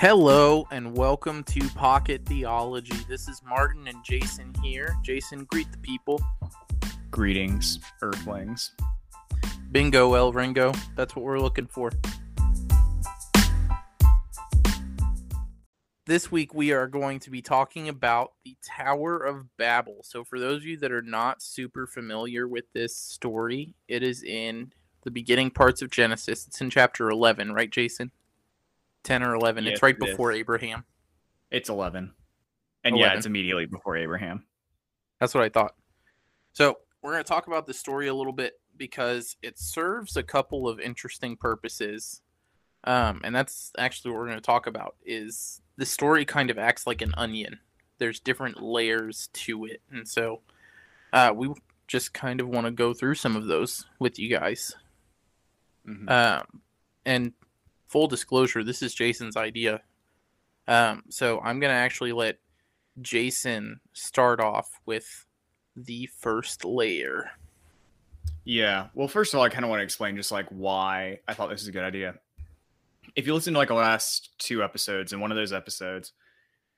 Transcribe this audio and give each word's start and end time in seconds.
Hello 0.00 0.64
and 0.70 0.96
welcome 0.96 1.42
to 1.42 1.68
Pocket 1.70 2.24
Theology. 2.24 2.96
This 3.08 3.26
is 3.26 3.42
Martin 3.44 3.88
and 3.88 4.04
Jason 4.04 4.54
here. 4.62 4.96
Jason, 5.02 5.44
greet 5.46 5.72
the 5.72 5.78
people. 5.78 6.22
Greetings, 7.10 7.80
Earthlings. 8.00 8.76
Bingo, 9.72 10.14
El 10.14 10.32
Ringo. 10.32 10.72
That's 10.94 11.16
what 11.16 11.24
we're 11.24 11.40
looking 11.40 11.66
for. 11.66 11.90
This 16.06 16.30
week 16.30 16.54
we 16.54 16.70
are 16.70 16.86
going 16.86 17.18
to 17.18 17.30
be 17.30 17.42
talking 17.42 17.88
about 17.88 18.34
the 18.44 18.56
Tower 18.64 19.18
of 19.18 19.56
Babel. 19.56 20.02
So, 20.04 20.22
for 20.22 20.38
those 20.38 20.58
of 20.58 20.64
you 20.64 20.76
that 20.76 20.92
are 20.92 21.02
not 21.02 21.42
super 21.42 21.88
familiar 21.88 22.46
with 22.46 22.66
this 22.72 22.96
story, 22.96 23.74
it 23.88 24.04
is 24.04 24.22
in 24.22 24.72
the 25.02 25.10
beginning 25.10 25.50
parts 25.50 25.82
of 25.82 25.90
Genesis. 25.90 26.46
It's 26.46 26.60
in 26.60 26.70
chapter 26.70 27.10
11, 27.10 27.52
right, 27.52 27.68
Jason? 27.68 28.12
10 29.04 29.22
or 29.22 29.34
11. 29.34 29.64
Yes, 29.64 29.74
it's 29.74 29.82
right 29.82 29.96
it 29.98 30.04
is. 30.04 30.10
before 30.10 30.32
Abraham. 30.32 30.84
It's 31.50 31.68
11. 31.68 32.12
And 32.84 32.96
yeah, 32.96 33.14
it's 33.14 33.26
immediately 33.26 33.66
before 33.66 33.96
Abraham. 33.96 34.44
That's 35.20 35.34
what 35.34 35.44
I 35.44 35.48
thought. 35.48 35.74
So 36.52 36.78
we're 37.02 37.12
going 37.12 37.24
to 37.24 37.28
talk 37.28 37.46
about 37.46 37.66
the 37.66 37.74
story 37.74 38.08
a 38.08 38.14
little 38.14 38.32
bit 38.32 38.60
because 38.76 39.36
it 39.42 39.58
serves 39.58 40.16
a 40.16 40.22
couple 40.22 40.68
of 40.68 40.80
interesting 40.80 41.36
purposes, 41.36 42.22
um, 42.84 43.20
and 43.24 43.34
that's 43.34 43.72
actually 43.76 44.12
what 44.12 44.20
we're 44.20 44.26
going 44.26 44.38
to 44.38 44.42
talk 44.42 44.66
about. 44.66 44.94
Is 45.04 45.60
the 45.76 45.86
story 45.86 46.24
kind 46.24 46.50
of 46.50 46.58
acts 46.58 46.86
like 46.86 47.02
an 47.02 47.12
onion? 47.16 47.58
There's 47.98 48.20
different 48.20 48.62
layers 48.62 49.28
to 49.32 49.64
it, 49.64 49.82
and 49.90 50.06
so 50.06 50.42
uh, 51.12 51.32
we 51.34 51.50
just 51.88 52.14
kind 52.14 52.40
of 52.40 52.48
want 52.48 52.66
to 52.66 52.70
go 52.70 52.94
through 52.94 53.16
some 53.16 53.34
of 53.34 53.46
those 53.46 53.84
with 53.98 54.18
you 54.18 54.28
guys. 54.30 54.76
Mhm. 55.86 56.08
Um, 56.10 56.62
and 57.04 57.32
full 57.88 58.06
disclosure, 58.06 58.62
this 58.62 58.82
is 58.82 58.94
Jason's 58.94 59.36
idea. 59.36 59.82
Um, 60.66 61.02
so 61.08 61.40
I'm 61.40 61.60
gonna 61.60 61.72
actually 61.72 62.12
let 62.12 62.38
Jason 63.00 63.80
start 63.92 64.40
off 64.40 64.80
with 64.86 65.26
the 65.76 66.06
first 66.06 66.64
layer. 66.64 67.30
Yeah. 68.44 68.88
Well, 68.94 69.08
first 69.08 69.32
of 69.34 69.38
all, 69.38 69.44
I 69.44 69.48
kind 69.48 69.64
of 69.64 69.70
want 69.70 69.80
to 69.80 69.84
explain 69.84 70.16
just 70.16 70.32
like 70.32 70.46
why 70.48 71.20
I 71.26 71.34
thought 71.34 71.50
this 71.50 71.60
was 71.60 71.68
a 71.68 71.72
good 71.72 71.84
idea. 71.84 72.14
If 73.14 73.26
you 73.26 73.34
listen 73.34 73.52
to 73.54 73.58
like 73.58 73.68
the 73.68 73.74
last 73.74 74.38
two 74.38 74.62
episodes, 74.62 75.12
in 75.12 75.20
one 75.20 75.30
of 75.30 75.36
those 75.36 75.52
episodes, 75.52 76.12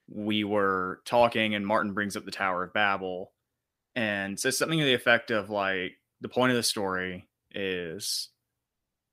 we 0.09 0.45
were 0.45 1.01
talking 1.05 1.55
and 1.55 1.67
Martin 1.67 1.93
brings 1.93 2.17
up 2.17 2.25
the 2.25 2.31
Tower 2.31 2.65
of 2.65 2.73
Babel 2.73 3.33
and 3.95 4.39
says 4.39 4.59
something 4.59 4.79
to 4.79 4.85
the 4.85 4.95
effect 4.95 5.31
of 5.31 5.51
like 5.51 5.99
the 6.21 6.29
point 6.29 6.51
of 6.51 6.57
the 6.57 6.63
story 6.63 7.29
is 7.53 8.29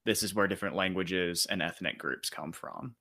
this 0.08 0.24
is 0.24 0.34
where 0.34 0.48
different 0.48 0.76
languages 0.76 1.46
and 1.50 1.62
ethnic 1.62 2.00
groups 2.00 2.30
come 2.30 2.54
from. 2.54 2.96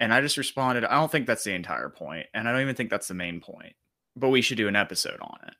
And 0.00 0.12
I 0.12 0.20
just 0.20 0.36
responded, 0.36 0.84
I 0.84 0.96
don't 0.96 1.10
think 1.10 1.26
that's 1.26 1.44
the 1.44 1.54
entire 1.54 1.88
point, 1.88 2.26
and 2.34 2.48
I 2.48 2.52
don't 2.52 2.62
even 2.62 2.74
think 2.74 2.90
that's 2.90 3.08
the 3.08 3.14
main 3.14 3.40
point. 3.40 3.74
But 4.16 4.30
we 4.30 4.42
should 4.42 4.56
do 4.56 4.68
an 4.68 4.76
episode 4.76 5.20
on 5.20 5.38
it. 5.46 5.54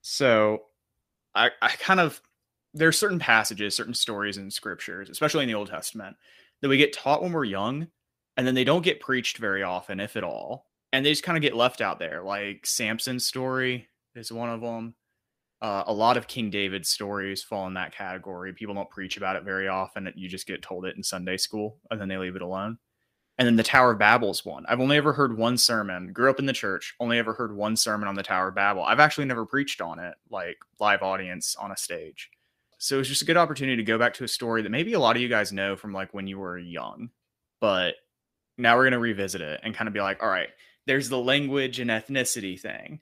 So 0.00 0.62
I, 1.34 1.50
I 1.60 1.68
kind 1.68 2.00
of 2.00 2.20
there's 2.72 2.98
certain 2.98 3.18
passages, 3.18 3.76
certain 3.76 3.94
stories 3.94 4.36
in 4.38 4.50
scriptures, 4.50 5.08
especially 5.10 5.44
in 5.44 5.48
the 5.48 5.54
Old 5.54 5.68
Testament, 5.68 6.16
that 6.60 6.68
we 6.68 6.76
get 6.76 6.92
taught 6.92 7.22
when 7.22 7.32
we're 7.32 7.44
young, 7.44 7.86
and 8.36 8.46
then 8.46 8.54
they 8.54 8.64
don't 8.64 8.82
get 8.82 9.00
preached 9.00 9.36
very 9.38 9.62
often, 9.62 10.00
if 10.00 10.16
at 10.16 10.24
all. 10.24 10.66
And 10.92 11.04
they 11.04 11.10
just 11.10 11.22
kind 11.22 11.36
of 11.36 11.42
get 11.42 11.54
left 11.54 11.80
out 11.80 11.98
there. 11.98 12.22
Like 12.22 12.66
Samson's 12.66 13.26
story 13.26 13.88
is 14.14 14.32
one 14.32 14.48
of 14.48 14.60
them. 14.60 14.94
Uh, 15.64 15.82
a 15.86 15.92
lot 15.94 16.18
of 16.18 16.26
King 16.26 16.50
David's 16.50 16.90
stories 16.90 17.42
fall 17.42 17.66
in 17.66 17.72
that 17.72 17.96
category. 17.96 18.52
People 18.52 18.74
don't 18.74 18.90
preach 18.90 19.16
about 19.16 19.36
it 19.36 19.44
very 19.44 19.66
often. 19.66 20.12
You 20.14 20.28
just 20.28 20.46
get 20.46 20.60
told 20.60 20.84
it 20.84 20.94
in 20.94 21.02
Sunday 21.02 21.38
school, 21.38 21.78
and 21.90 21.98
then 21.98 22.06
they 22.06 22.18
leave 22.18 22.36
it 22.36 22.42
alone. 22.42 22.76
And 23.38 23.46
then 23.46 23.56
the 23.56 23.62
Tower 23.62 23.92
of 23.92 23.98
Babel's 23.98 24.44
one. 24.44 24.66
I've 24.68 24.80
only 24.80 24.98
ever 24.98 25.14
heard 25.14 25.38
one 25.38 25.56
sermon. 25.56 26.12
Grew 26.12 26.28
up 26.28 26.38
in 26.38 26.44
the 26.44 26.52
church. 26.52 26.94
Only 27.00 27.16
ever 27.16 27.32
heard 27.32 27.56
one 27.56 27.76
sermon 27.76 28.08
on 28.08 28.14
the 28.14 28.22
Tower 28.22 28.48
of 28.48 28.54
Babel. 28.54 28.84
I've 28.84 29.00
actually 29.00 29.24
never 29.24 29.46
preached 29.46 29.80
on 29.80 29.98
it, 29.98 30.12
like 30.28 30.58
live 30.80 31.02
audience 31.02 31.56
on 31.56 31.70
a 31.70 31.78
stage. 31.78 32.28
So 32.76 33.00
it's 33.00 33.08
just 33.08 33.22
a 33.22 33.24
good 33.24 33.38
opportunity 33.38 33.78
to 33.78 33.84
go 33.84 33.96
back 33.96 34.12
to 34.14 34.24
a 34.24 34.28
story 34.28 34.60
that 34.60 34.70
maybe 34.70 34.92
a 34.92 35.00
lot 35.00 35.16
of 35.16 35.22
you 35.22 35.28
guys 35.30 35.50
know 35.50 35.76
from 35.76 35.94
like 35.94 36.12
when 36.12 36.26
you 36.26 36.38
were 36.38 36.58
young, 36.58 37.08
but 37.62 37.94
now 38.58 38.76
we're 38.76 38.84
gonna 38.84 38.98
revisit 38.98 39.40
it 39.40 39.60
and 39.62 39.74
kind 39.74 39.88
of 39.88 39.94
be 39.94 40.02
like, 40.02 40.22
all 40.22 40.28
right, 40.28 40.50
there's 40.86 41.08
the 41.08 41.16
language 41.16 41.80
and 41.80 41.88
ethnicity 41.88 42.60
thing, 42.60 43.00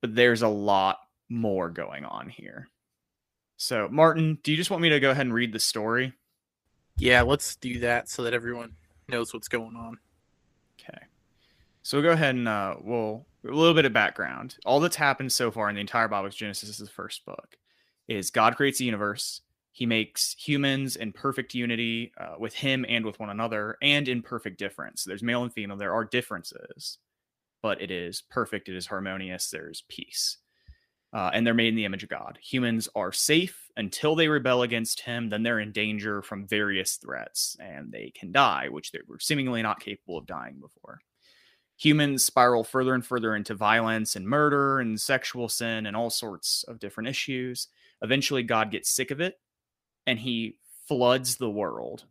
but 0.00 0.14
there's 0.14 0.40
a 0.40 0.48
lot 0.48 0.96
more 1.28 1.70
going 1.70 2.04
on 2.04 2.28
here. 2.28 2.68
So, 3.56 3.88
Martin, 3.90 4.38
do 4.42 4.50
you 4.50 4.56
just 4.56 4.70
want 4.70 4.82
me 4.82 4.88
to 4.90 5.00
go 5.00 5.10
ahead 5.10 5.26
and 5.26 5.34
read 5.34 5.52
the 5.52 5.60
story? 5.60 6.12
Yeah, 6.98 7.22
let's 7.22 7.56
do 7.56 7.80
that 7.80 8.08
so 8.08 8.22
that 8.22 8.34
everyone 8.34 8.74
knows 9.08 9.32
what's 9.32 9.48
going 9.48 9.76
on. 9.76 9.98
Okay. 10.80 10.98
So 11.82 11.98
we'll 11.98 12.04
go 12.04 12.12
ahead 12.12 12.34
and 12.34 12.48
uh, 12.48 12.76
we'll 12.80 13.26
a 13.44 13.48
little 13.48 13.74
bit 13.74 13.84
of 13.84 13.92
background. 13.92 14.56
All 14.64 14.80
that's 14.80 14.96
happened 14.96 15.32
so 15.32 15.50
far 15.50 15.68
in 15.68 15.74
the 15.74 15.80
entire 15.80 16.08
Bible, 16.08 16.28
'cause 16.28 16.36
Genesis 16.36 16.68
is 16.68 16.78
the 16.78 16.86
first 16.86 17.24
book, 17.26 17.58
is 18.08 18.30
God 18.30 18.56
creates 18.56 18.78
the 18.78 18.86
universe. 18.86 19.42
He 19.70 19.86
makes 19.86 20.34
humans 20.38 20.96
in 20.96 21.12
perfect 21.12 21.52
unity 21.54 22.12
uh, 22.16 22.36
with 22.38 22.54
Him 22.54 22.86
and 22.88 23.04
with 23.04 23.18
one 23.18 23.28
another, 23.28 23.76
and 23.82 24.08
in 24.08 24.22
perfect 24.22 24.58
difference. 24.58 25.02
So 25.02 25.10
there's 25.10 25.22
male 25.22 25.42
and 25.42 25.52
female. 25.52 25.76
There 25.76 25.92
are 25.92 26.04
differences, 26.04 26.98
but 27.60 27.82
it 27.82 27.90
is 27.90 28.22
perfect. 28.30 28.68
It 28.68 28.76
is 28.76 28.86
harmonious. 28.86 29.50
There's 29.50 29.82
peace. 29.88 30.38
Uh, 31.14 31.30
and 31.32 31.46
they're 31.46 31.54
made 31.54 31.68
in 31.68 31.76
the 31.76 31.84
image 31.84 32.02
of 32.02 32.08
God. 32.08 32.38
Humans 32.42 32.88
are 32.96 33.12
safe 33.12 33.70
until 33.76 34.16
they 34.16 34.28
rebel 34.28 34.62
against 34.62 35.00
Him. 35.00 35.28
Then 35.28 35.44
they're 35.44 35.60
in 35.60 35.70
danger 35.70 36.22
from 36.22 36.46
various 36.46 36.96
threats, 36.96 37.56
and 37.60 37.92
they 37.92 38.12
can 38.14 38.32
die, 38.32 38.68
which 38.68 38.90
they 38.90 38.98
were 39.08 39.20
seemingly 39.20 39.62
not 39.62 39.80
capable 39.80 40.18
of 40.18 40.26
dying 40.26 40.58
before 40.60 41.00
humans 41.76 42.24
spiral 42.24 42.64
further 42.64 42.94
and 42.94 43.04
further 43.04 43.34
into 43.34 43.54
violence 43.54 44.16
and 44.16 44.26
murder 44.26 44.80
and 44.80 45.00
sexual 45.00 45.48
sin 45.48 45.86
and 45.86 45.96
all 45.96 46.10
sorts 46.10 46.64
of 46.68 46.78
different 46.78 47.08
issues. 47.08 47.68
Eventually, 48.02 48.42
God 48.42 48.70
gets 48.70 48.90
sick 48.90 49.10
of 49.10 49.20
it 49.20 49.38
and 50.06 50.18
he 50.18 50.58
floods 50.86 51.36
the 51.36 51.50
world 51.50 52.04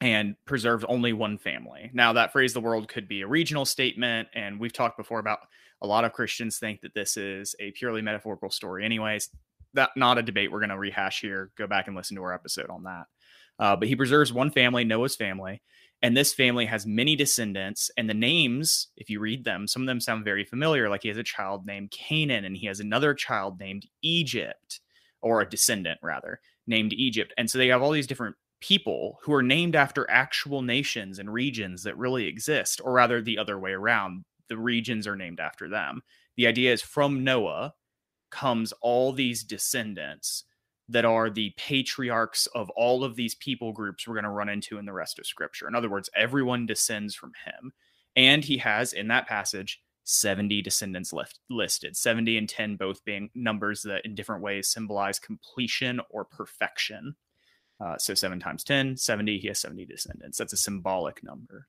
and 0.00 0.34
preserves 0.46 0.84
only 0.88 1.12
one 1.12 1.36
family. 1.36 1.90
Now, 1.92 2.14
that 2.14 2.32
phrase, 2.32 2.52
the 2.52 2.60
world, 2.60 2.88
could 2.88 3.06
be 3.06 3.22
a 3.22 3.26
regional 3.26 3.66
statement. 3.66 4.28
And 4.34 4.58
we've 4.58 4.72
talked 4.72 4.96
before 4.96 5.18
about 5.18 5.40
a 5.82 5.86
lot 5.86 6.04
of 6.04 6.12
Christians 6.12 6.58
think 6.58 6.80
that 6.82 6.94
this 6.94 7.16
is 7.16 7.54
a 7.60 7.70
purely 7.72 8.02
metaphorical 8.02 8.50
story. 8.50 8.84
Anyways, 8.84 9.28
that 9.74 9.90
not 9.96 10.18
a 10.18 10.22
debate 10.22 10.50
we're 10.50 10.60
going 10.60 10.70
to 10.70 10.78
rehash 10.78 11.20
here. 11.20 11.50
Go 11.56 11.66
back 11.66 11.86
and 11.86 11.96
listen 11.96 12.16
to 12.16 12.22
our 12.22 12.34
episode 12.34 12.70
on 12.70 12.84
that. 12.84 13.04
Uh, 13.58 13.76
but 13.76 13.88
he 13.88 13.96
preserves 13.96 14.32
one 14.32 14.50
family, 14.50 14.84
Noah's 14.84 15.16
family, 15.16 15.62
and 16.02 16.16
this 16.16 16.32
family 16.32 16.66
has 16.66 16.86
many 16.86 17.14
descendants. 17.14 17.90
And 17.96 18.08
the 18.08 18.14
names, 18.14 18.88
if 18.96 19.10
you 19.10 19.20
read 19.20 19.44
them, 19.44 19.66
some 19.66 19.82
of 19.82 19.86
them 19.86 20.00
sound 20.00 20.24
very 20.24 20.44
familiar. 20.44 20.88
Like 20.88 21.02
he 21.02 21.08
has 21.08 21.18
a 21.18 21.22
child 21.22 21.66
named 21.66 21.90
Canaan, 21.90 22.44
and 22.44 22.56
he 22.56 22.66
has 22.66 22.80
another 22.80 23.14
child 23.14 23.60
named 23.60 23.86
Egypt, 24.02 24.80
or 25.20 25.40
a 25.40 25.48
descendant 25.48 26.00
rather, 26.02 26.40
named 26.66 26.94
Egypt. 26.94 27.34
And 27.36 27.50
so 27.50 27.58
they 27.58 27.68
have 27.68 27.82
all 27.82 27.90
these 27.90 28.06
different 28.06 28.36
people 28.60 29.18
who 29.22 29.32
are 29.34 29.42
named 29.42 29.76
after 29.76 30.10
actual 30.10 30.62
nations 30.62 31.18
and 31.18 31.32
regions 31.32 31.82
that 31.82 31.96
really 31.96 32.26
exist, 32.26 32.80
or 32.82 32.92
rather 32.92 33.20
the 33.20 33.38
other 33.38 33.58
way 33.58 33.72
around. 33.72 34.24
The 34.50 34.58
regions 34.58 35.06
are 35.06 35.16
named 35.16 35.40
after 35.40 35.68
them. 35.68 36.02
The 36.36 36.46
idea 36.46 36.72
is 36.72 36.82
from 36.82 37.24
Noah 37.24 37.72
comes 38.30 38.72
all 38.82 39.12
these 39.12 39.42
descendants 39.42 40.44
that 40.88 41.04
are 41.04 41.30
the 41.30 41.54
patriarchs 41.56 42.46
of 42.48 42.68
all 42.70 43.04
of 43.04 43.14
these 43.14 43.36
people 43.36 43.72
groups 43.72 44.06
we're 44.06 44.14
going 44.14 44.24
to 44.24 44.30
run 44.30 44.48
into 44.48 44.76
in 44.76 44.84
the 44.84 44.92
rest 44.92 45.20
of 45.20 45.26
scripture. 45.26 45.68
In 45.68 45.74
other 45.76 45.88
words, 45.88 46.10
everyone 46.16 46.66
descends 46.66 47.14
from 47.14 47.32
him. 47.44 47.72
And 48.16 48.44
he 48.44 48.58
has 48.58 48.92
in 48.92 49.06
that 49.08 49.28
passage 49.28 49.80
70 50.02 50.62
descendants 50.62 51.12
left, 51.12 51.38
listed, 51.48 51.96
70 51.96 52.38
and 52.38 52.48
10 52.48 52.74
both 52.74 53.04
being 53.04 53.30
numbers 53.36 53.82
that 53.82 54.04
in 54.04 54.16
different 54.16 54.42
ways 54.42 54.68
symbolize 54.68 55.20
completion 55.20 56.00
or 56.10 56.24
perfection. 56.24 57.14
Uh, 57.80 57.96
so 57.96 58.12
7 58.14 58.40
times 58.40 58.64
10, 58.64 58.96
70, 58.96 59.38
he 59.38 59.48
has 59.48 59.60
70 59.60 59.86
descendants. 59.86 60.38
That's 60.38 60.52
a 60.52 60.58
symbolic 60.58 61.22
number. 61.22 61.68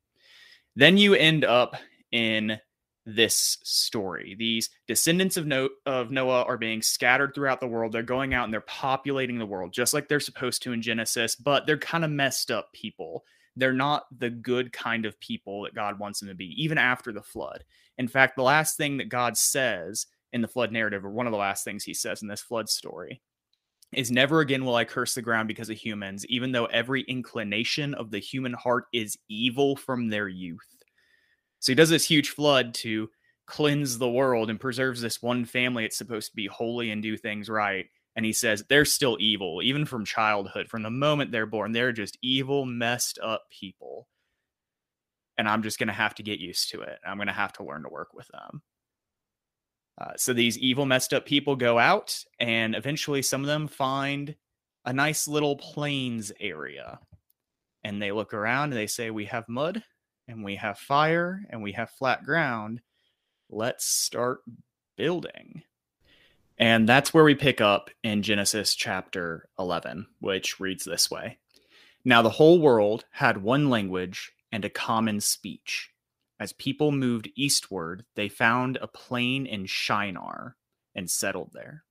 Then 0.76 0.98
you 0.98 1.14
end 1.14 1.46
up 1.46 1.76
in 2.12 2.60
this 3.06 3.58
story. 3.64 4.36
These 4.38 4.70
descendants 4.88 5.38
of, 5.38 5.46
no- 5.46 5.70
of 5.86 6.12
Noah 6.12 6.44
are 6.44 6.58
being 6.58 6.82
scattered 6.82 7.34
throughout 7.34 7.60
the 7.60 7.68
world. 7.68 7.92
They're 7.92 8.04
going 8.04 8.34
out 8.34 8.46
and 8.46 8.54
they're 8.54 8.62
populating 8.62 9.40
the 9.40 9.46
world 9.46 9.74
just 9.74 9.94
like 9.94 10.08
they're 10.08 10.20
supposed 10.20 10.62
to 10.64 10.74
in 10.74 10.82
Genesis, 10.82 11.36
but 11.36 11.66
they're 11.66 11.78
kind 11.78 12.06
of 12.06 12.12
messed 12.12 12.52
up 12.52 12.72
people. 12.74 13.24
They're 13.56 13.74
not 13.74 14.06
the 14.18 14.30
good 14.30 14.72
kind 14.72 15.06
of 15.06 15.20
people 15.20 15.64
that 15.64 15.76
God 15.76 16.00
wants 16.00 16.20
them 16.20 16.30
to 16.30 16.36
be, 16.36 16.56
even 16.62 16.78
after 16.78 17.12
the 17.12 17.24
flood. 17.24 17.64
In 17.98 18.08
fact, 18.08 18.36
the 18.36 18.44
last 18.44 18.78
thing 18.78 18.98
that 18.98 19.10
God 19.10 19.38
says 19.38 20.06
in 20.32 20.42
the 20.42 20.48
flood 20.48 20.72
narrative, 20.72 21.06
or 21.06 21.10
one 21.10 21.28
of 21.28 21.32
the 21.32 21.38
last 21.38 21.64
things 21.64 21.84
he 21.84 21.94
says 21.94 22.22
in 22.22 22.28
this 22.28 22.42
flood 22.42 22.70
story, 22.70 23.22
is 23.94 24.10
never 24.10 24.40
again 24.40 24.64
will 24.64 24.76
I 24.76 24.86
curse 24.86 25.14
the 25.14 25.22
ground 25.22 25.50
because 25.50 25.70
of 25.70 25.78
humans, 25.78 26.26
even 26.28 26.54
though 26.54 26.66
every 26.68 27.02
inclination 27.04 27.94
of 27.94 28.10
the 28.10 28.20
human 28.20 28.54
heart 28.54 28.86
is 28.94 29.18
evil 29.28 29.76
from 29.76 30.08
their 30.08 30.30
youth. 30.30 30.81
So 31.62 31.72
he 31.72 31.76
does 31.76 31.90
this 31.90 32.06
huge 32.06 32.32
flood 32.32 32.74
to 32.76 33.10
cleanse 33.48 33.98
the 33.98 34.10
world 34.10 34.50
and 34.50 34.60
preserves 34.60 35.02
this 35.02 35.22
one 35.22 35.46
family 35.46 35.86
it's 35.86 35.98
supposed 35.98 36.32
to 36.32 36.36
be 36.36 36.48
holy 36.48 36.92
and 36.92 37.02
do 37.02 37.18
things 37.18 37.50
right. 37.50 37.88
And 38.16 38.26
he 38.26 38.34
says 38.34 38.66
they're 38.70 38.86
still 38.86 39.18
evil, 39.22 39.62
even 39.64 39.86
from 39.86 40.06
childhood. 40.06 40.68
From 40.70 40.84
the 40.84 40.90
moment 40.90 41.32
they're 41.32 41.46
born, 41.46 41.72
they're 41.72 41.94
just 41.94 42.18
evil, 42.22 42.66
messed 42.66 43.20
up 43.24 43.44
people. 43.50 44.08
and 45.38 45.48
I'm 45.50 45.64
just 45.64 45.80
going 45.80 45.88
to 45.88 45.94
have 45.94 46.16
to 46.16 46.24
get 46.24 46.40
used 46.40 46.70
to 46.72 46.82
it. 46.82 47.00
I'm 47.06 47.18
going 47.18 47.28
to 47.28 47.34
have 47.34 47.54
to 47.54 47.64
learn 47.64 47.84
to 47.84 47.90
work 47.90 48.14
with 48.14 48.28
them. 48.28 48.62
Uh, 50.00 50.14
so 50.18 50.34
these 50.34 50.58
evil, 50.58 50.86
messed 50.86 51.14
up 51.14 51.26
people 51.26 51.56
go 51.56 51.80
out, 51.80 52.24
and 52.40 52.76
eventually 52.76 53.22
some 53.22 53.42
of 53.42 53.48
them 53.48 53.68
find 53.68 54.36
a 54.86 54.94
nice 54.94 55.28
little 55.28 55.56
plains 55.58 56.32
area. 56.40 57.00
And 57.84 58.02
they 58.02 58.12
look 58.12 58.34
around 58.34 58.66
and 58.66 58.74
they 58.74 58.88
say, 58.88 59.10
We 59.12 59.26
have 59.26 59.50
mud, 59.50 59.84
and 60.32 60.44
we 60.44 60.56
have 60.56 60.80
fire, 60.80 61.42
and 61.50 61.62
we 61.62 61.74
have 61.74 61.90
flat 61.92 62.24
ground. 62.24 62.82
Let's 63.50 63.86
start 63.86 64.40
building. 64.96 65.64
And 66.58 66.88
that's 66.88 67.14
where 67.14 67.24
we 67.24 67.36
pick 67.36 67.60
up 67.60 67.90
in 68.04 68.24
Genesis 68.24 68.76
chapter 68.76 69.50
11, 69.60 70.08
which 70.20 70.60
reads 70.60 70.86
this 70.86 71.12
way 71.12 71.38
Now 72.06 72.22
the 72.22 72.30
whole 72.30 72.62
world 72.62 73.06
had 73.12 73.44
one 73.44 73.70
language 73.70 74.32
and 74.52 74.64
a 74.64 74.70
common 74.70 75.20
speech. 75.20 75.90
As 76.40 76.54
people 76.54 76.92
moved 76.92 77.30
eastward, 77.36 78.06
they 78.16 78.30
found 78.30 78.78
a 78.82 78.88
plain 78.88 79.46
in 79.46 79.66
Shinar 79.66 80.56
and 80.96 81.10
settled 81.10 81.52
there. 81.54 81.84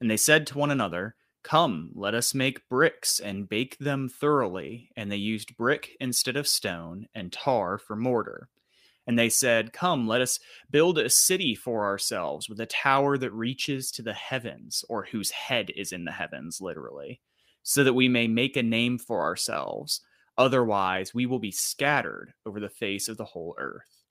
And 0.00 0.10
they 0.10 0.16
said 0.16 0.46
to 0.48 0.58
one 0.58 0.70
another, 0.70 1.14
Come, 1.46 1.90
let 1.94 2.12
us 2.12 2.34
make 2.34 2.68
bricks 2.68 3.20
and 3.20 3.48
bake 3.48 3.78
them 3.78 4.08
thoroughly. 4.08 4.90
And 4.96 5.12
they 5.12 5.16
used 5.16 5.56
brick 5.56 5.96
instead 6.00 6.36
of 6.36 6.48
stone 6.48 7.06
and 7.14 7.32
tar 7.32 7.78
for 7.78 7.94
mortar. 7.94 8.48
And 9.06 9.16
they 9.16 9.28
said, 9.28 9.72
Come, 9.72 10.08
let 10.08 10.20
us 10.20 10.40
build 10.72 10.98
a 10.98 11.08
city 11.08 11.54
for 11.54 11.84
ourselves 11.84 12.48
with 12.48 12.58
a 12.58 12.66
tower 12.66 13.16
that 13.18 13.30
reaches 13.30 13.92
to 13.92 14.02
the 14.02 14.12
heavens, 14.12 14.84
or 14.88 15.04
whose 15.04 15.30
head 15.30 15.70
is 15.76 15.92
in 15.92 16.04
the 16.04 16.10
heavens, 16.10 16.60
literally, 16.60 17.20
so 17.62 17.84
that 17.84 17.94
we 17.94 18.08
may 18.08 18.26
make 18.26 18.56
a 18.56 18.62
name 18.64 18.98
for 18.98 19.22
ourselves. 19.22 20.00
Otherwise, 20.36 21.14
we 21.14 21.26
will 21.26 21.38
be 21.38 21.52
scattered 21.52 22.32
over 22.44 22.58
the 22.58 22.68
face 22.68 23.06
of 23.06 23.18
the 23.18 23.24
whole 23.24 23.54
earth. 23.56 24.02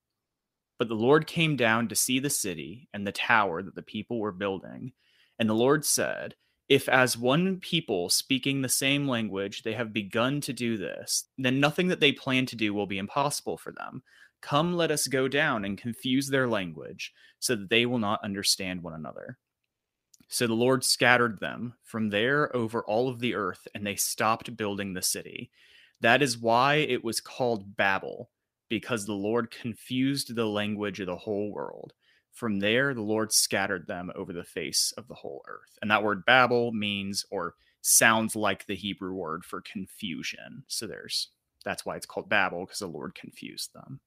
But 0.80 0.88
the 0.88 0.96
Lord 0.96 1.28
came 1.28 1.58
down 1.58 1.90
to 1.90 1.96
see 1.96 2.20
the 2.20 2.30
city 2.30 2.88
and 2.94 3.06
the 3.06 3.12
tower 3.12 3.62
that 3.62 3.76
the 3.76 3.82
people 3.82 4.22
were 4.22 4.32
building. 4.32 4.94
And 5.38 5.50
the 5.50 5.54
Lord 5.54 5.84
said, 5.84 6.36
If 6.68 6.90
as 6.90 7.18
one 7.18 7.60
people 7.60 8.10
speaking 8.10 8.62
the 8.62 8.70
same 8.70 9.08
language 9.08 9.62
they 9.62 9.74
have 9.74 9.94
begun 9.94 10.42
to 10.42 10.54
do 10.54 10.78
this, 10.78 11.26
then 11.38 11.60
nothing 11.60 11.90
that 11.90 12.00
they 12.00 12.12
plan 12.12 12.48
to 12.48 12.56
do 12.56 12.74
will 12.74 12.88
be 12.88 12.98
impossible 12.98 13.58
for 13.58 13.72
them. 13.72 14.02
Come, 14.42 14.76
let 14.76 14.92
us 14.92 15.08
go 15.08 15.28
down 15.28 15.64
and 15.66 15.78
confuse 15.78 16.28
their 16.28 16.48
language, 16.48 17.14
so 17.40 17.56
that 17.56 17.70
they 17.70 17.86
will 17.86 18.00
not 18.00 18.24
understand 18.24 18.82
one 18.82 18.94
another. 18.94 19.38
So 20.28 20.48
the 20.48 20.54
Lord 20.54 20.84
scattered 20.84 21.40
them 21.40 21.76
from 21.84 22.10
there 22.10 22.56
over 22.56 22.84
all 22.84 23.10
of 23.10 23.20
the 23.20 23.36
earth, 23.36 23.68
and 23.76 23.86
they 23.86 23.96
stopped 23.96 24.58
building 24.58 24.94
the 24.94 25.02
city. 25.02 25.52
That 26.02 26.22
is 26.22 26.38
why 26.38 26.76
it 26.76 27.04
was 27.04 27.22
called 27.22 27.76
Babel, 27.78 28.32
because 28.70 29.06
the 29.06 29.14
Lord 29.14 29.52
confused 29.52 30.36
the 30.36 30.48
language 30.48 31.00
of 31.00 31.08
the 31.08 31.16
whole 31.16 31.52
world. 31.52 31.94
From 32.36 32.60
there, 32.60 32.94
the 32.94 33.02
Lord 33.02 33.32
scattered 33.32 33.88
them 33.88 34.12
over 34.14 34.34
the 34.34 34.44
face 34.44 34.94
of 34.98 35.08
the 35.08 35.16
whole 35.16 35.44
earth. 35.48 35.80
And 35.82 35.90
that 35.90 36.04
word 36.04 36.26
Babel 36.26 36.72
means 36.74 37.26
or 37.32 37.56
sounds 37.82 38.36
like 38.36 38.66
the 38.66 38.76
Hebrew 38.76 39.14
word 39.14 39.46
for 39.46 39.62
confusion. 39.62 40.66
So 40.68 40.86
there's 40.86 41.30
that's 41.64 41.86
why 41.86 41.96
it's 41.96 42.06
called 42.06 42.30
Babel, 42.30 42.66
because 42.66 42.80
the 42.80 42.88
Lord 42.88 43.16
confused 43.16 43.74
them. 43.74 44.00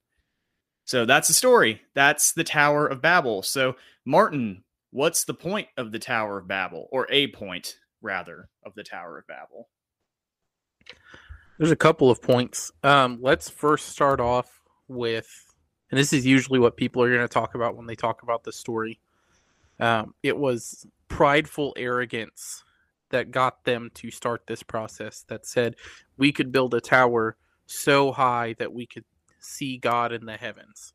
So 0.85 1.05
that's 1.05 1.29
the 1.29 1.35
story. 1.35 1.83
That's 1.95 2.33
the 2.33 2.45
Tower 2.45 2.87
of 2.87 3.03
Babel. 3.03 3.43
So, 3.43 3.77
Martin, 4.05 4.63
what's 4.91 5.25
the 5.25 5.35
point 5.35 5.69
of 5.77 5.91
the 5.91 5.99
Tower 5.99 6.39
of 6.39 6.49
Babel, 6.49 6.89
or 6.93 7.07
a 7.11 7.27
point 7.29 7.77
rather 8.01 8.49
of 8.65 8.75
the 8.75 8.85
Tower 8.85 9.19
of 9.19 9.27
Babel? 9.27 9.69
There's 11.59 11.73
a 11.73 11.77
couple 11.77 12.11
of 12.11 12.23
points. 12.23 12.71
Um, 12.85 13.19
let's 13.21 13.51
first 13.51 13.89
start 13.89 14.21
off 14.21 14.61
with, 14.87 15.29
and 15.91 15.99
this 15.99 16.13
is 16.13 16.27
usually 16.27 16.59
what 16.59 16.77
people 16.77 17.03
are 17.03 17.09
going 17.09 17.27
to 17.27 17.33
talk 17.33 17.55
about 17.55 17.77
when 17.77 17.87
they 17.87 17.95
talk 17.95 18.23
about 18.23 18.45
the 18.45 18.53
story. 18.53 19.01
Um, 19.81 20.15
it 20.23 20.37
was 20.37 20.87
prideful 21.09 21.75
arrogance 21.77 22.65
that 23.11 23.31
got 23.31 23.65
them 23.65 23.91
to 23.95 24.11
start 24.11 24.43
this 24.47 24.63
process 24.63 25.25
that 25.29 25.47
said 25.47 25.77
we 26.17 26.33
could 26.33 26.53
build 26.53 26.75
a 26.75 26.81
tower 26.81 27.37
so 27.67 28.13
high 28.13 28.55
that 28.59 28.73
we 28.73 28.87
could 28.87 29.05
see 29.41 29.79
God 29.79 30.13
in 30.13 30.27
the 30.27 30.37
heavens. 30.37 30.93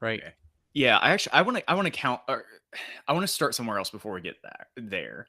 Right. 0.00 0.20
Okay. 0.20 0.32
Yeah, 0.72 0.98
I 0.98 1.10
actually 1.10 1.32
I 1.32 1.42
want 1.42 1.58
to 1.58 1.70
I 1.70 1.74
want 1.74 1.86
to 1.86 1.90
count 1.90 2.20
or 2.28 2.44
I 3.08 3.12
want 3.12 3.22
to 3.22 3.32
start 3.32 3.54
somewhere 3.54 3.78
else 3.78 3.90
before 3.90 4.12
we 4.12 4.20
get 4.20 4.42
that 4.42 4.68
there. 4.76 5.28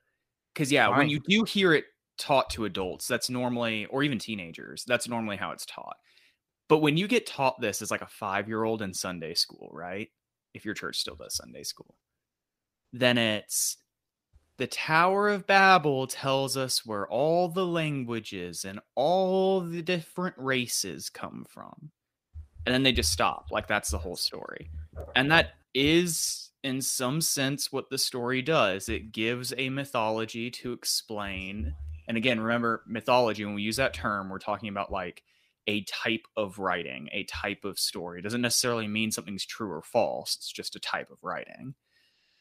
Cuz 0.55 0.71
yeah, 0.71 0.87
Fine. 0.89 0.97
when 0.97 1.09
you 1.09 1.19
do 1.19 1.43
hear 1.43 1.73
it 1.73 1.85
taught 2.17 2.49
to 2.51 2.65
adults. 2.65 3.07
That's 3.07 3.29
normally, 3.29 3.85
or 3.85 4.03
even 4.03 4.19
teenagers, 4.19 4.83
that's 4.85 5.07
normally 5.07 5.37
how 5.37 5.51
it's 5.51 5.65
taught. 5.65 5.97
But 6.69 6.79
when 6.79 6.97
you 6.97 7.07
get 7.07 7.25
taught 7.25 7.59
this 7.61 7.81
as 7.81 7.91
like 7.91 8.01
a 8.01 8.07
five 8.07 8.47
year 8.47 8.63
old 8.63 8.81
in 8.81 8.93
Sunday 8.93 9.33
school, 9.33 9.69
right? 9.71 10.09
If 10.53 10.65
your 10.65 10.73
church 10.73 10.97
still 10.97 11.13
mm-hmm. 11.15 11.23
does 11.23 11.35
Sunday 11.35 11.63
school, 11.63 11.95
then 12.93 13.17
it's 13.17 13.77
the 14.57 14.67
Tower 14.67 15.29
of 15.29 15.45
Babel 15.45 16.07
tells 16.07 16.57
us 16.57 16.85
where 16.85 17.07
all 17.07 17.47
the 17.47 17.65
languages 17.65 18.65
and 18.65 18.79
all 18.95 19.61
the 19.61 19.81
different 19.81 20.35
races 20.37 21.09
come 21.09 21.45
from. 21.47 21.91
And 22.65 22.73
then 22.73 22.83
they 22.83 22.91
just 22.91 23.11
stop. 23.11 23.47
Like 23.51 23.67
that's 23.67 23.91
the 23.91 23.97
whole 23.97 24.15
story. 24.15 24.69
And 25.15 25.31
that 25.31 25.51
is, 25.73 26.49
in 26.63 26.81
some 26.81 27.21
sense, 27.21 27.71
what 27.71 27.89
the 27.89 27.97
story 27.97 28.41
does. 28.41 28.89
It 28.89 29.11
gives 29.11 29.53
a 29.57 29.69
mythology 29.69 30.49
to 30.51 30.73
explain 30.73 31.75
and 32.07 32.15
again, 32.15 32.39
remember 32.39 32.83
mythology, 32.87 33.43
when 33.43 33.53
we 33.53 33.61
use 33.61 33.75
that 33.75 33.93
term, 33.93 34.29
we're 34.29 34.39
talking 34.39 34.69
about 34.69 34.91
like 34.91 35.23
a 35.67 35.83
type 35.83 36.25
of 36.35 36.59
writing, 36.59 37.09
a 37.11 37.23
type 37.25 37.65
of 37.65 37.77
story. 37.77 38.19
It 38.19 38.23
doesn't 38.23 38.41
necessarily 38.41 38.87
mean 38.87 39.11
something's 39.11 39.45
true 39.45 39.71
or 39.71 39.81
false, 39.81 40.35
it's 40.37 40.51
just 40.51 40.75
a 40.75 40.79
type 40.79 41.11
of 41.11 41.23
writing. 41.23 41.75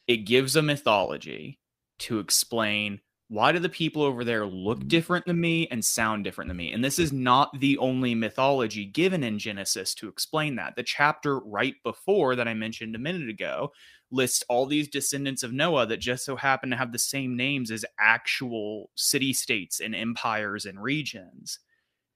It 0.06 0.18
gives 0.18 0.56
a 0.56 0.62
mythology 0.62 1.58
to 1.98 2.20
explain 2.20 3.00
why 3.28 3.50
do 3.50 3.58
the 3.58 3.68
people 3.68 4.02
over 4.02 4.22
there 4.22 4.46
look 4.46 4.78
mm-hmm. 4.78 4.88
different 4.88 5.26
than 5.26 5.40
me 5.40 5.66
and 5.68 5.84
sound 5.84 6.22
different 6.22 6.48
than 6.48 6.56
me? 6.56 6.72
And 6.72 6.84
this 6.84 6.98
is 6.98 7.12
not 7.12 7.58
the 7.58 7.76
only 7.78 8.14
mythology 8.14 8.84
given 8.84 9.24
in 9.24 9.38
Genesis 9.38 9.94
to 9.96 10.08
explain 10.08 10.56
that. 10.56 10.76
The 10.76 10.84
chapter 10.84 11.40
right 11.40 11.74
before 11.82 12.36
that 12.36 12.46
I 12.46 12.54
mentioned 12.54 12.94
a 12.94 13.00
minute 13.00 13.28
ago 13.28 13.72
lists 14.12 14.44
all 14.48 14.66
these 14.66 14.88
descendants 14.88 15.42
of 15.42 15.52
Noah 15.52 15.86
that 15.86 15.96
just 15.96 16.24
so 16.24 16.36
happen 16.36 16.70
to 16.70 16.76
have 16.76 16.92
the 16.92 16.98
same 17.00 17.36
names 17.36 17.72
as 17.72 17.84
actual 17.98 18.90
city 18.94 19.32
states 19.32 19.80
and 19.80 19.94
empires 19.94 20.64
and 20.64 20.80
regions. 20.80 21.58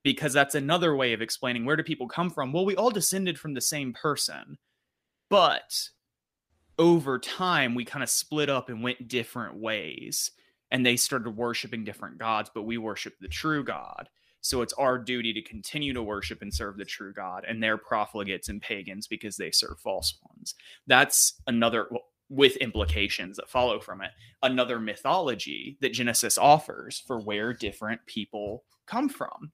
Because 0.03 0.33
that's 0.33 0.55
another 0.55 0.97
way 0.97 1.13
of 1.13 1.21
explaining 1.21 1.65
where 1.65 1.77
do 1.77 1.83
people 1.83 2.09
come 2.09 2.31
from? 2.31 2.53
Well, 2.53 2.65
we 2.65 2.77
all 2.77 2.91
descended 2.91 3.39
from 3.39 3.55
the 3.55 3.61
same 3.61 3.93
person. 3.93 4.57
But 5.29 5.89
over 6.79 7.19
time, 7.19 7.75
we 7.75 7.85
kind 7.85 8.03
of 8.03 8.09
split 8.09 8.49
up 8.49 8.69
and 8.69 8.83
went 8.83 9.09
different 9.09 9.57
ways. 9.57 10.31
And 10.71 10.87
they 10.87 10.97
started 10.97 11.37
worshiping 11.37 11.85
different 11.85 12.19
gods, 12.19 12.51
but 12.55 12.63
we 12.63 12.79
worship 12.79 13.15
the 13.21 13.29
true 13.29 13.63
God. 13.63 14.09
So 14.41 14.63
it's 14.63 14.73
our 14.75 14.99
duty 14.99 15.33
to 15.35 15.43
continue 15.43 15.93
to 15.93 16.03
worship 16.03 16.41
and 16.43 16.53
serve 16.53 16.79
the 16.79 16.85
true 16.85 17.13
God, 17.13 17.45
and 17.47 17.63
they're 17.63 17.77
profligates 17.77 18.49
and 18.49 18.63
pagans 18.63 19.07
because 19.07 19.37
they 19.37 19.51
serve 19.51 19.79
false 19.81 20.19
ones. 20.27 20.55
That's 20.87 21.43
another, 21.47 21.89
with 22.31 22.57
implications 22.57 23.37
that 23.37 23.51
follow 23.51 23.79
from 23.79 24.01
it, 24.01 24.11
another 24.43 24.81
mythology 24.81 25.77
that 25.81 25.93
Genesis 25.93 26.39
offers 26.39 27.03
for 27.07 27.21
where 27.21 27.53
different 27.53 28.01
people 28.07 28.65
come 28.87 29.09
from. 29.09 29.53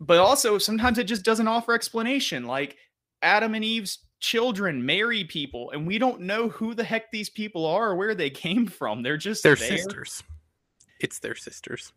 But 0.00 0.18
also, 0.18 0.58
sometimes 0.58 0.98
it 0.98 1.04
just 1.04 1.24
doesn't 1.24 1.48
offer 1.48 1.72
explanation. 1.72 2.44
Like 2.44 2.76
Adam 3.22 3.54
and 3.54 3.64
Eve's 3.64 4.00
children 4.20 4.84
marry 4.84 5.24
people, 5.24 5.70
and 5.70 5.86
we 5.86 5.96
don't 5.96 6.20
know 6.20 6.50
who 6.50 6.74
the 6.74 6.84
heck 6.84 7.10
these 7.10 7.30
people 7.30 7.64
are 7.64 7.90
or 7.90 7.96
where 7.96 8.14
they 8.14 8.28
came 8.28 8.66
from. 8.66 9.02
They're 9.02 9.16
just 9.16 9.42
their 9.42 9.56
sisters. 9.56 10.22
It's 11.00 11.20
their 11.20 11.36
sisters 11.36 11.92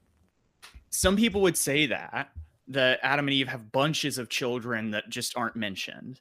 some 0.97 1.15
people 1.15 1.41
would 1.41 1.57
say 1.57 1.85
that 1.85 2.29
that 2.69 2.99
Adam 3.01 3.27
and 3.27 3.33
Eve 3.33 3.47
have 3.47 3.71
bunches 3.71 4.17
of 4.17 4.29
children 4.29 4.91
that 4.91 5.09
just 5.09 5.37
aren't 5.37 5.55
mentioned 5.55 6.19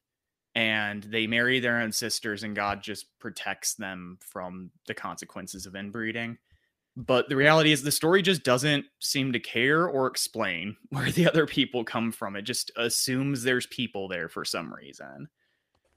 and 0.56 1.02
they 1.02 1.26
marry 1.26 1.60
their 1.60 1.82
own 1.82 1.92
sisters 1.92 2.42
and 2.42 2.56
God 2.56 2.82
just 2.82 3.06
protects 3.18 3.74
them 3.74 4.18
from 4.22 4.70
the 4.86 4.94
consequences 4.94 5.66
of 5.66 5.76
inbreeding. 5.76 6.38
But 6.96 7.28
the 7.28 7.36
reality 7.36 7.72
is 7.72 7.82
the 7.82 7.92
story 7.92 8.22
just 8.22 8.42
doesn't 8.42 8.86
seem 8.98 9.34
to 9.34 9.38
care 9.38 9.86
or 9.86 10.06
explain 10.06 10.78
where 10.88 11.12
the 11.12 11.28
other 11.28 11.46
people 11.46 11.84
come 11.84 12.10
from. 12.10 12.36
It 12.36 12.42
just 12.42 12.72
assumes 12.74 13.42
there's 13.42 13.66
people 13.66 14.08
there 14.08 14.30
for 14.30 14.46
some 14.46 14.72
reason. 14.72 15.28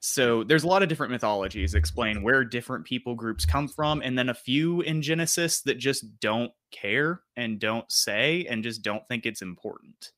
So 0.01 0.43
there's 0.43 0.65
a 0.65 0.67
lot 0.67 0.83
of 0.83 0.89
different 0.89 1.11
mythologies 1.11 1.73
explain 1.73 2.21
where 2.21 2.43
different 2.43 2.85
people 2.85 3.15
groups 3.15 3.45
come 3.45 3.67
from, 3.67 4.01
and 4.01 4.17
then 4.17 4.29
a 4.29 4.33
few 4.33 4.79
in 4.81 5.01
Genesis 5.01 5.61
that 5.63 5.77
just 5.77 6.19
don't 6.21 6.53
care 6.71 7.19
and 7.35 7.59
don't 7.59 7.89
say 7.91 8.45
and 8.49 8.63
just 8.63 8.81
don't 8.81 9.05
think 9.09 9.25
it's 9.25 9.41
important. 9.41 10.11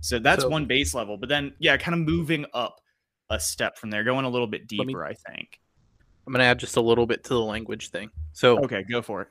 So 0.00 0.18
that's 0.18 0.42
so, 0.42 0.48
one 0.48 0.64
base 0.64 0.94
level. 0.94 1.18
But 1.18 1.28
then, 1.28 1.52
yeah, 1.58 1.76
kind 1.76 1.94
of 1.94 2.00
moving 2.06 2.46
up 2.54 2.80
a 3.30 3.40
step 3.40 3.78
from 3.78 3.90
there, 3.90 4.04
going 4.04 4.24
a 4.24 4.28
little 4.28 4.46
bit 4.46 4.66
deeper, 4.66 4.84
me, 4.84 4.94
I 4.94 5.14
think. 5.14 5.60
I'm 6.26 6.32
going 6.32 6.40
to 6.40 6.46
add 6.46 6.58
just 6.58 6.76
a 6.76 6.80
little 6.80 7.06
bit 7.06 7.24
to 7.24 7.30
the 7.30 7.40
language 7.40 7.90
thing. 7.90 8.10
So, 8.32 8.58
okay, 8.64 8.82
go 8.82 9.02
for 9.02 9.22
it. 9.22 9.28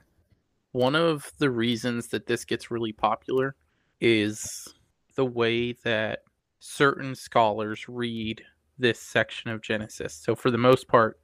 One 0.72 0.96
of 0.96 1.32
the 1.38 1.50
reasons 1.50 2.08
that 2.10 2.26
this 2.26 2.46
gets 2.46 2.72
really 2.72 2.92
popular 2.92 3.56
is 4.02 4.68
the 5.16 5.26
way 5.26 5.74
that 5.84 6.20
certain 6.60 7.14
scholars 7.14 7.86
read 7.88 8.44
this 8.78 9.00
section 9.00 9.52
of 9.52 9.62
Genesis. 9.62 10.14
So 10.14 10.36
for 10.36 10.50
the 10.50 10.58
most 10.58 10.88
part, 10.88 11.20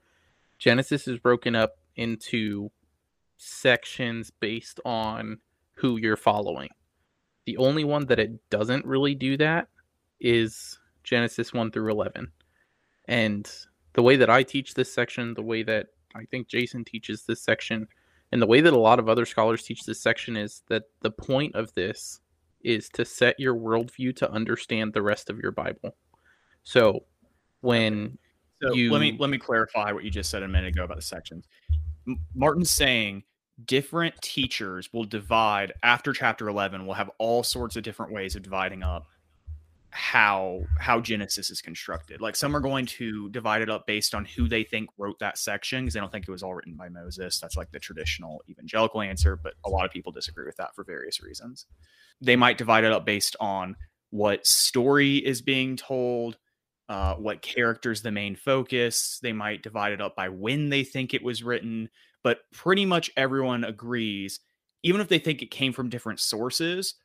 Genesis 0.60 1.08
is 1.08 1.18
broken 1.20 1.56
up 1.56 1.78
into 1.96 2.70
sections 3.38 4.32
based 4.40 4.80
on 4.86 5.40
who 5.74 5.98
you're 5.98 6.18
following. 6.18 6.70
The 7.46 7.58
only 7.58 7.84
one 7.84 8.06
that 8.08 8.20
it 8.20 8.50
doesn't 8.50 8.86
really 8.86 9.16
do 9.16 9.38
that 9.38 9.70
is 10.20 10.78
Genesis 11.04 11.54
1 11.54 11.72
through 11.72 11.90
11. 11.92 12.32
And 13.10 13.52
the 13.94 14.04
way 14.04 14.16
that 14.18 14.30
I 14.30 14.44
teach 14.44 14.76
this 14.76 14.94
section, 14.94 15.34
the 15.34 15.42
way 15.42 15.64
that 15.64 15.88
I 16.16 16.26
think 16.26 16.48
Jason 16.48 16.86
teaches 16.86 17.24
this 17.24 17.42
section, 17.42 17.88
and 18.32 18.40
the 18.40 18.46
way 18.46 18.62
that 18.62 18.72
a 18.72 18.78
lot 18.78 19.00
of 19.00 19.10
other 19.10 19.26
scholars 19.26 19.64
teach 19.64 19.84
this 19.84 20.00
section 20.00 20.38
is 20.38 20.62
that 20.70 20.84
the 21.02 21.10
point 21.10 21.56
of 21.56 21.74
this 21.74 22.20
is 22.64 22.88
to 22.90 23.04
set 23.04 23.40
your 23.40 23.56
worldview 23.56 24.16
to 24.18 24.32
understand 24.32 24.94
the 24.94 25.02
rest 25.02 25.32
of 25.32 25.40
your 25.40 25.52
Bible. 25.52 25.96
So 26.64 27.06
when 27.62 28.20
so 28.62 28.74
you... 28.76 28.92
let 28.92 29.02
me 29.02 29.18
let 29.20 29.32
me 29.32 29.40
clarify 29.40 29.92
what 29.92 30.04
you 30.04 30.12
just 30.12 30.30
said 30.30 30.44
a 30.44 30.48
minute 30.48 30.68
ago 30.68 30.84
about 30.84 30.98
the 30.98 31.02
sections. 31.02 31.48
Martin's 32.36 32.70
saying 32.70 33.24
different 33.66 34.22
teachers 34.22 34.94
will 34.94 35.04
divide 35.04 35.74
after 35.82 36.14
chapter 36.14 36.48
11 36.48 36.86
will 36.86 36.94
have 36.94 37.10
all 37.18 37.42
sorts 37.42 37.76
of 37.76 37.82
different 37.82 38.12
ways 38.12 38.36
of 38.36 38.44
dividing 38.44 38.84
up 38.84 39.08
how 39.92 40.62
how 40.80 41.00
Genesis 41.00 41.50
is 41.50 41.62
constructed. 41.62 42.22
Like 42.22 42.36
some 42.36 42.56
are 42.56 42.60
going 42.60 42.86
to 42.88 43.30
divide 43.30 43.62
it 43.62 43.70
up 43.70 43.88
based 43.88 44.14
on 44.14 44.26
who 44.26 44.48
they 44.48 44.64
think 44.64 44.90
wrote 44.98 45.20
that 45.20 45.38
section 45.38 45.84
because 45.84 45.94
they 45.94 46.00
don't 46.00 46.12
think 46.12 46.28
it 46.28 46.32
was 46.32 46.44
all 46.44 46.54
written 46.54 46.76
by 46.76 46.90
Moses. 46.90 47.40
That's 47.40 47.58
like 47.58 47.72
the 47.72 47.80
traditional 47.80 48.44
evangelical 48.50 49.02
answer, 49.02 49.36
but 49.36 49.54
a 49.66 49.70
lot 49.70 49.86
of 49.86 49.92
people 49.92 50.12
disagree 50.12 50.46
with 50.46 50.58
that 50.58 50.76
for 50.76 50.84
various 50.84 51.22
reasons. 51.22 51.66
They 52.22 52.36
might 52.36 52.58
divide 52.58 52.84
it 52.84 52.92
up 52.92 53.06
based 53.06 53.36
on 53.40 53.76
what 54.12 54.46
story 54.46 55.18
is 55.18 55.42
being 55.42 55.76
told, 55.76 56.38
uh, 56.88 57.16
what 57.16 57.42
characters 57.42 58.02
the 58.02 58.12
main 58.12 58.36
focus. 58.36 59.20
They 59.22 59.34
might 59.34 59.64
divide 59.64 59.94
it 59.94 60.02
up 60.02 60.16
by 60.16 60.30
when 60.30 60.70
they 60.70 60.84
think 60.84 61.14
it 61.14 61.24
was 61.24 61.44
written, 61.44 61.90
but 62.24 62.40
pretty 62.54 62.86
much 62.86 63.10
everyone 63.18 63.64
agrees, 63.64 64.40
even 64.84 65.02
if 65.02 65.08
they 65.08 65.20
think 65.20 65.42
it 65.42 65.52
came 65.52 65.74
from 65.74 65.90
different 65.90 66.20
sources, 66.20 66.96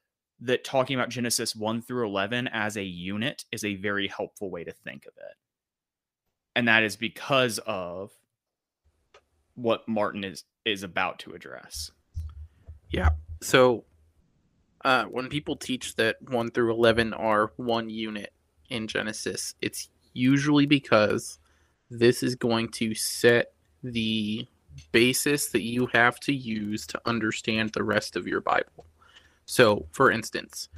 that 0.41 0.65
talking 0.65 0.97
about 0.97 1.09
Genesis 1.09 1.55
1 1.55 1.83
through 1.83 2.07
11 2.07 2.49
as 2.49 2.77
a 2.77 2.83
unit 2.83 3.45
is 3.53 3.65
a 3.65 3.77
very 3.77 4.09
helpful 4.09 4.51
way 4.51 4.65
to 4.65 4.73
think 4.73 5.07
of 5.07 5.13
it. 5.17 5.37
And 6.57 6.69
that 6.69 6.83
is 6.83 6.97
because 6.97 7.59
of 7.67 8.11
what 9.55 9.89
Martin 9.89 10.25
is 10.25 10.45
is 10.65 10.83
about 10.83 11.19
to 11.21 11.33
address. 11.33 11.91
Yeah. 12.91 13.11
So 13.43 13.85
uh, 14.85 15.05
when 15.05 15.29
people 15.29 15.57
teach 15.57 15.95
that 15.97 16.17
1 16.31 16.51
through 16.51 16.73
11 16.73 17.13
are 17.15 17.53
one 17.57 17.91
unit 17.91 18.33
in 18.71 18.87
Genesis, 18.87 19.55
it's 19.61 19.91
usually 20.15 20.67
because 20.67 21.39
this 21.91 22.23
is 22.23 22.35
going 22.35 22.71
to 22.71 22.95
set 22.95 23.53
the 23.83 24.47
basis 24.93 25.51
that 25.51 25.63
you 25.63 25.87
have 25.93 26.19
to 26.21 26.35
use 26.35 26.87
to 26.87 27.01
understand 27.07 27.71
the 27.71 27.83
rest 27.83 28.17
of 28.17 28.27
your 28.27 28.41
Bible. 28.41 28.87
So, 29.47 29.87
for 29.93 30.11
instance, 30.11 30.69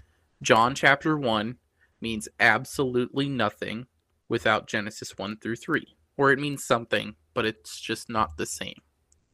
John 0.42 0.75
chapter 0.75 1.16
1 1.16 1.56
means 2.00 2.28
absolutely 2.40 3.28
nothing 3.28 3.87
without 4.28 4.66
Genesis 4.66 5.16
1 5.16 5.38
through 5.38 5.56
3, 5.56 5.87
or 6.16 6.32
it 6.32 6.38
means 6.38 6.64
something, 6.64 7.14
but 7.35 7.46
it's 7.46 7.80
just 7.80 8.08
not 8.08 8.37
the 8.37 8.46
same, 8.46 8.80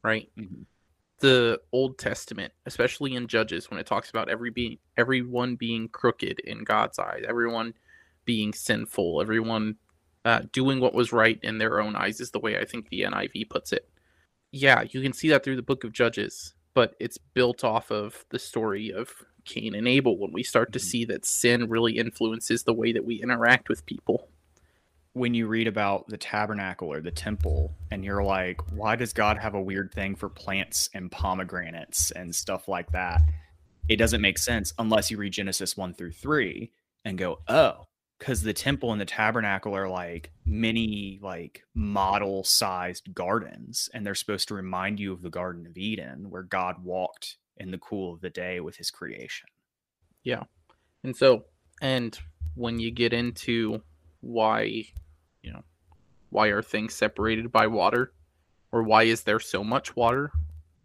right? 0.03 0.29
Mm-hmm. 0.37 0.63
The 1.19 1.59
Old 1.71 1.97
Testament, 1.97 2.53
especially 2.65 3.15
in 3.15 3.27
Judges, 3.27 3.69
when 3.69 3.79
it 3.79 3.85
talks 3.85 4.09
about 4.09 4.29
every 4.29 4.49
being, 4.49 4.77
everyone 4.97 5.55
being 5.55 5.87
crooked 5.87 6.39
in 6.41 6.63
God's 6.63 6.99
eyes, 6.99 7.23
everyone 7.27 7.73
being 8.25 8.53
sinful, 8.53 9.21
everyone 9.21 9.77
uh, 10.25 10.41
doing 10.51 10.79
what 10.79 10.93
was 10.93 11.13
right 11.13 11.39
in 11.41 11.57
their 11.57 11.81
own 11.81 11.95
eyes, 11.95 12.19
is 12.19 12.31
the 12.31 12.39
way 12.39 12.57
I 12.57 12.65
think 12.65 12.89
the 12.89 13.01
NIV 13.01 13.49
puts 13.49 13.71
it. 13.71 13.89
Yeah, 14.51 14.83
you 14.89 15.01
can 15.01 15.13
see 15.13 15.29
that 15.29 15.43
through 15.43 15.55
the 15.55 15.61
book 15.61 15.83
of 15.83 15.93
Judges 15.93 16.53
but 16.73 16.95
it's 16.99 17.17
built 17.17 17.63
off 17.63 17.91
of 17.91 18.25
the 18.29 18.39
story 18.39 18.91
of 18.91 19.09
Cain 19.45 19.75
and 19.75 19.87
Abel 19.87 20.17
when 20.17 20.31
we 20.31 20.43
start 20.43 20.71
to 20.73 20.79
mm-hmm. 20.79 20.87
see 20.87 21.05
that 21.05 21.25
sin 21.25 21.69
really 21.69 21.97
influences 21.97 22.63
the 22.63 22.73
way 22.73 22.91
that 22.91 23.05
we 23.05 23.21
interact 23.21 23.69
with 23.69 23.85
people. 23.85 24.29
When 25.13 25.35
you 25.35 25.45
read 25.47 25.67
about 25.67 26.07
the 26.07 26.17
tabernacle 26.17 26.91
or 26.91 26.99
the 26.99 27.11
temple, 27.11 27.75
and 27.91 28.03
you're 28.03 28.23
like, 28.23 28.59
why 28.71 28.95
does 28.95 29.13
God 29.13 29.37
have 29.37 29.53
a 29.53 29.61
weird 29.61 29.93
thing 29.93 30.15
for 30.15 30.27
plants 30.27 30.89
and 30.93 31.11
pomegranates 31.11 32.09
and 32.11 32.33
stuff 32.33 32.67
like 32.67 32.91
that? 32.93 33.21
It 33.87 33.97
doesn't 33.97 34.21
make 34.21 34.39
sense 34.39 34.73
unless 34.79 35.11
you 35.11 35.17
read 35.17 35.33
Genesis 35.33 35.77
1 35.77 35.93
through 35.93 36.13
3 36.13 36.71
and 37.05 37.17
go, 37.17 37.39
oh, 37.47 37.85
because 38.23 38.41
the 38.41 38.53
temple 38.53 38.93
and 38.93 39.01
the 39.01 39.05
tabernacle 39.05 39.75
are 39.75 39.89
like 39.89 40.31
mini 40.45 41.19
like 41.21 41.63
model 41.73 42.41
sized 42.43 43.13
gardens 43.13 43.89
and 43.93 44.05
they're 44.05 44.15
supposed 44.15 44.47
to 44.47 44.53
remind 44.53 44.97
you 44.97 45.11
of 45.11 45.21
the 45.21 45.29
garden 45.29 45.67
of 45.67 45.77
eden 45.77 46.29
where 46.29 46.43
god 46.43 46.81
walked 46.83 47.35
in 47.57 47.71
the 47.71 47.77
cool 47.77 48.13
of 48.13 48.21
the 48.21 48.29
day 48.29 48.59
with 48.59 48.77
his 48.77 48.91
creation. 48.91 49.47
Yeah. 50.23 50.43
And 51.03 51.15
so 51.15 51.45
and 51.81 52.17
when 52.55 52.79
you 52.79 52.91
get 52.91 53.13
into 53.13 53.81
why 54.21 54.85
you 55.41 55.51
know 55.51 55.63
why 56.29 56.47
are 56.47 56.61
things 56.61 56.93
separated 56.93 57.51
by 57.51 57.67
water 57.67 58.13
or 58.71 58.83
why 58.83 59.03
is 59.03 59.23
there 59.23 59.39
so 59.39 59.63
much 59.63 59.95
water 59.95 60.31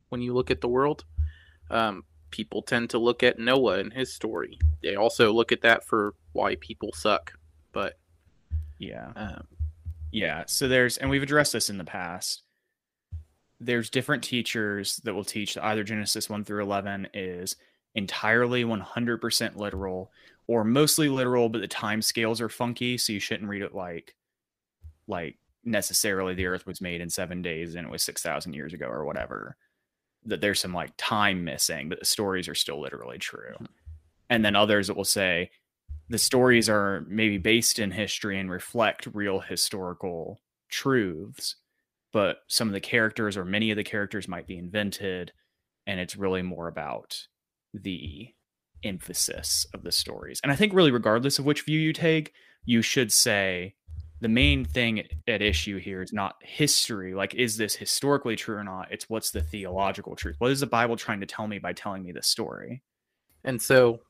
when 0.09 0.21
you 0.21 0.35
look 0.35 0.51
at 0.51 0.61
the 0.61 0.69
world 0.69 1.05
um, 1.71 2.03
people 2.31 2.63
tend 2.63 2.91
to 2.91 2.99
look 2.99 3.23
at 3.23 3.39
Noah 3.39 3.79
and 3.79 3.93
his 3.93 4.13
story. 4.13 4.59
They 4.83 4.97
also 4.97 5.33
look 5.33 5.53
at 5.53 5.63
that 5.63 5.85
for 5.87 6.15
why 6.33 6.57
people 6.57 6.93
suck. 6.93 7.33
But 7.73 7.99
yeah, 8.79 9.13
um, 9.17 9.47
yeah. 10.13 10.45
So 10.47 10.69
there's, 10.69 10.99
and 10.99 11.11
we've 11.11 11.23
addressed 11.23 11.53
this 11.53 11.71
in 11.71 11.79
the 11.79 11.85
past. 11.85 12.43
There's 13.61 13.91
different 13.91 14.23
teachers 14.23 14.97
that 15.05 15.15
will 15.15 15.25
teach 15.25 15.55
that 15.55 15.65
either 15.65 15.85
Genesis 15.85 16.31
one 16.31 16.45
through 16.45 16.63
eleven 16.63 17.09
is 17.13 17.57
entirely 17.95 18.65
100% 18.65 19.57
literal 19.57 20.11
or 20.47 20.65
mostly 20.65 21.09
literal, 21.09 21.49
but 21.49 21.61
the 21.61 21.69
time 21.69 22.01
scales 22.01 22.41
are 22.41 22.49
funky, 22.49 22.97
so 22.97 23.13
you 23.13 23.21
shouldn't 23.21 23.49
read 23.49 23.63
it 23.63 23.75
like 23.75 24.15
like 25.07 25.37
necessarily 25.65 26.35
the 26.35 26.47
earth 26.47 26.67
was 26.67 26.81
made 26.81 27.01
in 27.01 27.11
seven 27.11 27.43
days 27.43 27.75
and 27.75 27.87
it 27.87 27.91
was 27.91 28.03
6,000 28.03 28.53
years 28.53 28.73
ago 28.75 28.87
or 28.87 29.05
whatever 29.05 29.57
that 30.29 30.41
there's 30.41 30.61
some 30.61 30.75
like 30.75 30.93
time 30.97 31.45
missing, 31.45 31.89
but 31.89 31.99
the 31.99 32.05
stories 32.05 32.49
are 32.49 32.55
still 32.55 32.81
literally 32.81 33.19
true. 33.19 33.55
Mm-hmm. 33.55 33.65
And 34.31 34.45
then 34.45 34.57
others 34.57 34.87
that 34.87 34.97
will 34.97 35.05
say 35.05 35.51
the 36.09 36.19
stories 36.19 36.69
are 36.69 37.05
maybe 37.09 37.39
based 37.39 37.79
in 37.79 37.91
history 37.91 38.39
and 38.39 38.51
reflect 38.51 39.09
real 39.13 39.41
historical 39.41 40.41
truths, 40.69 41.57
but 42.13 42.39
some 42.49 42.69
of 42.69 42.75
the 42.75 42.81
characters 42.81 43.37
or 43.37 43.45
many 43.45 43.71
of 43.71 43.77
the 43.77 43.85
characters 43.85 44.29
might 44.29 44.47
be 44.47 44.59
invented, 44.59 45.33
and 45.87 46.01
it's 46.01 46.17
really 46.17 46.43
more 46.43 46.69
about 46.69 47.27
the 47.75 48.35
emphasis 48.85 49.67
of 49.75 49.83
the 49.83 49.93
stories. 49.93 50.41
And 50.43 50.53
I 50.53 50.57
think 50.57 50.73
really 50.73 50.91
regardless 50.91 51.39
of 51.39 51.45
which 51.45 51.63
view 51.63 51.79
you 51.79 51.93
take, 51.93 52.33
you 52.65 52.83
should 52.83 53.13
say 53.13 53.75
the 54.21 54.29
main 54.29 54.65
thing 54.65 55.03
at 55.29 55.43
issue 55.43 55.79
here 55.79 56.03
is 56.03 56.13
not 56.13 56.37
history 56.43 57.15
like 57.15 57.35
is 57.35 57.57
this 57.57 57.75
historically 57.75 58.37
true 58.37 58.57
or 58.57 58.65
not? 58.65 58.89
It's 58.91 59.09
what's 59.09 59.31
the 59.31 59.43
theological 59.43 60.17
truth? 60.17 60.37
What 60.39 60.51
is 60.51 60.61
the 60.61 60.67
bible 60.67 60.97
trying 60.97 61.21
to 61.21 61.27
tell 61.27 61.47
me 61.47 61.59
by 61.59 61.73
telling 61.73 62.05
me 62.05 62.13
this 62.13 62.27
story? 62.27 62.83
And 63.45 63.61
so 63.63 64.01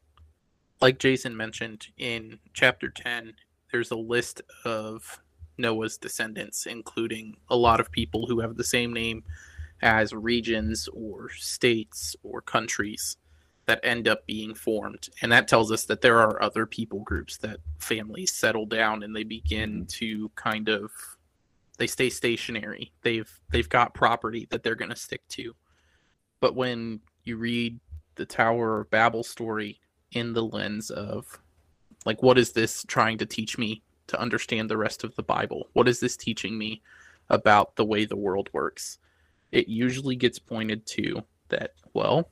like 0.81 0.99
jason 0.99 1.37
mentioned 1.37 1.88
in 1.97 2.38
chapter 2.53 2.88
10 2.88 3.35
there's 3.73 3.91
a 3.91 3.97
list 3.97 4.43
of 4.65 5.21
noah's 5.57 5.97
descendants 5.97 6.67
including 6.67 7.37
a 7.50 7.57
lot 7.57 7.81
of 7.81 7.91
people 7.91 8.27
who 8.27 8.41
have 8.41 8.57
the 8.57 8.65
same 8.65 8.93
name 8.93 9.23
as 9.83 10.12
regions 10.12 10.88
or 10.93 11.31
states 11.31 12.17
or 12.23 12.41
countries 12.41 13.17
that 13.69 13.81
end 13.85 14.09
up 14.09 14.27
being 14.27 14.55
formed. 14.55 15.09
And 15.23 15.31
that 15.31 15.47
tells 15.47 15.71
us 15.71 15.85
that 15.85 16.01
there 16.01 16.19
are 16.19 16.43
other 16.43 16.67
people 16.67 17.01
groups 17.01 17.37
that 17.39 17.61
families 17.79 18.33
settle 18.33 18.65
down 18.65 19.03
and 19.03 19.15
they 19.15 19.25
begin 19.25 19.83
mm-hmm. 19.83 19.85
to 19.85 20.31
kind 20.35 20.69
of 20.69 20.91
they 21.77 21.87
stay 21.87 22.11
stationary. 22.11 22.93
They've 23.03 23.31
they've 23.51 23.69
got 23.69 23.95
property 23.95 24.49
that 24.51 24.63
they're 24.63 24.75
going 24.75 24.91
to 24.91 24.97
stick 24.97 25.21
to. 25.29 25.55
But 26.41 26.57
when 26.57 27.01
you 27.25 27.37
read 27.37 27.79
the 28.17 28.27
tower 28.27 28.81
of 28.81 28.91
babel 28.91 29.23
story 29.23 29.79
in 30.13 30.33
the 30.33 30.43
lens 30.43 30.91
of 30.91 31.39
like 32.07 32.23
what 32.23 32.39
is 32.39 32.53
this 32.53 32.85
trying 32.89 33.19
to 33.19 33.27
teach 33.27 33.59
me 33.59 33.83
to 34.07 34.19
understand 34.19 34.71
the 34.71 34.79
rest 34.79 35.05
of 35.05 35.15
the 35.15 35.23
bible? 35.23 35.69
What 35.75 35.89
is 35.89 36.01
this 36.01 36.17
teaching 36.17 36.57
me 36.57 36.81
about 37.29 37.77
the 37.77 37.85
way 37.85 38.07
the 38.07 38.17
world 38.17 38.49
works? 38.55 38.99
It 39.53 39.69
usually 39.69 40.17
gets 40.17 40.39
pointed 40.39 40.87
to 40.87 41.23
that 41.51 41.75
well 41.93 42.31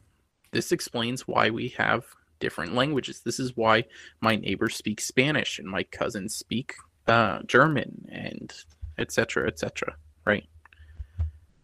this 0.57 0.73
explains 0.73 1.29
why 1.29 1.51
we 1.51 1.69
have 1.77 2.07
different 2.41 2.75
languages. 2.75 3.21
This 3.21 3.39
is 3.39 3.55
why 3.59 3.85
my 4.23 4.37
neighbors 4.37 4.75
speak 4.75 5.03
Spanish 5.03 5.59
and 5.59 5.69
my 5.69 5.83
cousins 5.83 6.35
speak 6.35 6.73
uh, 7.07 7.41
German 7.47 8.09
and 8.11 8.51
etc. 8.97 9.49
etc. 9.49 9.97
Right? 10.25 10.49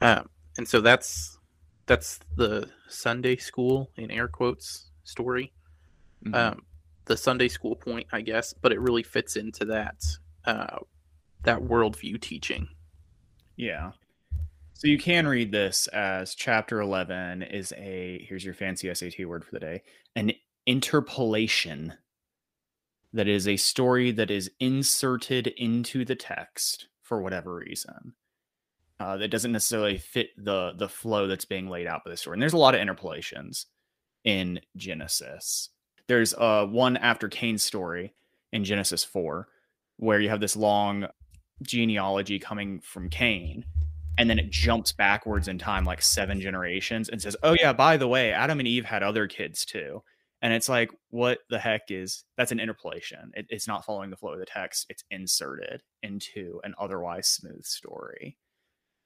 Um, 0.02 0.28
and 0.58 0.68
so 0.68 0.82
that's 0.82 1.38
that's 1.86 2.20
the 2.36 2.68
Sunday 2.86 3.36
school 3.36 3.90
in 3.96 4.10
air 4.10 4.28
quotes 4.28 4.90
story. 5.04 5.54
Mm-hmm. 6.26 6.34
Um, 6.34 6.62
the 7.06 7.16
Sunday 7.16 7.48
school 7.48 7.76
point, 7.76 8.08
I 8.12 8.20
guess, 8.20 8.52
but 8.52 8.72
it 8.72 8.80
really 8.80 9.02
fits 9.02 9.36
into 9.36 9.64
that 9.64 10.04
uh, 10.44 10.80
that 11.44 11.60
worldview 11.60 12.20
teaching. 12.20 12.68
Yeah. 13.56 13.92
So 14.82 14.88
you 14.88 14.98
can 14.98 15.28
read 15.28 15.52
this 15.52 15.86
as 15.86 16.34
chapter 16.34 16.80
11 16.80 17.42
is 17.42 17.72
a 17.76 18.26
here's 18.28 18.44
your 18.44 18.52
fancy 18.52 18.92
SAT 18.92 19.28
word 19.28 19.44
for 19.44 19.52
the 19.52 19.60
day, 19.60 19.82
an 20.16 20.32
interpolation 20.66 21.94
that 23.12 23.28
is 23.28 23.46
a 23.46 23.56
story 23.56 24.10
that 24.10 24.28
is 24.28 24.50
inserted 24.58 25.46
into 25.46 26.04
the 26.04 26.16
text 26.16 26.88
for 27.00 27.22
whatever 27.22 27.54
reason. 27.54 28.14
Uh, 28.98 29.16
that 29.18 29.28
doesn't 29.30 29.52
necessarily 29.52 29.98
fit 29.98 30.30
the 30.36 30.72
the 30.76 30.88
flow 30.88 31.28
that's 31.28 31.44
being 31.44 31.68
laid 31.68 31.86
out 31.86 32.02
by 32.04 32.10
the 32.10 32.16
story. 32.16 32.34
And 32.34 32.42
there's 32.42 32.52
a 32.52 32.58
lot 32.58 32.74
of 32.74 32.80
interpolations 32.80 33.66
in 34.24 34.58
Genesis. 34.76 35.68
There's 36.08 36.34
uh, 36.34 36.66
one 36.66 36.96
after 36.96 37.28
Cain's 37.28 37.62
story 37.62 38.14
in 38.52 38.64
Genesis 38.64 39.04
4, 39.04 39.46
where 39.98 40.18
you 40.18 40.28
have 40.28 40.40
this 40.40 40.56
long 40.56 41.06
genealogy 41.62 42.40
coming 42.40 42.80
from 42.80 43.10
Cain, 43.10 43.64
and 44.18 44.28
then 44.28 44.38
it 44.38 44.50
jumps 44.50 44.92
backwards 44.92 45.48
in 45.48 45.58
time 45.58 45.84
like 45.84 46.02
seven 46.02 46.40
generations 46.40 47.08
and 47.08 47.20
says, 47.20 47.36
"Oh 47.42 47.54
yeah, 47.58 47.72
by 47.72 47.96
the 47.96 48.08
way, 48.08 48.32
Adam 48.32 48.58
and 48.58 48.68
Eve 48.68 48.84
had 48.84 49.02
other 49.02 49.26
kids 49.26 49.64
too." 49.64 50.02
And 50.42 50.52
it's 50.52 50.68
like, 50.68 50.90
what 51.10 51.38
the 51.50 51.58
heck 51.58 51.82
is 51.88 52.24
that's 52.36 52.50
an 52.50 52.58
interpolation? 52.58 53.30
It, 53.34 53.46
it's 53.48 53.68
not 53.68 53.84
following 53.84 54.10
the 54.10 54.16
flow 54.16 54.32
of 54.32 54.40
the 54.40 54.46
text. 54.46 54.86
It's 54.88 55.04
inserted 55.10 55.82
into 56.02 56.60
an 56.64 56.74
otherwise 56.78 57.28
smooth 57.28 57.64
story. 57.64 58.36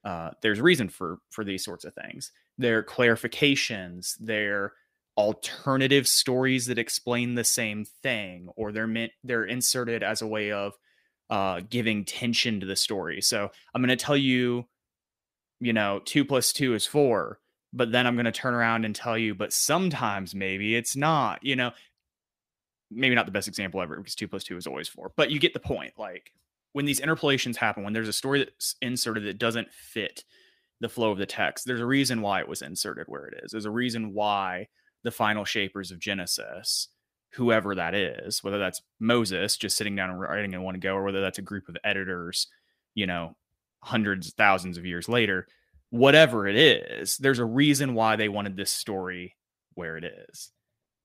Uh, 0.02 0.30
there's 0.40 0.60
reason 0.60 0.88
for 0.88 1.18
for 1.30 1.44
these 1.44 1.62
sorts 1.64 1.84
of 1.84 1.94
things. 1.94 2.32
They're 2.56 2.82
clarifications. 2.82 4.14
They're 4.18 4.72
alternative 5.18 6.06
stories 6.06 6.66
that 6.66 6.78
explain 6.78 7.34
the 7.34 7.44
same 7.44 7.84
thing, 8.02 8.48
or 8.56 8.72
they're 8.72 8.86
meant 8.86 9.12
they're 9.22 9.44
inserted 9.44 10.02
as 10.02 10.22
a 10.22 10.26
way 10.26 10.52
of 10.52 10.72
uh, 11.28 11.60
giving 11.68 12.04
tension 12.04 12.60
to 12.60 12.66
the 12.66 12.76
story. 12.76 13.20
So 13.20 13.50
I'm 13.74 13.82
going 13.82 13.96
to 13.96 14.04
tell 14.04 14.16
you, 14.16 14.66
you 15.60 15.72
know, 15.72 16.00
two 16.04 16.24
plus 16.24 16.52
two 16.52 16.74
is 16.74 16.86
four, 16.86 17.40
but 17.72 17.92
then 17.92 18.06
I'm 18.06 18.14
going 18.14 18.26
to 18.26 18.32
turn 18.32 18.54
around 18.54 18.84
and 18.84 18.94
tell 18.94 19.16
you, 19.16 19.34
but 19.34 19.52
sometimes 19.52 20.34
maybe 20.34 20.76
it's 20.76 20.96
not, 20.96 21.42
you 21.42 21.56
know, 21.56 21.72
maybe 22.90 23.14
not 23.14 23.26
the 23.26 23.32
best 23.32 23.48
example 23.48 23.80
ever 23.80 23.96
because 23.96 24.14
two 24.14 24.28
plus 24.28 24.44
two 24.44 24.56
is 24.56 24.66
always 24.66 24.88
four, 24.88 25.12
but 25.16 25.30
you 25.30 25.38
get 25.38 25.54
the 25.54 25.60
point. 25.60 25.92
Like 25.98 26.32
when 26.72 26.84
these 26.84 27.00
interpolations 27.00 27.56
happen, 27.56 27.84
when 27.84 27.92
there's 27.92 28.08
a 28.08 28.12
story 28.12 28.40
that's 28.40 28.76
inserted 28.82 29.24
that 29.24 29.38
doesn't 29.38 29.72
fit 29.72 30.24
the 30.80 30.88
flow 30.88 31.10
of 31.10 31.18
the 31.18 31.26
text, 31.26 31.66
there's 31.66 31.80
a 31.80 31.86
reason 31.86 32.20
why 32.20 32.40
it 32.40 32.48
was 32.48 32.62
inserted 32.62 33.06
where 33.08 33.26
it 33.26 33.40
is. 33.42 33.52
There's 33.52 33.64
a 33.64 33.70
reason 33.70 34.14
why 34.14 34.68
the 35.02 35.10
final 35.10 35.44
shapers 35.44 35.90
of 35.90 35.98
Genesis 35.98 36.88
whoever 37.36 37.74
that 37.74 37.94
is, 37.94 38.42
whether 38.42 38.58
that's 38.58 38.80
Moses 38.98 39.56
just 39.56 39.76
sitting 39.76 39.94
down 39.94 40.10
and 40.10 40.18
writing 40.18 40.54
in 40.54 40.62
one 40.62 40.78
go, 40.80 40.94
or 40.94 41.04
whether 41.04 41.20
that's 41.20 41.38
a 41.38 41.42
group 41.42 41.68
of 41.68 41.76
editors, 41.84 42.48
you 42.94 43.06
know, 43.06 43.36
hundreds, 43.86 44.32
thousands 44.32 44.76
of 44.76 44.84
years 44.84 45.08
later, 45.08 45.46
whatever 45.90 46.46
it 46.46 46.56
is, 46.56 47.16
there's 47.18 47.38
a 47.38 47.44
reason 47.44 47.94
why 47.94 48.16
they 48.16 48.28
wanted 48.28 48.56
this 48.56 48.70
story 48.70 49.36
where 49.74 49.96
it 49.96 50.04
is, 50.04 50.50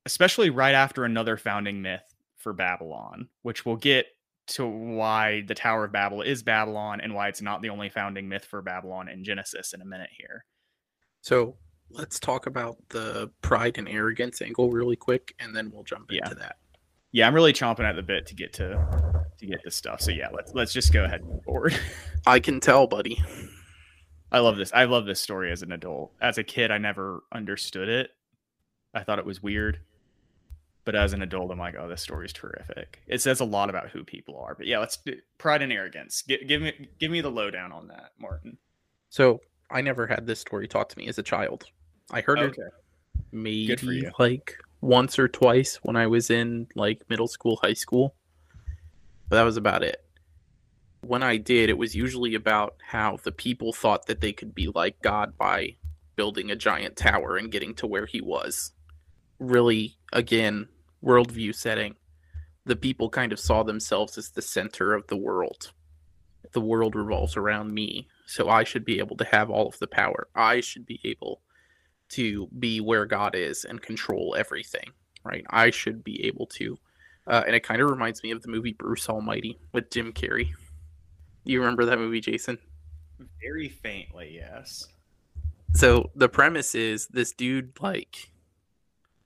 especially 0.05 0.49
right 0.49 0.73
after 0.73 1.05
another 1.05 1.37
founding 1.37 1.81
myth 1.81 2.03
for 2.37 2.53
Babylon, 2.53 3.29
which 3.43 3.65
we'll 3.65 3.75
get 3.75 4.07
to 4.47 4.65
why 4.65 5.43
the 5.47 5.53
Tower 5.53 5.85
of 5.85 5.91
Babel 5.91 6.23
is 6.23 6.41
Babylon 6.41 6.99
and 7.01 7.13
why 7.13 7.27
it's 7.27 7.41
not 7.41 7.61
the 7.61 7.69
only 7.69 7.89
founding 7.89 8.27
myth 8.27 8.45
for 8.45 8.61
Babylon 8.61 9.07
in 9.07 9.23
Genesis 9.23 9.73
in 9.73 9.81
a 9.81 9.85
minute 9.85 10.09
here. 10.17 10.43
So 11.21 11.57
let's 11.91 12.19
talk 12.19 12.47
about 12.47 12.77
the 12.89 13.29
pride 13.41 13.77
and 13.77 13.87
arrogance 13.87 14.41
angle 14.41 14.71
really 14.71 14.95
quick, 14.95 15.35
and 15.39 15.55
then 15.55 15.69
we'll 15.71 15.83
jump 15.83 16.11
yeah. 16.11 16.23
into 16.23 16.35
that. 16.35 16.55
Yeah, 17.11 17.27
I'm 17.27 17.33
really 17.33 17.53
chomping 17.53 17.81
at 17.81 17.95
the 17.95 18.03
bit 18.03 18.25
to 18.27 18.35
get 18.35 18.53
to 18.53 19.25
to 19.39 19.45
get 19.45 19.61
this 19.63 19.75
stuff. 19.75 20.01
So 20.01 20.11
yeah, 20.11 20.29
let's 20.33 20.53
let's 20.53 20.73
just 20.73 20.93
go 20.93 21.03
ahead 21.03 21.21
and 21.21 21.29
move 21.29 21.43
forward. 21.43 21.77
I 22.25 22.39
can 22.39 22.59
tell, 22.59 22.87
buddy. 22.87 23.21
I 24.31 24.39
love 24.39 24.55
this. 24.55 24.71
I 24.73 24.85
love 24.85 25.05
this 25.05 25.19
story 25.19 25.51
as 25.51 25.61
an 25.61 25.71
adult. 25.71 26.13
As 26.21 26.37
a 26.37 26.43
kid, 26.43 26.71
I 26.71 26.77
never 26.77 27.23
understood 27.33 27.89
it. 27.89 28.11
I 28.93 29.03
thought 29.03 29.19
it 29.19 29.25
was 29.25 29.43
weird. 29.43 29.79
But 30.83 30.95
as 30.95 31.13
an 31.13 31.21
adult, 31.21 31.51
I'm 31.51 31.59
like, 31.59 31.75
oh, 31.77 31.87
this 31.87 32.01
story 32.01 32.25
is 32.25 32.33
terrific. 32.33 33.01
It 33.05 33.21
says 33.21 33.39
a 33.39 33.45
lot 33.45 33.69
about 33.69 33.89
who 33.89 34.03
people 34.03 34.37
are. 34.39 34.55
But 34.55 34.65
yeah, 34.65 34.79
let's 34.79 34.97
do 34.97 35.15
pride 35.37 35.61
and 35.61 35.71
arrogance. 35.71 36.23
Give, 36.23 36.47
give 36.47 36.61
me 36.61 36.89
give 36.97 37.11
me 37.11 37.21
the 37.21 37.29
lowdown 37.29 37.71
on 37.71 37.87
that, 37.89 38.11
Martin. 38.17 38.57
So 39.09 39.41
I 39.69 39.81
never 39.81 40.07
had 40.07 40.25
this 40.25 40.39
story 40.39 40.67
taught 40.67 40.89
to 40.91 40.97
me 40.97 41.07
as 41.07 41.17
a 41.19 41.23
child. 41.23 41.65
I 42.09 42.21
heard 42.21 42.39
okay. 42.39 42.61
it 42.61 42.73
maybe 43.31 44.09
like 44.17 44.57
once 44.81 45.19
or 45.19 45.27
twice 45.27 45.79
when 45.83 45.95
I 45.95 46.07
was 46.07 46.29
in 46.29 46.67
like 46.75 47.09
middle 47.09 47.27
school, 47.27 47.59
high 47.61 47.73
school. 47.73 48.15
But 49.29 49.37
that 49.37 49.43
was 49.43 49.57
about 49.57 49.83
it. 49.83 50.03
When 51.01 51.23
I 51.23 51.37
did, 51.37 51.69
it 51.69 51.77
was 51.77 51.95
usually 51.95 52.35
about 52.35 52.75
how 52.85 53.17
the 53.23 53.31
people 53.31 53.73
thought 53.73 54.07
that 54.07 54.21
they 54.21 54.33
could 54.33 54.53
be 54.53 54.67
like 54.67 55.01
God 55.01 55.37
by 55.37 55.75
building 56.15 56.51
a 56.51 56.55
giant 56.55 56.95
tower 56.95 57.37
and 57.37 57.51
getting 57.51 57.73
to 57.75 57.87
where 57.87 58.05
he 58.05 58.21
was. 58.21 58.73
Really, 59.39 59.97
again, 60.13 60.67
worldview 61.03 61.55
setting. 61.55 61.95
The 62.65 62.75
people 62.75 63.09
kind 63.09 63.31
of 63.31 63.39
saw 63.39 63.63
themselves 63.63 64.17
as 64.17 64.29
the 64.29 64.41
center 64.41 64.93
of 64.93 65.07
the 65.07 65.17
world. 65.17 65.71
The 66.51 66.61
world 66.61 66.95
revolves 66.95 67.35
around 67.35 67.73
me, 67.73 68.07
so 68.27 68.49
I 68.49 68.63
should 68.63 68.85
be 68.85 68.99
able 68.99 69.17
to 69.17 69.25
have 69.25 69.49
all 69.49 69.67
of 69.67 69.79
the 69.79 69.87
power. 69.87 70.27
I 70.35 70.59
should 70.59 70.85
be 70.85 70.99
able 71.03 71.41
to 72.11 72.47
be 72.59 72.81
where 72.81 73.05
God 73.05 73.35
is 73.35 73.63
and 73.63 73.81
control 73.81 74.35
everything, 74.37 74.91
right? 75.23 75.45
I 75.49 75.69
should 75.69 76.03
be 76.03 76.25
able 76.25 76.45
to. 76.47 76.77
Uh, 77.25 77.43
and 77.45 77.55
it 77.55 77.63
kind 77.63 77.81
of 77.81 77.89
reminds 77.89 78.23
me 78.23 78.31
of 78.31 78.41
the 78.41 78.49
movie 78.49 78.73
Bruce 78.73 79.07
Almighty 79.07 79.57
with 79.71 79.89
Jim 79.89 80.11
Carrey. 80.11 80.49
Do 81.45 81.51
you 81.51 81.59
remember 81.59 81.85
that 81.85 81.97
movie, 81.97 82.19
Jason? 82.19 82.57
Very 83.41 83.69
faintly, 83.69 84.33
yes. 84.35 84.87
So 85.73 86.11
the 86.15 86.27
premise 86.27 86.75
is 86.75 87.07
this 87.07 87.31
dude, 87.31 87.79
like, 87.79 88.31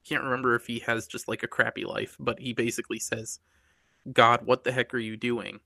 can't 0.06 0.22
remember 0.22 0.54
if 0.54 0.66
he 0.66 0.78
has 0.80 1.06
just 1.06 1.26
like 1.26 1.42
a 1.42 1.48
crappy 1.48 1.84
life, 1.84 2.16
but 2.20 2.38
he 2.38 2.52
basically 2.52 3.00
says, 3.00 3.40
God, 4.12 4.42
what 4.44 4.62
the 4.62 4.70
heck 4.70 4.94
are 4.94 4.98
you 4.98 5.16
doing? 5.16 5.58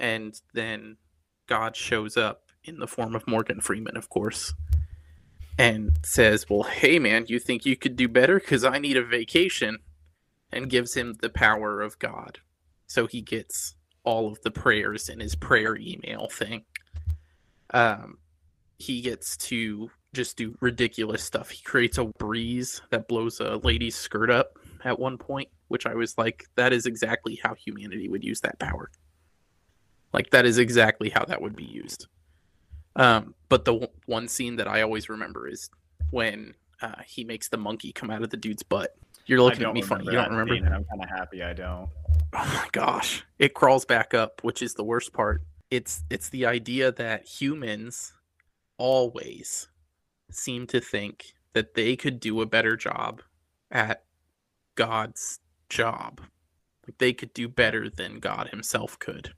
And 0.00 0.40
then 0.52 0.96
God 1.46 1.76
shows 1.76 2.16
up 2.16 2.50
in 2.64 2.78
the 2.78 2.88
form 2.88 3.14
of 3.14 3.28
Morgan 3.28 3.60
Freeman, 3.60 3.96
of 3.96 4.08
course 4.08 4.54
and 5.58 5.98
says, 6.04 6.46
Well, 6.48 6.64
hey, 6.64 6.98
man, 6.98 7.26
you 7.28 7.38
think 7.38 7.64
you 7.64 7.76
could 7.76 7.96
do 7.96 8.08
better? 8.08 8.38
Because 8.38 8.64
I 8.64 8.78
need 8.78 8.96
a 8.96 9.04
vacation. 9.04 9.78
And 10.52 10.70
gives 10.70 10.94
him 10.94 11.14
the 11.20 11.30
power 11.30 11.80
of 11.80 11.98
God. 11.98 12.38
So 12.86 13.08
he 13.08 13.22
gets 13.22 13.74
all 14.04 14.28
of 14.30 14.40
the 14.42 14.52
prayers 14.52 15.08
in 15.08 15.18
his 15.18 15.34
prayer 15.34 15.76
email 15.76 16.28
thing. 16.30 16.64
Um, 17.70 18.18
he 18.78 19.00
gets 19.00 19.36
to 19.38 19.90
just 20.12 20.36
do 20.36 20.56
ridiculous 20.60 21.24
stuff. 21.24 21.50
He 21.50 21.62
creates 21.62 21.98
a 21.98 22.04
breeze 22.04 22.82
that 22.90 23.08
blows 23.08 23.40
a 23.40 23.56
lady's 23.56 23.96
skirt 23.96 24.30
up 24.30 24.58
at 24.84 24.98
one 24.98 25.18
point, 25.18 25.48
which 25.68 25.86
I 25.86 25.94
was 25.94 26.16
like, 26.16 26.44
that 26.54 26.72
is 26.72 26.86
exactly 26.86 27.40
how 27.42 27.54
humanity 27.54 28.08
would 28.08 28.22
use 28.22 28.40
that 28.42 28.58
power. 28.58 28.90
Like, 30.12 30.30
that 30.30 30.46
is 30.46 30.58
exactly 30.58 31.10
how 31.10 31.24
that 31.24 31.42
would 31.42 31.56
be 31.56 31.64
used. 31.64 32.06
Um, 32.96 33.34
but 33.48 33.64
the 33.64 33.72
w- 33.72 33.92
one 34.06 34.28
scene 34.28 34.56
that 34.56 34.68
I 34.68 34.82
always 34.82 35.08
remember 35.08 35.48
is 35.48 35.70
when 36.10 36.54
uh, 36.80 37.02
he 37.06 37.24
makes 37.24 37.48
the 37.48 37.56
monkey 37.56 37.92
come 37.92 38.10
out 38.10 38.22
of 38.22 38.30
the 38.30 38.36
dude's 38.36 38.62
butt. 38.62 38.96
You're 39.26 39.40
looking 39.40 39.64
at 39.64 39.72
me 39.72 39.82
funny. 39.82 40.04
You 40.04 40.12
don't 40.12 40.30
remember? 40.30 40.54
Scene, 40.54 40.66
I'm 40.66 40.84
kind 40.84 41.02
of 41.02 41.08
happy 41.08 41.42
I 41.42 41.54
don't. 41.54 41.88
Oh 42.34 42.50
my 42.54 42.66
gosh! 42.72 43.24
It 43.38 43.54
crawls 43.54 43.84
back 43.84 44.12
up, 44.12 44.42
which 44.42 44.60
is 44.60 44.74
the 44.74 44.84
worst 44.84 45.12
part. 45.12 45.42
It's 45.70 46.04
it's 46.10 46.28
the 46.28 46.46
idea 46.46 46.92
that 46.92 47.26
humans 47.26 48.12
always 48.76 49.68
seem 50.30 50.66
to 50.66 50.80
think 50.80 51.32
that 51.54 51.74
they 51.74 51.96
could 51.96 52.20
do 52.20 52.40
a 52.40 52.46
better 52.46 52.76
job 52.76 53.22
at 53.70 54.04
God's 54.74 55.40
job. 55.68 56.20
Like 56.86 56.98
they 56.98 57.12
could 57.12 57.32
do 57.32 57.48
better 57.48 57.88
than 57.88 58.18
God 58.18 58.48
himself 58.48 58.98
could. 58.98 59.32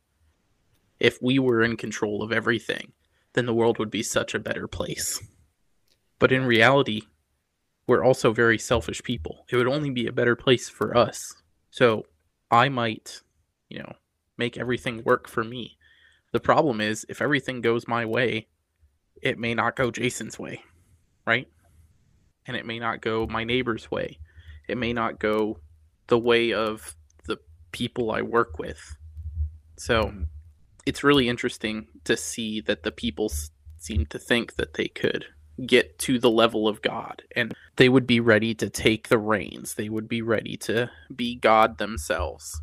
If 0.98 1.22
we 1.22 1.38
were 1.38 1.62
in 1.62 1.76
control 1.76 2.22
of 2.22 2.32
everything, 2.32 2.92
then 3.36 3.46
the 3.46 3.54
world 3.54 3.78
would 3.78 3.90
be 3.90 4.02
such 4.02 4.34
a 4.34 4.40
better 4.40 4.66
place. 4.66 5.22
But 6.18 6.32
in 6.32 6.46
reality, 6.46 7.02
we're 7.86 8.02
also 8.02 8.32
very 8.32 8.58
selfish 8.58 9.02
people. 9.02 9.44
It 9.50 9.56
would 9.56 9.68
only 9.68 9.90
be 9.90 10.06
a 10.06 10.12
better 10.12 10.34
place 10.34 10.70
for 10.70 10.96
us. 10.96 11.34
So 11.70 12.06
I 12.50 12.70
might, 12.70 13.20
you 13.68 13.78
know, 13.78 13.92
make 14.38 14.56
everything 14.56 15.04
work 15.04 15.28
for 15.28 15.44
me. 15.44 15.76
The 16.32 16.40
problem 16.40 16.80
is, 16.80 17.04
if 17.10 17.20
everything 17.20 17.60
goes 17.60 17.86
my 17.86 18.06
way, 18.06 18.48
it 19.22 19.38
may 19.38 19.52
not 19.52 19.76
go 19.76 19.90
Jason's 19.90 20.38
way, 20.38 20.64
right? 21.26 21.46
And 22.46 22.56
it 22.56 22.64
may 22.64 22.78
not 22.78 23.02
go 23.02 23.26
my 23.26 23.44
neighbor's 23.44 23.90
way. 23.90 24.18
It 24.66 24.78
may 24.78 24.94
not 24.94 25.18
go 25.18 25.60
the 26.06 26.18
way 26.18 26.54
of 26.54 26.96
the 27.26 27.38
people 27.70 28.10
I 28.10 28.22
work 28.22 28.58
with. 28.58 28.96
So 29.76 30.12
it's 30.86 31.04
really 31.04 31.28
interesting 31.28 31.88
to 32.04 32.16
see 32.16 32.60
that 32.62 32.84
the 32.84 32.92
people 32.92 33.30
seem 33.78 34.06
to 34.06 34.18
think 34.18 34.54
that 34.54 34.74
they 34.74 34.88
could 34.88 35.26
get 35.66 35.98
to 35.98 36.18
the 36.18 36.30
level 36.30 36.68
of 36.68 36.82
God 36.82 37.22
and 37.34 37.54
they 37.76 37.88
would 37.88 38.06
be 38.06 38.20
ready 38.20 38.54
to 38.54 38.68
take 38.68 39.08
the 39.08 39.18
reins. 39.18 39.74
They 39.74 39.88
would 39.88 40.08
be 40.08 40.22
ready 40.22 40.56
to 40.58 40.90
be 41.14 41.36
God 41.36 41.78
themselves. 41.78 42.60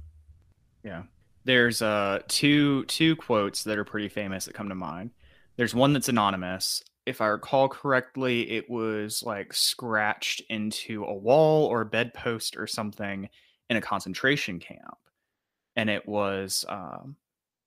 Yeah. 0.84 1.04
There's 1.44 1.82
uh 1.82 2.20
two 2.28 2.86
two 2.86 3.16
quotes 3.16 3.64
that 3.64 3.78
are 3.78 3.84
pretty 3.84 4.10
famous 4.10 4.46
that 4.46 4.54
come 4.54 4.70
to 4.70 4.76
mind. 4.76 5.12
There's 5.58 5.76
one 5.76 5.94
that's 5.94 6.10
anonymous. 6.10 6.84
If 7.06 7.20
I 7.20 7.28
recall 7.28 7.68
correctly, 7.68 8.50
it 8.52 8.70
was 8.70 9.24
like 9.26 9.54
scratched 9.54 10.42
into 10.50 11.04
a 11.04 11.14
wall 11.14 11.66
or 11.66 11.82
a 11.82 11.86
bedpost 11.86 12.56
or 12.56 12.66
something 12.66 13.28
in 13.70 13.78
a 13.78 13.82
concentration 13.82 14.60
camp. 14.60 14.98
And 15.76 15.90
it 15.90 16.08
was 16.08 16.64
um, 16.70 17.18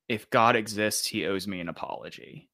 if 0.09 0.31
God 0.31 0.57
exists, 0.57 1.07
he 1.07 1.27
owes 1.27 1.47
me 1.47 1.61
an 1.61 1.69
apology. 1.69 2.49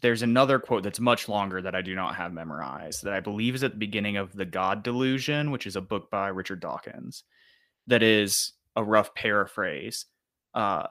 There's 0.00 0.22
another 0.22 0.58
quote 0.58 0.82
that's 0.82 1.00
much 1.00 1.28
longer 1.28 1.62
that 1.62 1.74
I 1.74 1.82
do 1.82 1.94
not 1.94 2.16
have 2.16 2.32
memorized 2.32 3.04
that 3.04 3.14
I 3.14 3.20
believe 3.20 3.54
is 3.54 3.64
at 3.64 3.72
the 3.72 3.78
beginning 3.78 4.16
of 4.16 4.34
The 4.34 4.44
God 4.44 4.82
Delusion, 4.82 5.50
which 5.50 5.66
is 5.66 5.76
a 5.76 5.80
book 5.80 6.10
by 6.10 6.28
Richard 6.28 6.60
Dawkins, 6.60 7.24
that 7.86 8.02
is 8.02 8.52
a 8.74 8.84
rough 8.84 9.14
paraphrase. 9.14 10.06
Uh, 10.54 10.86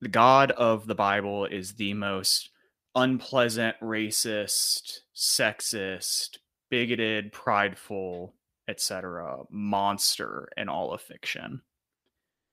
the 0.00 0.08
God 0.08 0.50
of 0.52 0.86
the 0.86 0.94
Bible 0.94 1.46
is 1.46 1.74
the 1.74 1.94
most 1.94 2.50
unpleasant, 2.94 3.76
racist, 3.80 5.00
sexist, 5.14 6.38
bigoted, 6.70 7.32
prideful, 7.32 8.34
etc. 8.68 9.38
monster 9.50 10.48
in 10.56 10.68
all 10.68 10.92
of 10.92 11.00
fiction. 11.00 11.62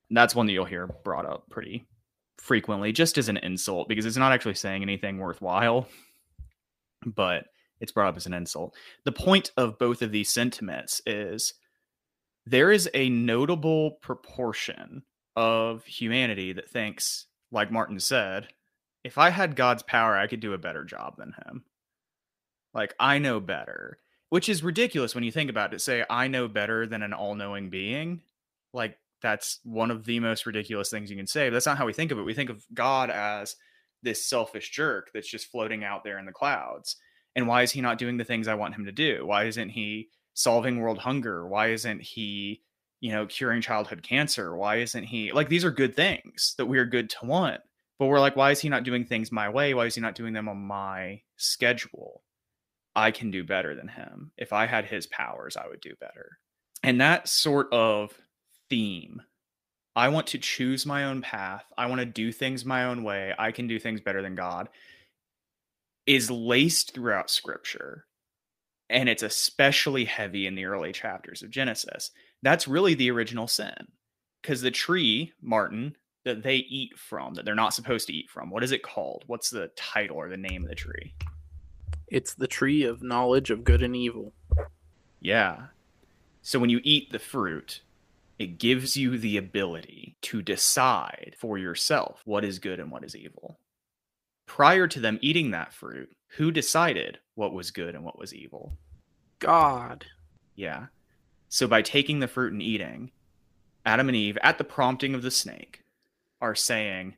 And 0.10 0.18
that's 0.18 0.36
one 0.36 0.48
that 0.48 0.54
you'll 0.54 0.66
hear 0.66 0.88
brought 0.88 1.26
up 1.26 1.50
pretty 1.50 1.88
frequently, 2.40 2.92
just 2.92 3.18
as 3.18 3.30
an 3.30 3.38
insult, 3.38 3.88
because 3.88 4.06
it's 4.06 4.18
not 4.18 4.32
actually 4.32 4.56
saying 4.56 4.82
anything 4.82 5.18
worthwhile, 5.18 5.88
but 7.06 7.46
it's 7.80 7.92
brought 7.92 8.10
up 8.10 8.18
as 8.18 8.26
an 8.26 8.34
insult. 8.34 8.76
The 9.06 9.12
point 9.12 9.52
of 9.58 9.78
both 9.80 10.02
of 10.02 10.12
these 10.12 10.34
sentiments 10.34 11.02
is 11.06 11.54
there 12.46 12.72
is 12.72 12.90
a 12.94 13.10
notable 13.10 13.92
proportion 14.02 15.04
of 15.36 15.86
humanity 15.86 16.54
that 16.54 16.70
thinks, 16.70 17.28
like 17.52 17.72
Martin 17.72 18.00
said, 18.00 18.48
if 19.04 19.18
I 19.18 19.30
had 19.30 19.56
God's 19.56 19.84
power, 19.84 20.18
I 20.18 20.28
could 20.28 20.40
do 20.40 20.54
a 20.54 20.58
better 20.58 20.84
job 20.84 21.16
than 21.18 21.34
him. 21.46 21.64
Like, 22.74 22.94
I 23.00 23.20
know 23.20 23.40
better, 23.40 23.98
which 24.30 24.50
is 24.50 24.64
ridiculous 24.64 25.16
when 25.16 25.24
you 25.24 25.32
think 25.32 25.50
about 25.50 25.74
it. 25.74 25.82
Say, 25.82 26.04
I 26.10 26.28
know 26.28 26.48
better 26.48 26.86
than 26.86 27.02
an 27.02 27.14
all 27.14 27.36
knowing 27.36 27.70
being. 27.70 28.22
Like, 28.74 28.98
that's 29.22 29.60
one 29.64 29.92
of 29.92 30.06
the 30.06 30.20
most 30.20 30.46
ridiculous 30.46 30.90
things 30.90 31.10
you 31.10 31.18
can 31.18 31.28
say. 31.28 31.50
But 31.50 31.54
that's 31.54 31.66
not 31.66 31.78
how 31.78 31.86
we 31.86 31.94
think 31.94 32.12
of 32.12 32.20
it. 32.20 32.24
We 32.24 32.34
think 32.34 32.50
of 32.50 32.66
God 32.74 33.10
as 33.10 33.56
this 34.02 34.26
selfish 34.26 34.72
jerk 34.72 35.10
that's 35.14 35.30
just 35.30 35.52
floating 35.52 35.84
out 35.84 36.04
there 36.04 36.20
in 36.20 36.26
the 36.26 36.32
clouds. 36.32 36.96
And 37.36 37.48
why 37.48 37.64
is 37.64 37.72
he 37.72 37.82
not 37.82 37.98
doing 37.98 38.18
the 38.18 38.24
things 38.24 38.48
I 38.48 38.56
want 38.56 38.76
him 38.76 38.86
to 38.86 38.92
do? 38.92 39.26
Why 39.26 39.46
isn't 39.46 39.70
he 39.70 40.10
solving 40.34 40.80
world 40.80 40.98
hunger? 40.98 41.48
Why 41.48 41.72
isn't 41.72 42.02
he, 42.02 42.62
you 43.02 43.12
know, 43.12 43.26
curing 43.26 43.62
childhood 43.62 44.04
cancer? 44.04 44.56
Why 44.56 44.78
isn't 44.78 45.04
he 45.04 45.32
like 45.32 45.50
these 45.50 45.66
are 45.66 45.72
good 45.72 45.96
things 45.96 46.56
that 46.58 46.66
we 46.66 46.80
are 46.80 46.86
good 46.86 47.10
to 47.12 47.26
want? 47.26 47.62
But 47.98 48.08
we're 48.08 48.22
like, 48.22 48.38
why 48.38 48.52
is 48.52 48.62
he 48.62 48.70
not 48.70 48.84
doing 48.84 49.06
things 49.06 49.32
my 49.32 49.50
way? 49.50 49.74
Why 49.74 49.86
is 49.86 49.96
he 49.96 50.02
not 50.02 50.16
doing 50.16 50.34
them 50.34 50.48
on 50.48 50.58
my 50.58 51.22
schedule? 51.36 52.24
I 52.96 53.12
can 53.12 53.30
do 53.30 53.44
better 53.44 53.76
than 53.76 53.90
him. 53.90 54.32
If 54.38 54.54
I 54.54 54.66
had 54.66 54.86
his 54.86 55.06
powers, 55.08 55.58
I 55.58 55.68
would 55.68 55.82
do 55.82 55.94
better. 56.00 56.40
And 56.82 57.02
that 57.02 57.28
sort 57.28 57.72
of 57.74 58.14
theme. 58.70 59.22
I 59.96 60.10
want 60.10 60.28
to 60.28 60.38
choose 60.38 60.86
my 60.86 61.06
own 61.06 61.22
path. 61.22 61.66
I 61.78 61.88
want 61.88 62.00
to 62.00 62.06
do 62.06 62.32
things 62.32 62.64
my 62.64 62.86
own 62.86 63.04
way. 63.04 63.34
I 63.38 63.52
can 63.52 63.68
do 63.68 63.80
things 63.80 64.02
better 64.02 64.22
than 64.22 64.36
God. 64.36 64.70
Is 66.06 66.32
laced 66.32 66.94
throughout 66.94 67.30
scripture. 67.30 68.06
And 68.90 69.10
it's 69.10 69.24
especially 69.24 70.06
heavy 70.06 70.48
in 70.48 70.56
the 70.56 70.66
early 70.66 70.92
chapters 70.92 71.44
of 71.44 71.52
Genesis. 71.52 72.12
That's 72.42 72.68
really 72.68 72.94
the 72.94 73.12
original 73.12 73.48
sin. 73.48 73.76
Because 74.42 74.62
the 74.62 74.72
tree, 74.72 75.34
Martin, 75.42 75.96
that 76.24 76.44
they 76.44 76.58
eat 76.58 76.98
from, 76.98 77.34
that 77.34 77.46
they're 77.46 77.56
not 77.56 77.74
supposed 77.74 78.08
to 78.08 78.14
eat 78.14 78.30
from, 78.30 78.50
what 78.50 78.64
is 78.64 78.72
it 78.72 78.84
called? 78.84 79.24
What's 79.28 79.50
the 79.50 79.70
title 79.76 80.18
or 80.18 80.30
the 80.30 80.38
name 80.38 80.64
of 80.64 80.70
the 80.70 80.76
tree? 80.76 81.14
It's 82.08 82.34
the 82.34 82.48
tree 82.48 82.84
of 82.84 83.04
knowledge 83.04 83.52
of 83.52 83.64
good 83.64 83.84
and 83.84 83.96
evil. 83.96 84.34
Yeah. 85.20 85.68
So 86.42 86.58
when 86.58 86.70
you 86.70 86.80
eat 86.84 87.12
the 87.12 87.20
fruit, 87.20 87.82
it 88.40 88.58
gives 88.58 88.96
you 88.96 89.18
the 89.18 89.36
ability 89.36 90.16
to 90.22 90.42
decide 90.42 91.36
for 91.38 91.58
yourself 91.58 92.22
what 92.24 92.46
is 92.46 92.58
good 92.58 92.80
and 92.80 92.90
what 92.90 93.04
is 93.04 93.16
evil. 93.16 93.60
Prior 94.46 94.88
to 94.88 95.00
them 95.02 95.20
eating 95.22 95.52
that 95.52 95.74
fruit, 95.74 96.10
who 96.38 96.50
decided 96.50 97.20
what 97.36 97.54
was 97.54 97.70
good 97.70 97.96
and 97.96 98.04
what 98.06 98.18
was 98.18 98.34
evil? 98.34 98.78
God. 99.40 100.06
Yeah. 100.56 100.88
So 101.50 101.68
by 101.68 101.82
taking 101.82 102.20
the 102.20 102.28
fruit 102.30 102.54
and 102.54 102.62
eating, 102.62 103.12
Adam 103.86 104.08
and 104.08 104.16
Eve, 104.16 104.38
at 104.42 104.58
the 104.58 104.64
prompting 104.64 105.14
of 105.14 105.22
the 105.22 105.32
snake, 105.32 105.84
are 106.42 106.56
saying, 106.56 107.18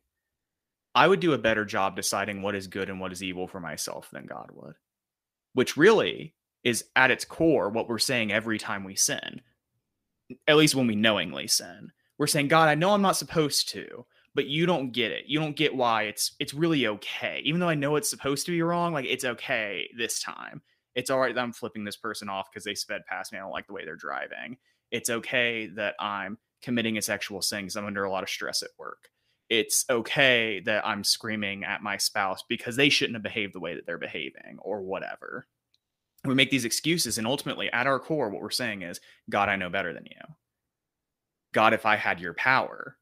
I 0.96 1.08
would 1.08 1.20
do 1.20 1.34
a 1.34 1.38
better 1.38 1.66
job 1.66 1.96
deciding 1.96 2.42
what 2.42 2.56
is 2.56 2.68
good 2.68 2.90
and 2.90 3.00
what 3.00 3.12
is 3.12 3.22
evil 3.22 3.48
for 3.48 3.60
myself 3.60 4.10
than 4.12 4.26
God 4.26 4.50
would. 4.54 4.74
Which 5.54 5.78
really 5.78 6.34
is 6.64 6.86
at 6.96 7.12
its 7.12 7.26
core 7.26 7.70
what 7.70 7.88
we're 7.88 8.00
saying 8.00 8.32
every 8.32 8.58
time 8.58 8.84
we 8.84 8.96
sin 8.96 9.42
at 10.48 10.58
least 10.58 10.76
when 10.76 10.88
we 10.88 10.96
knowingly 10.96 11.48
sin. 11.48 11.92
We're 12.18 12.28
saying, 12.28 12.50
God, 12.50 12.70
I 12.70 12.76
know 12.76 12.92
I'm 12.92 13.02
not 13.02 13.18
supposed 13.18 13.70
to, 13.70 14.06
but 14.36 14.48
you 14.48 14.66
don't 14.66 14.92
get 14.92 15.12
it. 15.12 15.26
You 15.28 15.40
don't 15.40 15.56
get 15.56 15.76
why 15.76 16.04
it's 16.04 16.34
it's 16.40 16.54
really 16.54 16.88
okay. 16.88 17.42
Even 17.44 17.60
though 17.60 17.70
I 17.70 17.76
know 17.76 17.96
it's 17.96 18.10
supposed 18.10 18.46
to 18.46 18.52
be 18.52 18.62
wrong, 18.62 18.94
like 18.94 19.06
it's 19.06 19.26
okay 19.26 19.90
this 19.98 20.22
time. 20.22 20.62
It's 20.96 21.10
all 21.10 21.20
right 21.20 21.34
that 21.34 21.42
I'm 21.42 21.54
flipping 21.54 21.84
this 21.84 21.98
person 21.98 22.30
off 22.30 22.52
because 22.52 22.64
they 22.64 22.76
sped 22.76 23.06
past 23.08 23.32
me. 23.32 23.40
I 23.40 23.42
don't 23.42 23.52
like 23.52 23.68
the 23.68 23.74
way 23.74 23.86
they're 23.86 23.96
driving. 23.96 24.58
It's 24.92 25.10
okay 25.10 25.68
that 25.76 25.96
I'm 26.00 26.38
committing 26.62 26.98
a 26.98 27.02
sexual 27.02 27.42
sin 27.42 27.62
because 27.62 27.78
I'm 27.78 27.86
under 27.86 28.04
a 28.04 28.12
lot 28.12 28.24
of 28.24 28.30
stress 28.30 28.62
at 28.62 28.70
work. 28.78 29.10
It's 29.50 29.86
okay 29.90 30.62
that 30.62 30.86
I'm 30.86 31.04
screaming 31.04 31.64
at 31.64 31.82
my 31.82 31.98
spouse 31.98 32.44
because 32.48 32.76
they 32.76 32.90
shouldn't 32.90 33.16
have 33.16 33.24
behaved 33.24 33.54
the 33.54 33.60
way 33.60 33.76
that 33.76 33.86
they're 33.86 33.98
behaving 33.98 34.60
or 34.60 34.82
whatever 34.82 35.48
we 36.26 36.36
make 36.36 36.52
these 36.52 36.66
excuses 36.66 37.18
and 37.18 37.26
ultimately 37.26 37.72
at 37.72 37.88
our 37.88 38.00
core 38.00 38.30
what 38.30 38.42
we're 38.42 38.50
saying 38.50 38.82
is 38.82 39.00
god 39.30 39.50
i 39.50 39.56
know 39.56 39.70
better 39.70 39.94
than 39.94 40.06
you. 40.06 40.36
God 41.54 41.74
if 41.74 41.86
i 41.86 41.96
had 41.96 42.20
your 42.20 42.34
power 42.34 42.98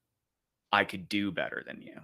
i 0.71 0.84
could 0.84 1.10
do 1.10 1.32
better 1.32 1.63
than 1.65 1.82
you. 1.82 1.95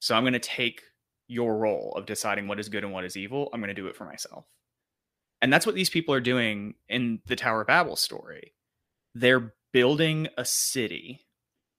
So 0.00 0.14
i'm 0.14 0.22
going 0.22 0.32
to 0.32 0.38
take 0.38 0.82
your 1.28 1.56
role 1.56 1.92
of 1.96 2.06
deciding 2.06 2.48
what 2.48 2.58
is 2.58 2.68
good 2.68 2.82
and 2.84 2.92
what 2.92 3.04
is 3.04 3.16
evil 3.16 3.50
i'm 3.52 3.60
going 3.60 3.68
to 3.68 3.74
do 3.74 3.86
it 3.86 3.96
for 3.96 4.04
myself. 4.04 4.44
And 5.42 5.52
that's 5.52 5.66
what 5.66 5.74
these 5.74 5.90
people 5.90 6.14
are 6.14 6.20
doing 6.20 6.74
in 6.88 7.20
the 7.26 7.36
tower 7.36 7.62
of 7.62 7.66
babel 7.66 7.96
story. 7.96 8.52
They're 9.14 9.54
building 9.72 10.28
a 10.36 10.44
city 10.44 11.22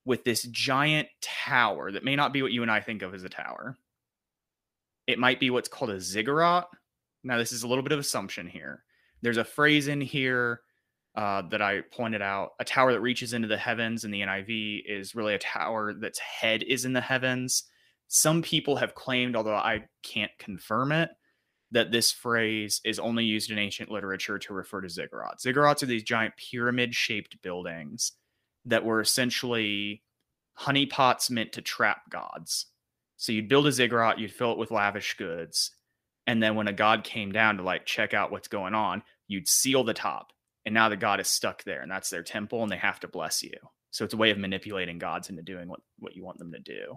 with 0.03 0.23
this 0.23 0.43
giant 0.43 1.09
tower 1.21 1.91
that 1.91 2.03
may 2.03 2.15
not 2.15 2.33
be 2.33 2.41
what 2.41 2.51
you 2.51 2.63
and 2.63 2.71
i 2.71 2.79
think 2.79 3.01
of 3.01 3.13
as 3.13 3.23
a 3.23 3.29
tower. 3.29 3.77
It 5.07 5.19
might 5.19 5.39
be 5.39 5.49
what's 5.49 5.69
called 5.69 5.91
a 5.91 5.99
ziggurat 5.99 6.67
now, 7.23 7.37
this 7.37 7.51
is 7.51 7.63
a 7.63 7.67
little 7.67 7.83
bit 7.83 7.91
of 7.91 7.99
assumption 7.99 8.47
here. 8.47 8.83
There's 9.21 9.37
a 9.37 9.43
phrase 9.43 9.87
in 9.87 10.01
here 10.01 10.61
uh, 11.15 11.43
that 11.49 11.61
I 11.61 11.81
pointed 11.81 12.21
out. 12.21 12.51
A 12.59 12.65
tower 12.65 12.93
that 12.93 13.01
reaches 13.01 13.33
into 13.33 13.47
the 13.47 13.57
heavens 13.57 14.03
in 14.03 14.11
the 14.11 14.21
NIV 14.21 14.83
is 14.87 15.15
really 15.15 15.35
a 15.35 15.39
tower 15.39 15.93
that's 15.93 16.19
head 16.19 16.63
is 16.63 16.85
in 16.85 16.93
the 16.93 17.01
heavens. 17.01 17.63
Some 18.07 18.41
people 18.41 18.77
have 18.77 18.95
claimed, 18.95 19.35
although 19.35 19.55
I 19.55 19.85
can't 20.03 20.31
confirm 20.39 20.91
it, 20.91 21.09
that 21.71 21.91
this 21.91 22.11
phrase 22.11 22.81
is 22.83 22.99
only 22.99 23.23
used 23.23 23.51
in 23.51 23.57
ancient 23.57 23.89
literature 23.89 24.37
to 24.39 24.53
refer 24.53 24.81
to 24.81 24.87
ziggurats. 24.87 25.45
Ziggurats 25.45 25.83
are 25.83 25.87
these 25.87 26.03
giant 26.03 26.33
pyramid 26.35 26.93
shaped 26.93 27.41
buildings 27.41 28.13
that 28.65 28.83
were 28.83 28.99
essentially 28.99 30.03
honeypots 30.59 31.29
meant 31.29 31.53
to 31.53 31.61
trap 31.61 32.09
gods. 32.09 32.67
So 33.15 33.31
you'd 33.31 33.47
build 33.47 33.67
a 33.67 33.71
ziggurat, 33.71 34.19
you'd 34.19 34.33
fill 34.33 34.51
it 34.51 34.57
with 34.57 34.71
lavish 34.71 35.15
goods, 35.15 35.71
and 36.31 36.41
then 36.41 36.55
when 36.55 36.69
a 36.69 36.73
god 36.73 37.03
came 37.03 37.33
down 37.33 37.57
to 37.57 37.63
like 37.63 37.85
check 37.85 38.13
out 38.13 38.31
what's 38.31 38.47
going 38.47 38.73
on, 38.73 39.03
you'd 39.27 39.49
seal 39.49 39.83
the 39.83 39.93
top. 39.93 40.31
And 40.65 40.73
now 40.73 40.87
the 40.87 40.95
god 40.95 41.19
is 41.19 41.27
stuck 41.27 41.65
there 41.65 41.81
and 41.81 41.91
that's 41.91 42.09
their 42.09 42.23
temple 42.23 42.63
and 42.63 42.71
they 42.71 42.77
have 42.77 43.01
to 43.01 43.09
bless 43.09 43.43
you. 43.43 43.51
So 43.89 44.05
it's 44.05 44.13
a 44.13 44.17
way 44.17 44.31
of 44.31 44.37
manipulating 44.37 44.97
gods 44.97 45.29
into 45.29 45.41
doing 45.41 45.67
what, 45.67 45.81
what 45.99 46.15
you 46.15 46.23
want 46.23 46.37
them 46.37 46.53
to 46.53 46.59
do. 46.59 46.95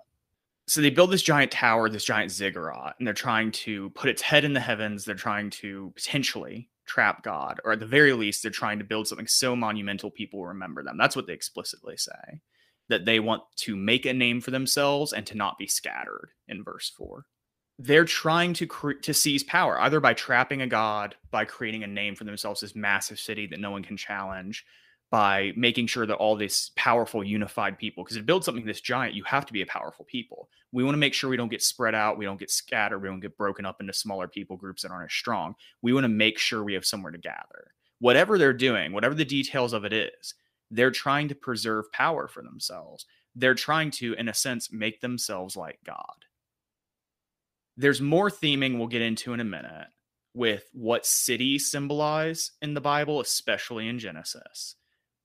So 0.68 0.80
they 0.80 0.90
build 0.90 1.10
this 1.10 1.20
giant 1.20 1.50
tower, 1.50 1.88
this 1.88 2.04
giant 2.04 2.30
ziggurat, 2.30 2.94
and 2.96 3.08
they're 3.08 3.12
trying 3.12 3.50
to 3.50 3.90
put 3.90 4.08
its 4.08 4.22
head 4.22 4.44
in 4.44 4.52
the 4.52 4.60
heavens. 4.60 5.04
They're 5.04 5.16
trying 5.16 5.50
to 5.50 5.92
potentially 5.96 6.70
trap 6.86 7.24
God, 7.24 7.60
or 7.64 7.72
at 7.72 7.80
the 7.80 7.86
very 7.86 8.12
least, 8.12 8.40
they're 8.40 8.52
trying 8.52 8.78
to 8.78 8.84
build 8.84 9.08
something 9.08 9.26
so 9.26 9.56
monumental 9.56 10.12
people 10.12 10.46
remember 10.46 10.84
them. 10.84 10.96
That's 10.96 11.16
what 11.16 11.26
they 11.26 11.32
explicitly 11.32 11.96
say. 11.96 12.40
That 12.88 13.04
they 13.04 13.18
want 13.18 13.42
to 13.62 13.74
make 13.74 14.06
a 14.06 14.14
name 14.14 14.40
for 14.40 14.52
themselves 14.52 15.12
and 15.12 15.26
to 15.26 15.36
not 15.36 15.58
be 15.58 15.66
scattered 15.66 16.30
in 16.46 16.62
verse 16.62 16.92
4 16.96 17.26
they're 17.78 18.04
trying 18.04 18.54
to 18.54 18.66
cre- 18.66 18.92
to 18.92 19.12
seize 19.12 19.42
power 19.42 19.80
either 19.80 19.98
by 19.98 20.14
trapping 20.14 20.62
a 20.62 20.66
god 20.66 21.16
by 21.30 21.44
creating 21.44 21.82
a 21.82 21.86
name 21.88 22.14
for 22.14 22.24
themselves 22.24 22.60
this 22.60 22.76
massive 22.76 23.18
city 23.18 23.46
that 23.46 23.58
no 23.58 23.70
one 23.70 23.82
can 23.82 23.96
challenge 23.96 24.64
by 25.14 25.52
making 25.54 25.86
sure 25.86 26.06
that 26.06 26.16
all 26.16 26.34
this 26.34 26.72
powerful 26.74 27.22
unified 27.22 27.78
people 27.78 28.02
because 28.02 28.16
to 28.16 28.22
build 28.24 28.44
something 28.44 28.64
this 28.64 28.80
giant 28.80 29.14
you 29.14 29.22
have 29.22 29.46
to 29.46 29.52
be 29.52 29.62
a 29.62 29.66
powerful 29.66 30.04
people. 30.06 30.48
We 30.72 30.82
want 30.82 30.94
to 30.94 30.98
make 30.98 31.14
sure 31.14 31.30
we 31.30 31.36
don't 31.36 31.50
get 31.50 31.62
spread 31.62 31.94
out 31.94 32.18
we 32.18 32.24
don't 32.24 32.38
get 32.38 32.50
scattered 32.50 32.98
we 32.98 33.08
don't 33.08 33.20
get 33.20 33.36
broken 33.36 33.64
up 33.64 33.80
into 33.80 33.92
smaller 33.92 34.26
people 34.26 34.56
groups 34.56 34.82
that 34.82 34.90
aren't 34.90 35.10
as 35.10 35.14
strong. 35.14 35.54
We 35.82 35.92
want 35.92 36.02
to 36.02 36.08
make 36.08 36.36
sure 36.38 36.64
we 36.64 36.74
have 36.74 36.84
somewhere 36.84 37.12
to 37.12 37.18
gather. 37.18 37.70
Whatever 38.00 38.38
they're 38.38 38.52
doing 38.52 38.92
whatever 38.92 39.14
the 39.14 39.24
details 39.24 39.72
of 39.72 39.84
it 39.84 39.92
is 39.92 40.34
they're 40.72 40.90
trying 40.90 41.28
to 41.28 41.36
preserve 41.36 41.92
power 41.92 42.26
for 42.26 42.42
themselves. 42.42 43.06
They're 43.36 43.54
trying 43.54 43.92
to 43.92 44.14
in 44.14 44.28
a 44.28 44.34
sense 44.34 44.72
make 44.72 45.00
themselves 45.00 45.56
like 45.56 45.78
god 45.84 46.24
there's 47.76 48.00
more 48.00 48.30
theming 48.30 48.78
we'll 48.78 48.86
get 48.86 49.02
into 49.02 49.32
in 49.32 49.40
a 49.40 49.44
minute 49.44 49.88
with 50.34 50.64
what 50.72 51.06
cities 51.06 51.70
symbolize 51.70 52.52
in 52.62 52.74
the 52.74 52.80
bible 52.80 53.20
especially 53.20 53.88
in 53.88 53.98
genesis 53.98 54.76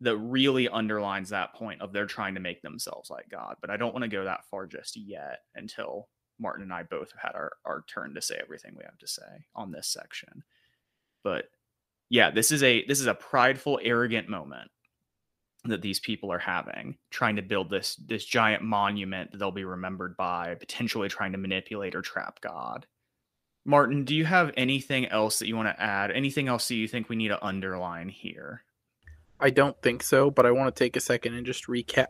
that 0.01 0.17
really 0.17 0.69
underlines 0.69 1.29
that 1.29 1.53
point 1.53 1.81
of 1.81 1.91
they're 1.91 2.05
trying 2.05 2.35
to 2.35 2.39
make 2.39 2.61
themselves 2.61 3.09
like 3.09 3.29
God. 3.29 3.55
But 3.59 3.69
I 3.69 3.77
don't 3.77 3.93
want 3.93 4.03
to 4.03 4.09
go 4.09 4.23
that 4.23 4.45
far 4.49 4.65
just 4.65 4.95
yet 4.95 5.39
until 5.55 6.07
Martin 6.39 6.63
and 6.63 6.73
I 6.73 6.83
both 6.83 7.11
have 7.11 7.21
had 7.21 7.35
our, 7.35 7.51
our 7.65 7.83
turn 7.87 8.13
to 8.15 8.21
say 8.21 8.39
everything 8.41 8.75
we 8.77 8.85
have 8.85 8.97
to 8.99 9.07
say 9.07 9.45
on 9.55 9.71
this 9.71 9.87
section. 9.87 10.43
But 11.23 11.45
yeah, 12.09 12.31
this 12.31 12.51
is 12.51 12.63
a 12.63 12.85
this 12.85 13.01
is 13.01 13.07
a 13.07 13.13
prideful, 13.13 13.79
arrogant 13.83 14.29
moment 14.29 14.71
that 15.65 15.81
these 15.81 15.99
people 15.99 16.31
are 16.31 16.39
having, 16.39 16.97
trying 17.09 17.35
to 17.35 17.41
build 17.41 17.69
this 17.69 17.95
this 17.95 18.23
giant 18.23 18.63
monument 18.63 19.31
that 19.31 19.37
they'll 19.37 19.51
be 19.51 19.65
remembered 19.65 20.15
by, 20.15 20.55
potentially 20.55 21.09
trying 21.09 21.33
to 21.33 21.37
manipulate 21.37 21.95
or 21.95 22.01
trap 22.01 22.39
God. 22.41 22.85
Martin, 23.65 24.05
do 24.05 24.15
you 24.15 24.25
have 24.25 24.51
anything 24.55 25.05
else 25.07 25.39
that 25.39 25.47
you 25.47 25.55
want 25.55 25.67
to 25.67 25.81
add? 25.81 26.11
Anything 26.11 26.47
else 26.47 26.67
that 26.67 26.75
you 26.75 26.87
think 26.87 27.09
we 27.09 27.15
need 27.15 27.27
to 27.27 27.45
underline 27.45 28.09
here? 28.09 28.63
I 29.39 29.49
don't 29.49 29.79
think 29.81 30.01
so, 30.03 30.31
but 30.31 30.45
I 30.45 30.51
want 30.51 30.73
to 30.73 30.83
take 30.83 30.95
a 30.95 31.01
second 31.01 31.33
and 31.33 31.45
just 31.45 31.67
recap 31.67 32.07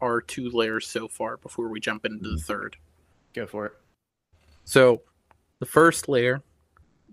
our 0.00 0.20
two 0.20 0.50
layers 0.50 0.86
so 0.86 1.08
far 1.08 1.36
before 1.36 1.68
we 1.68 1.80
jump 1.80 2.04
into 2.04 2.28
the 2.28 2.38
third. 2.38 2.76
Go 3.34 3.46
for 3.46 3.66
it. 3.66 3.72
So, 4.64 5.02
the 5.60 5.66
first 5.66 6.08
layer 6.08 6.42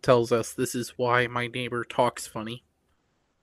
tells 0.02 0.32
us 0.32 0.54
this 0.54 0.74
is 0.74 0.94
why 0.98 1.28
my 1.28 1.48
neighbor 1.48 1.84
talks 1.84 2.28
funny. 2.28 2.63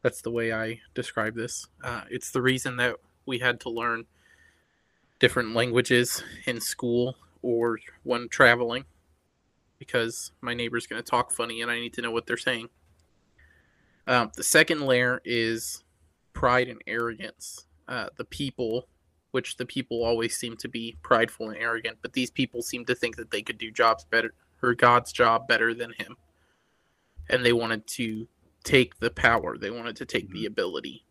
That's 0.03 0.23
the 0.23 0.31
way 0.31 0.53
I 0.53 0.81
describe 0.95 1.35
this. 1.35 1.67
Uh, 1.83 2.03
it's 2.11 2.31
the 2.31 2.43
reason 2.43 2.77
that 2.77 2.97
we 3.27 3.39
had 3.39 3.61
to 3.61 3.71
learn 3.71 4.05
different 5.19 5.55
languages 5.55 6.23
in 6.47 6.61
school 6.61 7.17
or 7.43 7.79
when 8.05 8.29
traveling 8.29 8.85
because 9.79 10.33
my 10.41 10.55
neighbor's 10.55 10.87
going 10.87 11.03
to 11.03 11.09
talk 11.09 11.31
funny 11.31 11.63
and 11.63 11.71
I 11.71 11.79
need 11.79 11.95
to 11.95 12.03
know 12.03 12.11
what 12.11 12.27
they're 12.27 12.37
saying. 12.37 12.69
Um, 14.07 14.31
the 14.35 14.43
second 14.43 14.83
layer 14.83 15.21
is 15.25 15.85
pride 16.33 16.69
and 16.69 16.81
arrogance. 16.87 17.67
Uh, 17.87 18.09
the 18.17 18.25
people, 18.25 18.89
which 19.33 19.57
the 19.57 19.67
people 19.67 20.05
always 20.05 20.37
seem 20.37 20.57
to 20.59 20.69
be 20.69 20.97
prideful 21.03 21.49
and 21.51 21.59
arrogant, 21.59 21.99
but 22.03 22.13
these 22.13 22.31
people 22.31 22.63
seem 22.63 22.85
to 22.87 22.95
think 22.95 23.17
that 23.17 23.31
they 23.31 23.43
could 23.43 23.59
do 23.59 23.71
jobs 23.71 24.05
better, 24.05 24.33
or 24.63 24.75
God's 24.75 25.13
job 25.13 25.47
better 25.47 25.75
than 25.75 25.93
him. 25.93 26.17
And 27.31 27.45
they 27.45 27.53
wanted 27.53 27.87
to 27.89 28.27
take 28.68 28.98
the 29.00 29.11
power, 29.11 29.57
they 29.57 29.70
wanted 29.70 29.96
to 29.96 30.07
take 30.07 30.26
mm-hmm. 30.26 30.35
the 30.35 30.46
ability. 30.46 31.04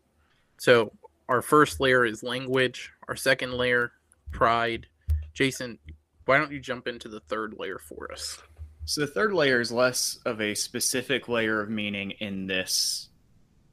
So, 0.58 0.92
our 1.28 1.42
first 1.42 1.80
layer 1.80 2.04
is 2.04 2.22
language, 2.22 2.90
our 3.06 3.16
second 3.16 3.52
layer, 3.52 3.92
pride. 4.32 4.86
Jason, 5.34 5.78
why 6.24 6.38
don't 6.38 6.52
you 6.52 6.60
jump 6.60 6.88
into 6.88 7.08
the 7.08 7.20
third 7.20 7.54
layer 7.58 7.78
for 7.78 8.10
us? 8.10 8.38
So, 8.84 9.02
the 9.02 9.06
third 9.06 9.32
layer 9.32 9.60
is 9.60 9.70
less 9.70 10.18
of 10.24 10.40
a 10.40 10.54
specific 10.54 11.28
layer 11.28 11.60
of 11.60 11.68
meaning 11.68 12.12
in 12.12 12.46
this 12.46 13.08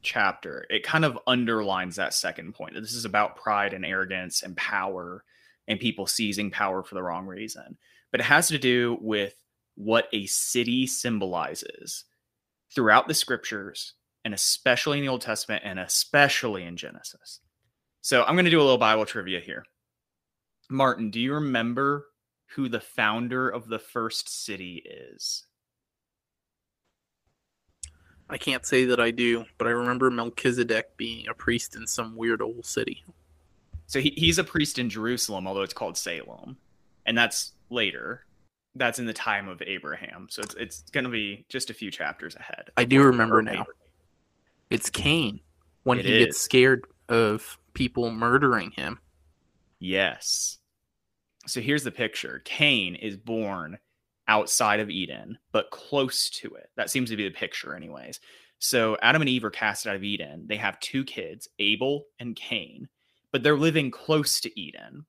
chapter, 0.06 0.64
it 0.70 0.84
kind 0.84 1.04
of 1.04 1.18
underlines 1.26 1.96
that 1.96 2.14
second 2.14 2.54
point 2.54 2.74
that 2.74 2.80
this 2.80 2.94
is 2.94 3.04
about 3.04 3.36
pride 3.36 3.74
and 3.74 3.84
arrogance 3.84 4.42
and 4.42 4.56
power 4.56 5.24
and 5.68 5.80
people 5.80 6.06
seizing 6.06 6.50
power 6.50 6.82
for 6.82 6.94
the 6.94 7.02
wrong 7.02 7.26
reason. 7.26 7.76
But 8.12 8.20
it 8.20 8.24
has 8.24 8.48
to 8.48 8.58
do 8.58 8.96
with 9.00 9.34
what 9.74 10.08
a 10.12 10.24
city 10.26 10.86
symbolizes 10.86 12.04
throughout 12.76 13.08
the 13.08 13.14
scriptures, 13.14 13.94
and 14.24 14.32
especially 14.32 14.98
in 14.98 15.04
the 15.04 15.10
Old 15.10 15.22
Testament 15.22 15.62
and 15.64 15.80
especially 15.80 16.62
in 16.62 16.76
Genesis. 16.76 17.40
So 18.02 18.22
I'm 18.22 18.36
going 18.36 18.44
to 18.44 18.50
do 18.52 18.60
a 18.60 18.62
little 18.62 18.78
Bible 18.78 19.06
trivia 19.06 19.40
here. 19.40 19.64
Martin, 20.70 21.10
do 21.10 21.18
you 21.18 21.34
remember 21.34 22.06
who 22.54 22.68
the 22.68 22.80
founder 22.80 23.48
of 23.48 23.66
the 23.66 23.78
first 23.78 24.28
city 24.44 24.84
is? 25.14 25.44
I 28.28 28.36
can't 28.36 28.66
say 28.66 28.84
that 28.86 29.00
I 29.00 29.10
do, 29.10 29.44
but 29.56 29.68
I 29.68 29.70
remember 29.70 30.10
Melchizedek 30.10 30.96
being 30.96 31.28
a 31.28 31.34
priest 31.34 31.76
in 31.76 31.86
some 31.86 32.16
weird 32.16 32.42
old 32.42 32.66
city. 32.66 33.04
So 33.86 34.00
he, 34.00 34.12
he's 34.16 34.38
a 34.38 34.44
priest 34.44 34.78
in 34.78 34.90
Jerusalem, 34.90 35.46
although 35.46 35.62
it's 35.62 35.72
called 35.72 35.96
Salem, 35.96 36.56
and 37.06 37.16
that's 37.16 37.52
later. 37.70 38.25
That's 38.76 38.98
in 38.98 39.06
the 39.06 39.12
time 39.12 39.48
of 39.48 39.62
Abraham, 39.62 40.28
so 40.30 40.42
it's 40.42 40.54
it's 40.54 40.82
going 40.90 41.04
to 41.04 41.10
be 41.10 41.46
just 41.48 41.70
a 41.70 41.74
few 41.74 41.90
chapters 41.90 42.36
ahead. 42.36 42.70
I 42.76 42.84
do 42.84 43.02
remember 43.02 43.42
now. 43.42 43.50
Abraham. 43.52 43.72
It's 44.70 44.90
Cain 44.90 45.40
when 45.84 45.98
it 45.98 46.04
he 46.04 46.16
is. 46.16 46.26
gets 46.26 46.40
scared 46.40 46.86
of 47.08 47.58
people 47.74 48.10
murdering 48.10 48.72
him. 48.72 48.98
Yes. 49.78 50.58
So 51.46 51.60
here's 51.60 51.84
the 51.84 51.92
picture. 51.92 52.42
Cain 52.44 52.96
is 52.96 53.16
born 53.16 53.78
outside 54.28 54.80
of 54.80 54.90
Eden, 54.90 55.38
but 55.52 55.70
close 55.70 56.28
to 56.30 56.54
it. 56.56 56.70
That 56.76 56.90
seems 56.90 57.10
to 57.10 57.16
be 57.16 57.24
the 57.24 57.34
picture, 57.34 57.74
anyways. 57.74 58.20
So 58.58 58.96
Adam 59.02 59.22
and 59.22 59.28
Eve 59.28 59.44
are 59.44 59.50
cast 59.50 59.86
out 59.86 59.96
of 59.96 60.02
Eden. 60.02 60.46
They 60.48 60.56
have 60.56 60.80
two 60.80 61.04
kids, 61.04 61.48
Abel 61.58 62.06
and 62.18 62.34
Cain, 62.34 62.88
but 63.30 63.42
they're 63.42 63.56
living 63.56 63.90
close 63.90 64.40
to 64.40 64.60
Eden. 64.60 65.06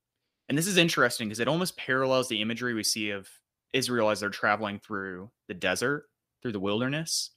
And 0.50 0.58
this 0.58 0.68
is 0.68 0.78
interesting 0.78 1.28
because 1.28 1.40
it 1.40 1.48
almost 1.48 1.78
parallels 1.78 2.30
the 2.30 2.42
imagery 2.42 2.74
we 2.74 2.84
see 2.84 3.10
of 3.12 3.28
Israel 3.74 4.10
as 4.10 4.20
they're 4.20 4.30
traveling 4.30 4.80
through 4.80 5.30
the 5.48 5.54
desert, 5.54 6.06
through 6.42 6.54
the 6.54 6.60
wilderness, 6.60 7.32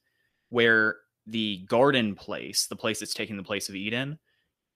where 0.48 0.96
the 1.26 1.58
garden 1.68 2.14
place, 2.14 2.66
the 2.66 2.76
place 2.76 3.00
that's 3.00 3.14
taking 3.14 3.36
the 3.36 3.42
place 3.42 3.68
of 3.68 3.74
Eden, 3.74 4.18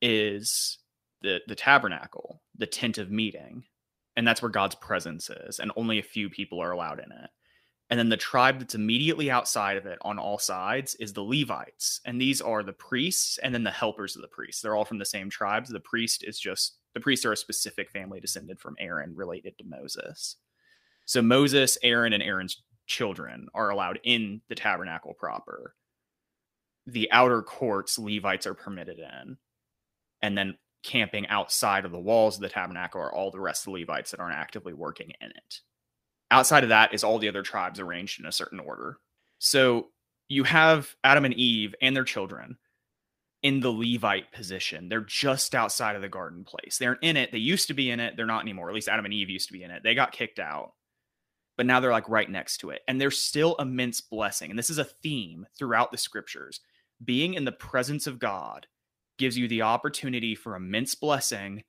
is 0.02 0.78
the 1.22 1.40
the 1.46 1.54
tabernacle, 1.54 2.42
the 2.56 2.66
tent 2.66 2.98
of 2.98 3.10
meeting 3.10 3.64
and 4.16 4.26
that's 4.26 4.42
where 4.42 4.50
God's 4.50 4.76
presence 4.76 5.28
is, 5.28 5.58
and 5.58 5.72
only 5.76 5.98
a 5.98 6.02
few 6.02 6.30
people 6.30 6.60
are 6.60 6.70
allowed 6.70 7.00
in 7.00 7.10
it. 7.10 7.30
And 7.90 7.98
then 7.98 8.08
the 8.08 8.16
tribe 8.16 8.58
that's 8.58 8.74
immediately 8.74 9.30
outside 9.30 9.76
of 9.76 9.86
it 9.86 9.98
on 10.02 10.18
all 10.18 10.38
sides 10.38 10.94
is 10.96 11.12
the 11.12 11.22
Levites. 11.22 12.00
And 12.06 12.20
these 12.20 12.40
are 12.40 12.62
the 12.62 12.72
priests 12.72 13.38
and 13.38 13.52
then 13.52 13.62
the 13.62 13.70
helpers 13.70 14.16
of 14.16 14.22
the 14.22 14.28
priests. 14.28 14.62
They're 14.62 14.74
all 14.74 14.86
from 14.86 14.98
the 14.98 15.04
same 15.04 15.28
tribes. 15.28 15.68
The 15.68 15.80
priest 15.80 16.24
is 16.26 16.38
just, 16.38 16.78
the 16.94 17.00
priests 17.00 17.26
are 17.26 17.32
a 17.32 17.36
specific 17.36 17.90
family 17.90 18.20
descended 18.20 18.58
from 18.58 18.76
Aaron 18.80 19.14
related 19.14 19.58
to 19.58 19.64
Moses. 19.66 20.36
So 21.04 21.22
Moses, 21.22 21.78
Aaron, 21.82 22.12
and 22.12 22.22
Aaron's 22.22 22.62
children 22.86 23.48
are 23.54 23.70
allowed 23.70 24.00
in 24.04 24.40
the 24.48 24.54
tabernacle 24.54 25.14
proper. 25.14 25.74
The 26.86 27.10
outer 27.12 27.42
courts, 27.42 27.98
Levites 27.98 28.46
are 28.46 28.54
permitted 28.54 28.98
in. 28.98 29.36
And 30.22 30.36
then 30.36 30.56
camping 30.82 31.26
outside 31.28 31.84
of 31.84 31.92
the 31.92 31.98
walls 31.98 32.36
of 32.36 32.42
the 32.42 32.48
tabernacle 32.48 33.00
are 33.00 33.12
all 33.12 33.30
the 33.30 33.40
rest 33.40 33.66
of 33.66 33.72
the 33.72 33.80
Levites 33.80 34.10
that 34.10 34.20
aren't 34.20 34.36
actively 34.36 34.72
working 34.72 35.12
in 35.20 35.30
it. 35.30 35.60
Outside 36.30 36.62
of 36.62 36.70
that 36.70 36.94
is 36.94 37.04
all 37.04 37.18
the 37.18 37.28
other 37.28 37.42
tribes 37.42 37.80
arranged 37.80 38.20
in 38.20 38.26
a 38.26 38.32
certain 38.32 38.60
order. 38.60 38.98
So 39.38 39.88
you 40.28 40.44
have 40.44 40.94
Adam 41.04 41.24
and 41.24 41.34
Eve 41.34 41.74
and 41.80 41.94
their 41.94 42.04
children 42.04 42.56
in 43.42 43.60
the 43.60 43.70
Levite 43.70 44.32
position. 44.32 44.88
They're 44.88 45.00
just 45.00 45.54
outside 45.54 45.96
of 45.96 46.02
the 46.02 46.08
garden 46.08 46.44
place. 46.44 46.78
They're 46.78 46.98
in 47.02 47.16
it. 47.16 47.30
They 47.30 47.38
used 47.38 47.68
to 47.68 47.74
be 47.74 47.90
in 47.90 48.00
it. 48.00 48.16
They're 48.16 48.24
not 48.24 48.42
anymore. 48.42 48.68
At 48.68 48.74
least 48.74 48.88
Adam 48.88 49.04
and 49.04 49.12
Eve 49.12 49.28
used 49.28 49.48
to 49.48 49.52
be 49.52 49.62
in 49.62 49.70
it. 49.70 49.82
They 49.82 49.94
got 49.94 50.12
kicked 50.12 50.38
out. 50.38 50.72
But 51.56 51.66
now 51.66 51.80
they're 51.80 51.92
like 51.92 52.08
right 52.08 52.28
next 52.28 52.58
to 52.58 52.70
it. 52.70 52.82
And 52.88 53.00
there's 53.00 53.18
still 53.18 53.54
immense 53.56 54.00
blessing. 54.00 54.50
And 54.50 54.58
this 54.58 54.70
is 54.70 54.78
a 54.78 54.84
theme 54.84 55.46
throughout 55.56 55.92
the 55.92 55.98
scriptures. 55.98 56.60
Being 57.04 57.34
in 57.34 57.44
the 57.44 57.52
presence 57.52 58.06
of 58.06 58.18
God 58.18 58.66
gives 59.18 59.38
you 59.38 59.46
the 59.46 59.62
opportunity 59.62 60.34
for 60.34 60.56
immense 60.56 60.94
blessing 60.94 61.62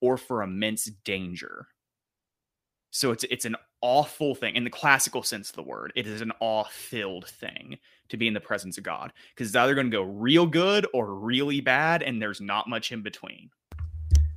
or 0.00 0.16
for 0.16 0.42
immense 0.42 0.84
danger. 1.04 1.68
So 2.90 3.10
it's 3.10 3.24
it's 3.24 3.46
an 3.46 3.56
awful 3.80 4.34
thing 4.34 4.54
in 4.54 4.64
the 4.64 4.70
classical 4.70 5.22
sense 5.22 5.48
of 5.48 5.56
the 5.56 5.62
word. 5.62 5.92
It 5.96 6.06
is 6.06 6.20
an 6.20 6.32
awe-filled 6.40 7.26
thing 7.26 7.78
to 8.10 8.16
be 8.18 8.28
in 8.28 8.34
the 8.34 8.40
presence 8.40 8.76
of 8.76 8.84
God 8.84 9.12
because 9.34 9.48
it's 9.48 9.56
either 9.56 9.74
going 9.74 9.90
to 9.90 9.96
go 9.96 10.02
real 10.02 10.46
good 10.46 10.86
or 10.92 11.14
really 11.14 11.60
bad, 11.62 12.02
and 12.02 12.20
there's 12.20 12.40
not 12.40 12.68
much 12.68 12.92
in 12.92 13.02
between. 13.02 13.48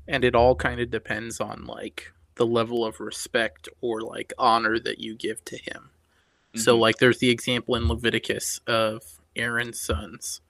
And 0.07 0.23
it 0.23 0.35
all 0.35 0.55
kind 0.55 0.79
of 0.79 0.89
depends 0.89 1.41
on 1.41 1.65
like 1.65 2.11
the 2.35 2.45
level 2.45 2.85
of 2.85 2.99
respect 2.99 3.69
or 3.81 4.01
like 4.01 4.33
honor 4.37 4.79
that 4.79 4.99
you 4.99 5.15
give 5.15 5.43
to 5.45 5.57
him. 5.57 5.89
Mm-hmm. 6.53 6.59
So 6.59 6.77
like 6.77 6.97
there's 6.97 7.19
the 7.19 7.29
example 7.29 7.75
in 7.75 7.87
Leviticus 7.87 8.59
of 8.67 9.01
Aaron's 9.35 9.81
sons 9.81 10.41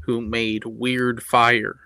who 0.00 0.20
made 0.20 0.64
weird 0.64 1.22
fire 1.22 1.80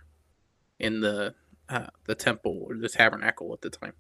in 0.79 1.01
the 1.01 1.35
uh, 1.68 1.87
the 2.05 2.14
temple 2.14 2.66
or 2.68 2.77
the 2.77 2.88
tabernacle 2.88 3.53
at 3.53 3.61
the 3.62 3.71
time. 3.71 3.95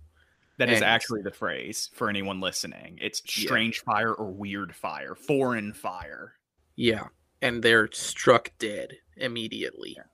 That 0.58 0.68
and, 0.68 0.76
is 0.76 0.82
actually 0.82 1.22
the 1.22 1.30
phrase 1.30 1.90
for 1.94 2.10
anyone 2.10 2.40
listening. 2.40 2.98
It's 3.00 3.18
strange 3.18 3.82
yeah. 3.86 3.92
fire 3.92 4.12
or 4.12 4.30
weird 4.30 4.74
fire, 4.74 5.14
foreign 5.14 5.72
fire. 5.72 6.34
Yeah, 6.76 7.06
and 7.40 7.62
they're 7.62 7.90
struck 7.92 8.52
dead 8.58 8.98
immediately. 9.16 9.94
Yeah. 9.96 10.04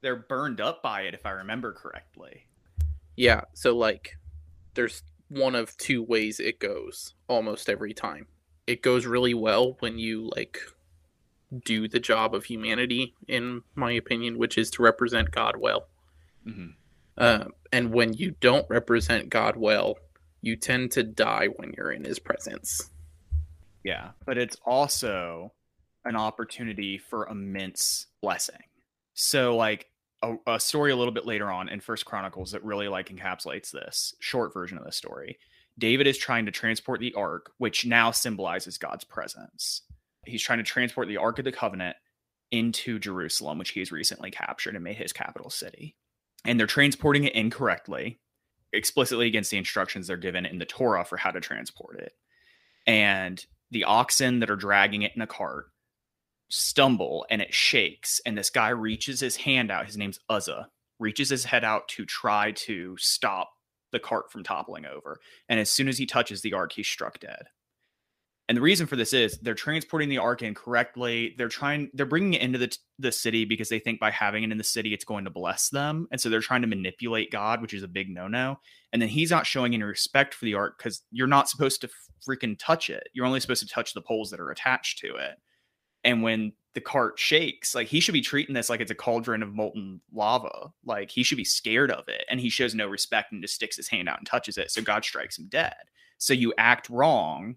they're 0.00 0.16
burned 0.16 0.60
up 0.60 0.82
by 0.82 1.02
it 1.02 1.14
if 1.14 1.24
I 1.24 1.30
remember 1.30 1.72
correctly. 1.72 2.46
Yeah, 3.16 3.42
so 3.54 3.76
like 3.76 4.16
there's 4.74 5.02
one 5.28 5.54
of 5.54 5.76
two 5.76 6.02
ways 6.02 6.40
it 6.40 6.58
goes 6.58 7.14
almost 7.28 7.68
every 7.68 7.94
time. 7.94 8.26
It 8.66 8.82
goes 8.82 9.06
really 9.06 9.34
well 9.34 9.76
when 9.80 9.98
you 9.98 10.30
like 10.34 10.58
do 11.64 11.88
the 11.88 12.00
job 12.00 12.34
of 12.34 12.44
humanity, 12.44 13.14
in 13.28 13.62
my 13.74 13.92
opinion, 13.92 14.38
which 14.38 14.56
is 14.56 14.70
to 14.72 14.82
represent 14.82 15.30
God 15.30 15.56
well. 15.58 15.86
Mm-hmm. 16.46 16.68
Uh, 17.16 17.44
and 17.72 17.92
when 17.92 18.14
you 18.14 18.34
don't 18.40 18.68
represent 18.68 19.28
God 19.28 19.56
well, 19.56 19.98
you 20.40 20.56
tend 20.56 20.92
to 20.92 21.02
die 21.02 21.48
when 21.56 21.72
you're 21.76 21.92
in 21.92 22.04
His 22.04 22.18
presence. 22.18 22.90
Yeah, 23.84 24.10
but 24.24 24.38
it's 24.38 24.56
also 24.64 25.52
an 26.04 26.16
opportunity 26.16 26.98
for 26.98 27.28
immense 27.28 28.06
blessing. 28.20 28.62
So, 29.14 29.56
like 29.56 29.86
a, 30.22 30.36
a 30.46 30.60
story 30.60 30.92
a 30.92 30.96
little 30.96 31.12
bit 31.12 31.26
later 31.26 31.50
on 31.50 31.68
in 31.68 31.80
First 31.80 32.04
Chronicles 32.04 32.52
that 32.52 32.64
really 32.64 32.88
like 32.88 33.08
encapsulates 33.08 33.70
this 33.70 34.14
short 34.20 34.52
version 34.54 34.78
of 34.78 34.84
the 34.84 34.92
story. 34.92 35.38
David 35.78 36.06
is 36.06 36.18
trying 36.18 36.46
to 36.46 36.52
transport 36.52 37.00
the 37.00 37.14
ark, 37.14 37.52
which 37.58 37.86
now 37.86 38.10
symbolizes 38.10 38.78
God's 38.78 39.04
presence. 39.04 39.82
He's 40.24 40.42
trying 40.42 40.58
to 40.58 40.64
transport 40.64 41.08
the 41.08 41.16
Ark 41.16 41.38
of 41.38 41.44
the 41.44 41.52
Covenant 41.52 41.96
into 42.50 42.98
Jerusalem, 42.98 43.58
which 43.58 43.70
he 43.70 43.80
has 43.80 43.90
recently 43.90 44.30
captured 44.30 44.74
and 44.74 44.84
made 44.84 44.96
his 44.96 45.12
capital 45.12 45.50
city. 45.50 45.96
And 46.44 46.60
they're 46.60 46.66
transporting 46.66 47.24
it 47.24 47.34
incorrectly, 47.34 48.20
explicitly 48.72 49.26
against 49.26 49.50
the 49.50 49.56
instructions 49.56 50.06
they're 50.06 50.16
given 50.16 50.46
in 50.46 50.58
the 50.58 50.66
Torah 50.66 51.04
for 51.04 51.16
how 51.16 51.30
to 51.30 51.40
transport 51.40 51.98
it. 51.98 52.12
And 52.86 53.44
the 53.70 53.84
oxen 53.84 54.40
that 54.40 54.50
are 54.50 54.56
dragging 54.56 55.02
it 55.02 55.12
in 55.16 55.22
a 55.22 55.26
cart 55.26 55.71
stumble 56.52 57.24
and 57.30 57.40
it 57.40 57.54
shakes. 57.54 58.20
And 58.26 58.36
this 58.36 58.50
guy 58.50 58.68
reaches 58.68 59.20
his 59.20 59.36
hand 59.36 59.70
out. 59.70 59.86
His 59.86 59.96
name's 59.96 60.20
Uzzah, 60.28 60.68
reaches 60.98 61.30
his 61.30 61.44
head 61.44 61.64
out 61.64 61.88
to 61.88 62.04
try 62.04 62.52
to 62.52 62.94
stop 62.98 63.50
the 63.90 63.98
cart 63.98 64.30
from 64.30 64.44
toppling 64.44 64.84
over. 64.84 65.18
And 65.48 65.58
as 65.58 65.70
soon 65.70 65.88
as 65.88 65.98
he 65.98 66.06
touches 66.06 66.42
the 66.42 66.52
ark, 66.52 66.72
he's 66.72 66.86
struck 66.86 67.18
dead. 67.20 67.46
And 68.48 68.56
the 68.56 68.62
reason 68.62 68.86
for 68.86 68.96
this 68.96 69.14
is 69.14 69.38
they're 69.38 69.54
transporting 69.54 70.10
the 70.10 70.18
ark 70.18 70.42
incorrectly. 70.42 71.34
They're 71.38 71.48
trying, 71.48 71.90
they're 71.94 72.04
bringing 72.04 72.34
it 72.34 72.42
into 72.42 72.58
the, 72.58 72.76
the 72.98 73.12
city 73.12 73.46
because 73.46 73.70
they 73.70 73.78
think 73.78 73.98
by 73.98 74.10
having 74.10 74.42
it 74.42 74.52
in 74.52 74.58
the 74.58 74.64
city, 74.64 74.92
it's 74.92 75.04
going 75.04 75.24
to 75.24 75.30
bless 75.30 75.70
them. 75.70 76.06
And 76.10 76.20
so 76.20 76.28
they're 76.28 76.40
trying 76.40 76.62
to 76.62 76.68
manipulate 76.68 77.30
God, 77.30 77.62
which 77.62 77.72
is 77.72 77.82
a 77.82 77.88
big 77.88 78.10
no 78.10 78.28
no. 78.28 78.58
And 78.92 79.00
then 79.00 79.08
he's 79.08 79.30
not 79.30 79.46
showing 79.46 79.72
any 79.72 79.84
respect 79.84 80.34
for 80.34 80.44
the 80.44 80.54
ark 80.54 80.74
because 80.76 81.02
you're 81.10 81.26
not 81.26 81.48
supposed 81.48 81.80
to 81.80 81.88
freaking 82.28 82.58
touch 82.58 82.90
it. 82.90 83.04
You're 83.14 83.26
only 83.26 83.40
supposed 83.40 83.66
to 83.66 83.72
touch 83.72 83.94
the 83.94 84.02
poles 84.02 84.30
that 84.30 84.40
are 84.40 84.50
attached 84.50 84.98
to 84.98 85.14
it. 85.14 85.36
And 86.04 86.22
when 86.22 86.52
the 86.74 86.80
cart 86.80 87.18
shakes, 87.18 87.74
like 87.74 87.88
he 87.88 88.00
should 88.00 88.12
be 88.12 88.22
treating 88.22 88.54
this 88.54 88.70
like 88.70 88.80
it's 88.80 88.90
a 88.90 88.94
cauldron 88.94 89.42
of 89.42 89.54
molten 89.54 90.00
lava. 90.12 90.72
Like 90.84 91.10
he 91.10 91.22
should 91.22 91.36
be 91.36 91.44
scared 91.44 91.90
of 91.90 92.08
it. 92.08 92.24
And 92.30 92.40
he 92.40 92.48
shows 92.48 92.74
no 92.74 92.88
respect 92.88 93.32
and 93.32 93.42
just 93.42 93.54
sticks 93.54 93.76
his 93.76 93.88
hand 93.88 94.08
out 94.08 94.18
and 94.18 94.26
touches 94.26 94.56
it. 94.58 94.70
So 94.70 94.82
God 94.82 95.04
strikes 95.04 95.38
him 95.38 95.46
dead. 95.48 95.74
So 96.18 96.32
you 96.32 96.54
act 96.56 96.88
wrong 96.88 97.56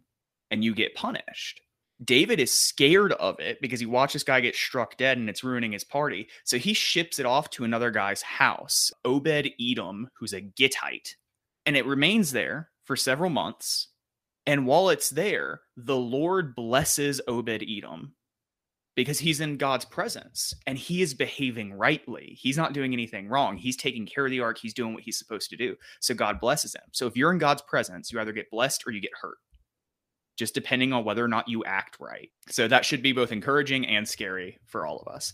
and 0.51 0.63
you 0.63 0.75
get 0.75 0.95
punished. 0.95 1.62
David 2.03 2.41
is 2.41 2.53
scared 2.53 3.13
of 3.13 3.39
it 3.39 3.62
because 3.62 3.79
he 3.79 3.86
watched 3.86 4.13
this 4.13 4.23
guy 4.23 4.41
get 4.41 4.55
struck 4.55 4.97
dead 4.97 5.17
and 5.17 5.29
it's 5.29 5.45
ruining 5.45 5.71
his 5.71 5.86
party. 5.86 6.27
So 6.43 6.58
he 6.58 6.73
ships 6.73 7.19
it 7.19 7.25
off 7.25 7.49
to 7.51 7.63
another 7.63 7.89
guy's 7.89 8.21
house, 8.21 8.91
Obed 9.05 9.49
Edom, 9.60 10.10
who's 10.19 10.34
a 10.34 10.41
Gittite. 10.41 11.15
And 11.65 11.77
it 11.77 11.86
remains 11.86 12.31
there 12.31 12.69
for 12.84 12.97
several 12.97 13.29
months. 13.29 13.88
And 14.45 14.67
while 14.67 14.89
it's 14.89 15.10
there, 15.10 15.62
the 15.77 15.95
Lord 15.95 16.53
blesses 16.53 17.21
Obed 17.27 17.63
Edom 17.63 18.13
because 18.95 19.19
he's 19.19 19.41
in 19.41 19.58
God's 19.58 19.86
presence 19.86 20.53
and 20.67 20.77
he 20.77 21.01
is 21.01 21.13
behaving 21.13 21.73
rightly. 21.73 22.38
He's 22.39 22.58
not 22.58 22.73
doing 22.73 22.93
anything 22.93 23.27
wrong. 23.27 23.58
He's 23.58 23.77
taking 23.77 24.05
care 24.05 24.25
of 24.25 24.31
the 24.31 24.39
ark. 24.39 24.58
He's 24.58 24.73
doing 24.73 24.93
what 24.93 25.03
he's 25.03 25.19
supposed 25.19 25.49
to 25.49 25.58
do. 25.58 25.75
So 25.99 26.13
God 26.13 26.39
blesses 26.39 26.73
him. 26.73 26.84
So 26.91 27.05
if 27.08 27.17
you're 27.17 27.31
in 27.31 27.38
God's 27.38 27.62
presence, 27.62 28.12
you 28.12 28.19
either 28.19 28.31
get 28.31 28.49
blessed 28.51 28.84
or 28.88 28.91
you 28.91 29.01
get 29.01 29.12
hurt 29.21 29.38
just 30.38 30.53
depending 30.53 30.93
on 30.93 31.05
whether 31.05 31.23
or 31.23 31.29
not 31.29 31.47
you 31.47 31.63
act 31.65 31.97
right. 31.99 32.29
So 32.49 32.67
that 32.67 32.86
should 32.86 33.01
be 33.01 33.13
both 33.13 33.31
encouraging 33.31 33.88
and 33.88 34.08
scary 34.08 34.60
for 34.65 34.86
all 34.86 34.99
of 34.99 35.13
us. 35.13 35.34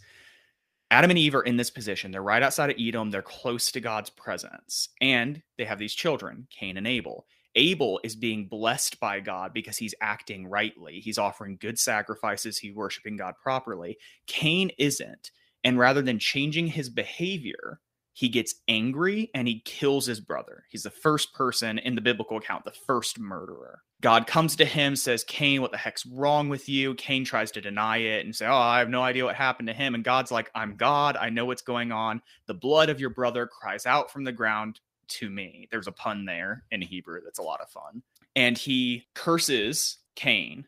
Adam 0.91 1.09
and 1.09 1.17
Eve 1.17 1.35
are 1.35 1.43
in 1.43 1.57
this 1.57 1.71
position. 1.71 2.11
They're 2.11 2.21
right 2.21 2.43
outside 2.43 2.69
of 2.69 2.77
Eden. 2.77 3.09
They're 3.09 3.21
close 3.21 3.71
to 3.71 3.79
God's 3.79 4.09
presence. 4.09 4.89
And 4.99 5.41
they 5.57 5.65
have 5.65 5.79
these 5.79 5.93
children, 5.93 6.47
Cain 6.51 6.77
and 6.77 6.85
Abel. 6.85 7.25
Abel 7.55 7.99
is 8.03 8.15
being 8.15 8.47
blessed 8.47 8.99
by 8.99 9.19
God 9.19 9.53
because 9.53 9.77
he's 9.77 9.95
acting 10.01 10.47
rightly. 10.47 10.99
He's 10.99 11.17
offering 11.17 11.57
good 11.59 11.77
sacrifices. 11.77 12.57
He's 12.57 12.75
worshiping 12.75 13.17
God 13.17 13.35
properly. 13.41 13.97
Cain 14.27 14.71
isn't. 14.77 15.31
And 15.63 15.77
rather 15.77 16.01
than 16.01 16.19
changing 16.19 16.67
his 16.67 16.89
behavior, 16.89 17.79
he 18.13 18.29
gets 18.29 18.55
angry 18.67 19.29
and 19.33 19.47
he 19.47 19.61
kills 19.61 20.05
his 20.05 20.19
brother. 20.19 20.65
He's 20.69 20.83
the 20.83 20.89
first 20.89 21.33
person 21.33 21.77
in 21.79 21.95
the 21.95 22.01
biblical 22.01 22.37
account, 22.37 22.65
the 22.65 22.71
first 22.71 23.19
murderer. 23.19 23.81
God 24.01 24.27
comes 24.27 24.55
to 24.55 24.65
him, 24.65 24.95
says, 24.95 25.23
Cain, 25.23 25.61
what 25.61 25.71
the 25.71 25.77
heck's 25.77 26.05
wrong 26.05 26.49
with 26.49 26.67
you? 26.67 26.95
Cain 26.95 27.23
tries 27.23 27.51
to 27.51 27.61
deny 27.61 27.97
it 27.97 28.25
and 28.25 28.35
say, 28.35 28.47
Oh, 28.47 28.53
I 28.53 28.79
have 28.79 28.89
no 28.89 29.03
idea 29.03 29.23
what 29.23 29.35
happened 29.35 29.67
to 29.67 29.73
him. 29.73 29.95
And 29.95 30.03
God's 30.03 30.31
like, 30.31 30.49
I'm 30.55 30.75
God. 30.75 31.15
I 31.15 31.29
know 31.29 31.45
what's 31.45 31.61
going 31.61 31.91
on. 31.91 32.21
The 32.47 32.53
blood 32.53 32.89
of 32.89 32.99
your 32.99 33.11
brother 33.11 33.47
cries 33.47 33.85
out 33.85 34.11
from 34.11 34.23
the 34.23 34.31
ground 34.31 34.79
to 35.11 35.29
me. 35.29 35.67
There's 35.71 35.87
a 35.87 35.91
pun 35.91 36.25
there 36.25 36.63
in 36.71 36.81
Hebrew 36.81 37.21
that's 37.23 37.39
a 37.39 37.43
lot 37.43 37.61
of 37.61 37.69
fun. 37.69 38.01
And 38.35 38.57
he 38.57 39.05
curses 39.13 39.97
Cain 40.15 40.65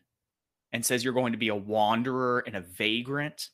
and 0.72 0.84
says, 0.84 1.04
You're 1.04 1.12
going 1.12 1.32
to 1.32 1.38
be 1.38 1.48
a 1.48 1.54
wanderer 1.54 2.42
and 2.46 2.56
a 2.56 2.60
vagrant. 2.60 3.48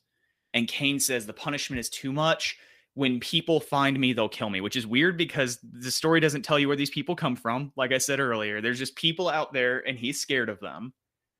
And 0.53 0.67
Cain 0.67 0.99
says, 0.99 1.25
The 1.25 1.33
punishment 1.33 1.79
is 1.79 1.89
too 1.89 2.11
much 2.11 2.57
when 2.93 3.19
people 3.19 3.59
find 3.59 3.97
me, 3.97 4.11
they'll 4.11 4.27
kill 4.27 4.49
me, 4.49 4.59
which 4.59 4.75
is 4.75 4.85
weird 4.85 5.17
because 5.17 5.59
the 5.63 5.91
story 5.91 6.19
doesn't 6.19 6.41
tell 6.41 6.59
you 6.59 6.67
where 6.67 6.75
these 6.75 6.89
people 6.89 7.15
come 7.15 7.35
from. 7.35 7.71
Like 7.77 7.93
I 7.93 7.97
said 7.97 8.19
earlier, 8.19 8.59
there's 8.59 8.79
just 8.79 8.95
people 8.95 9.29
out 9.29 9.53
there 9.53 9.87
and 9.87 9.97
he's 9.97 10.19
scared 10.19 10.49
of 10.49 10.59
them. 10.59 10.93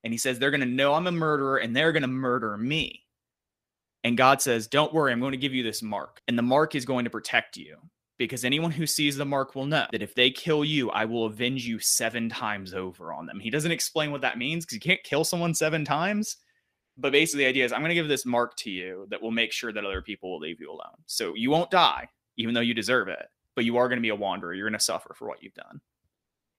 And 0.04 0.14
he 0.14 0.18
says, 0.18 0.40
they're 0.40 0.52
going 0.52 0.62
to 0.62 0.66
know 0.66 0.94
I'm 0.94 1.08
a 1.08 1.12
murderer 1.12 1.58
and 1.58 1.76
they're 1.76 1.92
going 1.92 2.02
to 2.04 2.08
murder 2.08 2.58
me. 2.58 3.04
And 4.04 4.18
God 4.18 4.42
says, 4.42 4.68
Don't 4.68 4.94
worry, 4.94 5.12
I'm 5.12 5.20
going 5.20 5.34
to 5.34 5.38
give 5.38 5.54
you 5.54 5.64
this 5.64 5.84
mark. 5.84 6.22
And 6.28 6.38
the 6.38 6.44
mark 6.44 6.74
is 6.74 6.86
going 6.86 7.04
to 7.04 7.12
protect 7.12 7.58
you 7.58 7.78
because 8.26 8.46
anyone 8.46 8.72
who 8.72 8.86
sees 8.86 9.18
the 9.18 9.26
mark 9.26 9.56
will 9.56 9.66
know 9.66 9.88
that 9.92 10.02
if 10.02 10.14
they 10.16 10.30
kill 10.30 10.64
you, 10.64 10.90
I 10.92 11.06
will 11.06 11.26
avenge 11.26 11.66
you 11.66 11.80
seven 11.80 12.30
times 12.30 12.74
over 12.74 13.12
on 13.12 13.26
them. 13.26 13.40
He 13.40 13.50
doesn't 13.50 13.72
explain 13.72 14.12
what 14.12 14.22
that 14.22 14.38
means 14.38 14.64
because 14.64 14.76
you 14.76 14.82
can't 14.82 15.04
kill 15.04 15.24
someone 15.24 15.54
seven 15.54 15.84
times. 15.84 16.38
But 16.98 17.12
basically 17.12 17.46
the 17.46 17.50
idea 17.50 17.66
is 17.66 17.72
i'm 17.72 17.80
going 17.80 17.90
to 17.90 17.96
give 17.96 18.10
this 18.10 18.26
mark 18.26 18.56
to 18.58 18.70
you 18.70 19.08
that 19.10 19.22
will 19.22 19.32
make 19.32 19.52
sure 19.52 19.72
that 19.72 19.86
other 19.86 20.02
people 20.02 20.32
will 20.32 20.40
leave 20.40 20.60
you 20.60 20.70
alone. 20.70 20.98
So 21.08 21.34
you 21.36 21.50
won't 21.50 21.72
die 21.72 22.10
even 22.38 22.54
though 22.54 22.62
you 22.62 22.74
deserve 22.74 23.08
it 23.08 23.28
but 23.56 23.66
you 23.66 23.78
are 23.78 23.88
going 23.90 23.98
to 23.98 24.02
be 24.02 24.10
a 24.10 24.16
wanderer. 24.16 24.54
You're 24.54 24.70
going 24.70 24.80
to 24.80 24.84
suffer 24.84 25.14
for 25.14 25.28
what 25.28 25.44
you've 25.44 25.54
done. 25.54 25.82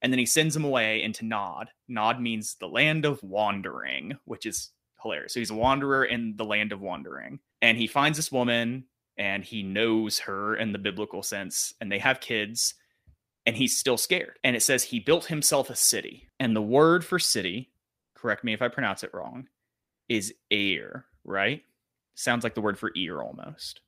And 0.03 0.13
then 0.13 0.19
he 0.19 0.27
sends 0.27 0.55
him 0.55 0.65
away 0.65 1.03
into 1.03 1.25
nod. 1.25 1.71
Nod 1.89 2.21
means 2.21 2.57
the 2.57 2.67
land 2.69 3.05
of 3.05 3.23
wandering 3.23 4.19
which 4.25 4.47
is 4.47 4.71
hilarious. 5.03 5.35
So 5.35 5.41
he's 5.41 5.51
a 5.51 5.55
wanderer 5.55 6.05
in 6.05 6.35
the 6.37 6.45
land 6.45 6.73
of 6.73 6.81
wandering. 6.81 7.39
And 7.61 7.79
he 7.79 7.87
finds 7.87 8.19
this 8.19 8.33
woman 8.33 8.85
and 9.19 9.45
he 9.45 9.63
knows 9.63 10.21
her 10.21 10.57
in 10.57 10.73
the 10.73 10.79
biblical 10.79 11.23
sense 11.23 11.75
and 11.81 11.91
they 11.91 11.99
have 11.99 12.21
kids 12.21 12.75
and 13.45 13.57
he's 13.57 13.77
still 13.77 13.97
scared 13.99 14.39
and 14.45 14.57
it 14.57 14.63
says 14.63 14.85
he 14.85 15.01
built 15.01 15.27
himself 15.27 15.71
a 15.71 15.77
city 15.77 16.29
and 16.41 16.55
the 16.57 16.63
word 16.63 17.05
for 17.05 17.19
city 17.19 17.71
correct 18.15 18.45
me 18.45 18.53
if 18.53 18.63
i 18.63 18.69
pronounce 18.69 19.03
it 19.03 19.13
wrong 19.13 19.47
is 20.13 20.35
air, 20.51 21.07
right? 21.25 21.63
Sounds 22.15 22.45
like 22.45 22.55
the 22.55 22.61
word 22.61 22.79
for 22.79 22.93
ear 22.95 23.21
almost. 23.21 23.81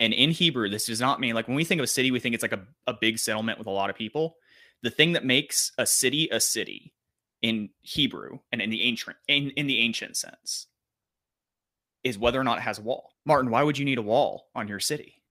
And 0.00 0.12
in 0.12 0.30
Hebrew, 0.30 0.68
this 0.68 0.86
does 0.86 1.00
not 1.00 1.20
mean 1.20 1.34
like 1.34 1.46
when 1.46 1.56
we 1.56 1.64
think 1.64 1.78
of 1.78 1.84
a 1.84 1.88
city, 1.88 2.10
we 2.10 2.18
think 2.18 2.34
it's 2.34 2.42
like 2.42 2.52
a, 2.52 2.66
a 2.86 2.94
big 2.94 3.18
settlement 3.18 3.58
with 3.58 3.68
a 3.68 3.72
lot 3.72 3.90
of 3.90 3.96
people. 3.96 4.36
The 4.82 4.90
thing 4.90 5.12
that 5.12 5.24
makes 5.24 5.70
a 5.78 5.86
city 5.86 6.28
a 6.32 6.40
city 6.40 6.92
in 7.40 7.70
Hebrew 7.82 8.38
and 8.50 8.60
in 8.60 8.70
the 8.70 8.82
ancient 8.82 9.16
in, 9.28 9.50
in 9.50 9.66
the 9.66 9.78
ancient 9.78 10.16
sense 10.16 10.66
is 12.02 12.18
whether 12.18 12.40
or 12.40 12.44
not 12.44 12.58
it 12.58 12.62
has 12.62 12.78
a 12.78 12.82
wall. 12.82 13.11
Martin, 13.24 13.50
why 13.50 13.62
would 13.62 13.78
you 13.78 13.84
need 13.84 13.98
a 13.98 14.02
wall 14.02 14.48
on 14.54 14.68
your 14.68 14.80
city? 14.80 15.22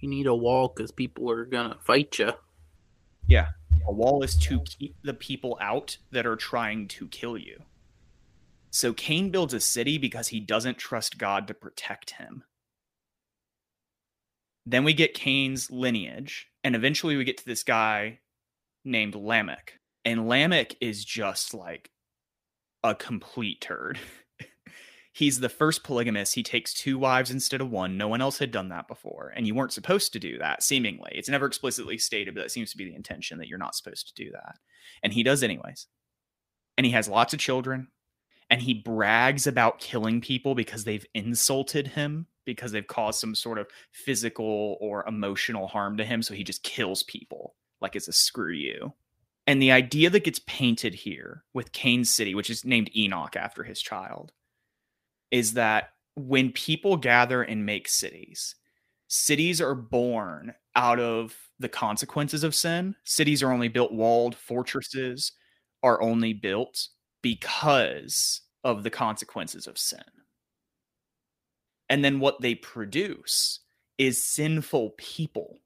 You 0.00 0.08
need 0.08 0.26
a 0.26 0.34
wall 0.34 0.72
because 0.74 0.90
people 0.90 1.30
are 1.30 1.44
gonna 1.44 1.78
fight 1.84 2.18
you. 2.18 2.32
Yeah, 3.26 3.48
a 3.86 3.92
wall 3.92 4.22
is 4.22 4.36
to 4.36 4.60
keep 4.60 4.96
the 5.02 5.14
people 5.14 5.56
out 5.60 5.96
that 6.10 6.26
are 6.26 6.36
trying 6.36 6.88
to 6.88 7.08
kill 7.08 7.38
you. 7.38 7.62
So 8.70 8.92
Cain 8.92 9.30
builds 9.30 9.54
a 9.54 9.60
city 9.60 9.96
because 9.96 10.28
he 10.28 10.40
doesn't 10.40 10.76
trust 10.78 11.18
God 11.18 11.46
to 11.48 11.54
protect 11.54 12.10
him. 12.10 12.44
Then 14.66 14.84
we 14.84 14.92
get 14.92 15.14
Cain's 15.14 15.70
lineage, 15.70 16.48
and 16.64 16.74
eventually 16.74 17.16
we 17.16 17.24
get 17.24 17.38
to 17.38 17.46
this 17.46 17.62
guy 17.62 18.18
named 18.84 19.14
Lamech. 19.14 19.78
And 20.04 20.28
Lamech 20.28 20.74
is 20.80 21.04
just 21.04 21.54
like 21.54 21.90
a 22.82 22.94
complete 22.94 23.60
turd. 23.60 23.98
He's 25.16 25.40
the 25.40 25.48
first 25.48 25.82
polygamist. 25.82 26.34
He 26.34 26.42
takes 26.42 26.74
two 26.74 26.98
wives 26.98 27.30
instead 27.30 27.62
of 27.62 27.70
one. 27.70 27.96
No 27.96 28.06
one 28.06 28.20
else 28.20 28.38
had 28.38 28.50
done 28.50 28.68
that 28.68 28.86
before. 28.86 29.32
And 29.34 29.46
you 29.46 29.54
weren't 29.54 29.72
supposed 29.72 30.12
to 30.12 30.18
do 30.18 30.36
that, 30.36 30.62
seemingly. 30.62 31.10
It's 31.14 31.30
never 31.30 31.46
explicitly 31.46 31.96
stated, 31.96 32.34
but 32.34 32.42
that 32.42 32.50
seems 32.50 32.70
to 32.72 32.76
be 32.76 32.84
the 32.84 32.94
intention 32.94 33.38
that 33.38 33.48
you're 33.48 33.56
not 33.56 33.74
supposed 33.74 34.08
to 34.08 34.24
do 34.24 34.30
that. 34.32 34.56
And 35.02 35.14
he 35.14 35.22
does, 35.22 35.42
anyways. 35.42 35.86
And 36.76 36.84
he 36.84 36.92
has 36.92 37.08
lots 37.08 37.32
of 37.32 37.40
children 37.40 37.88
and 38.50 38.60
he 38.60 38.74
brags 38.74 39.46
about 39.46 39.78
killing 39.78 40.20
people 40.20 40.54
because 40.54 40.84
they've 40.84 41.06
insulted 41.14 41.88
him 41.88 42.26
because 42.44 42.72
they've 42.72 42.86
caused 42.86 43.18
some 43.18 43.34
sort 43.34 43.56
of 43.56 43.68
physical 43.92 44.76
or 44.82 45.02
emotional 45.08 45.66
harm 45.66 45.96
to 45.96 46.04
him. 46.04 46.20
So 46.20 46.34
he 46.34 46.44
just 46.44 46.62
kills 46.62 47.02
people 47.02 47.54
like 47.80 47.96
it's 47.96 48.06
a 48.06 48.12
screw 48.12 48.52
you. 48.52 48.92
And 49.46 49.62
the 49.62 49.72
idea 49.72 50.10
that 50.10 50.24
gets 50.24 50.40
painted 50.40 50.92
here 50.92 51.42
with 51.54 51.72
Cain 51.72 52.04
City, 52.04 52.34
which 52.34 52.50
is 52.50 52.66
named 52.66 52.90
Enoch 52.94 53.34
after 53.34 53.64
his 53.64 53.80
child, 53.80 54.32
is 55.36 55.52
that 55.52 55.90
when 56.14 56.50
people 56.50 56.96
gather 56.96 57.42
and 57.42 57.66
make 57.66 57.88
cities, 57.88 58.54
cities 59.06 59.60
are 59.60 59.74
born 59.74 60.54
out 60.74 60.98
of 60.98 61.36
the 61.58 61.68
consequences 61.68 62.42
of 62.42 62.54
sin. 62.54 62.94
Cities 63.04 63.42
are 63.42 63.52
only 63.52 63.68
built 63.68 63.92
walled, 63.92 64.34
fortresses 64.34 65.32
are 65.82 66.00
only 66.00 66.32
built 66.32 66.88
because 67.20 68.40
of 68.64 68.82
the 68.82 68.88
consequences 68.88 69.66
of 69.66 69.76
sin. 69.76 70.00
And 71.90 72.02
then 72.02 72.18
what 72.18 72.40
they 72.40 72.54
produce 72.54 73.60
is 73.98 74.24
sinful 74.24 74.94
people 74.96 75.58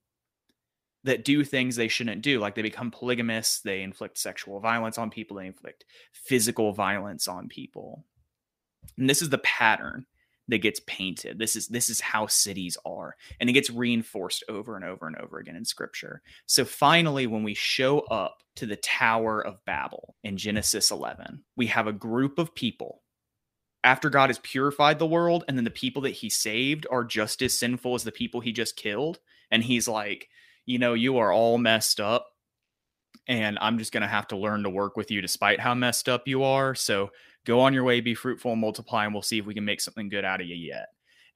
that 1.05 1.25
do 1.25 1.45
things 1.45 1.77
they 1.77 1.87
shouldn't 1.87 2.23
do. 2.23 2.41
Like 2.41 2.57
they 2.57 2.63
become 2.63 2.91
polygamists, 2.91 3.61
they 3.61 3.83
inflict 3.83 4.19
sexual 4.19 4.59
violence 4.59 4.99
on 4.99 5.11
people, 5.11 5.37
they 5.37 5.47
inflict 5.47 5.85
physical 6.13 6.73
violence 6.73 7.29
on 7.29 7.47
people. 7.47 8.05
And 8.99 9.09
this 9.09 9.23
is 9.23 9.31
the 9.31 9.39
pattern 9.39 10.07
that 10.49 10.59
gets 10.59 10.81
painted. 10.87 11.39
This 11.39 11.57
is 11.57 11.69
this 11.69 11.89
is 11.89 12.01
how 12.01 12.27
cities 12.27 12.77
are. 12.85 13.17
And 13.39 13.49
it 13.49 13.55
gets 13.55 13.71
reinforced 13.71 14.45
over 14.49 14.77
and 14.77 14.85
over 14.85 15.07
and 15.07 15.17
over 15.17 15.39
again 15.39 15.57
in 15.57 15.65
scripture. 15.65 16.23
So 16.47 16.65
finally, 16.65 17.27
when 17.27 17.43
we 17.43 17.55
show 17.55 18.01
up 18.01 18.43
to 18.57 18.67
the 18.67 18.77
Tower 18.77 19.41
of 19.41 19.65
Babel 19.65 20.17
in 20.25 20.37
Genesis 20.37 20.91
11, 20.91 21.45
we 21.57 21.67
have 21.69 21.87
a 21.87 21.93
group 21.93 22.39
of 22.39 22.55
people 22.55 23.03
after 23.83 24.11
God 24.11 24.29
has 24.29 24.39
purified 24.41 24.99
the 24.99 25.07
world, 25.07 25.45
and 25.49 25.57
then 25.57 25.65
the 25.65 25.71
people 25.71 26.03
that 26.03 26.11
he 26.11 26.29
saved 26.29 26.87
are 26.91 27.05
just 27.05 27.41
as 27.43 27.59
sinful 27.59 27.95
as 27.95 28.05
the 28.05 28.13
people 28.13 28.41
he 28.41 28.53
just 28.53 28.77
killed. 28.77 29.21
And 29.51 29.65
he's 29.65 29.89
like, 29.89 30.29
you 30.67 30.79
know, 30.79 30.95
you 30.95 31.19
are 31.19 31.33
all 31.33 31.59
messed 31.59 31.99
up. 31.99 32.27
And 33.29 33.59
I'm 33.61 33.79
just 33.79 33.93
going 33.93 34.03
to 34.03 34.09
have 34.09 34.27
to 34.29 34.37
learn 34.37 34.63
to 34.65 34.71
work 34.71 34.97
with 34.97 35.11
you 35.11 35.21
despite 35.21 35.61
how 35.61 35.75
messed 35.75 36.09
up 36.09 36.27
you 36.27 36.43
are. 36.43 36.75
So 36.75 37.11
go 37.47 37.61
on 37.61 37.73
your 37.75 37.85
way, 37.85 38.01
be 38.01 38.15
fruitful 38.15 38.53
and 38.53 38.61
multiply, 38.61 39.05
and 39.05 39.15
we'll 39.15 39.23
see 39.23 39.39
if 39.39 39.47
we 39.47 39.55
can 39.55 39.65
make 39.65 39.81
something 39.81 40.09
good 40.09 40.25
out 40.25 40.41
of 40.41 40.47
you 40.47 40.57
yet. 40.57 40.87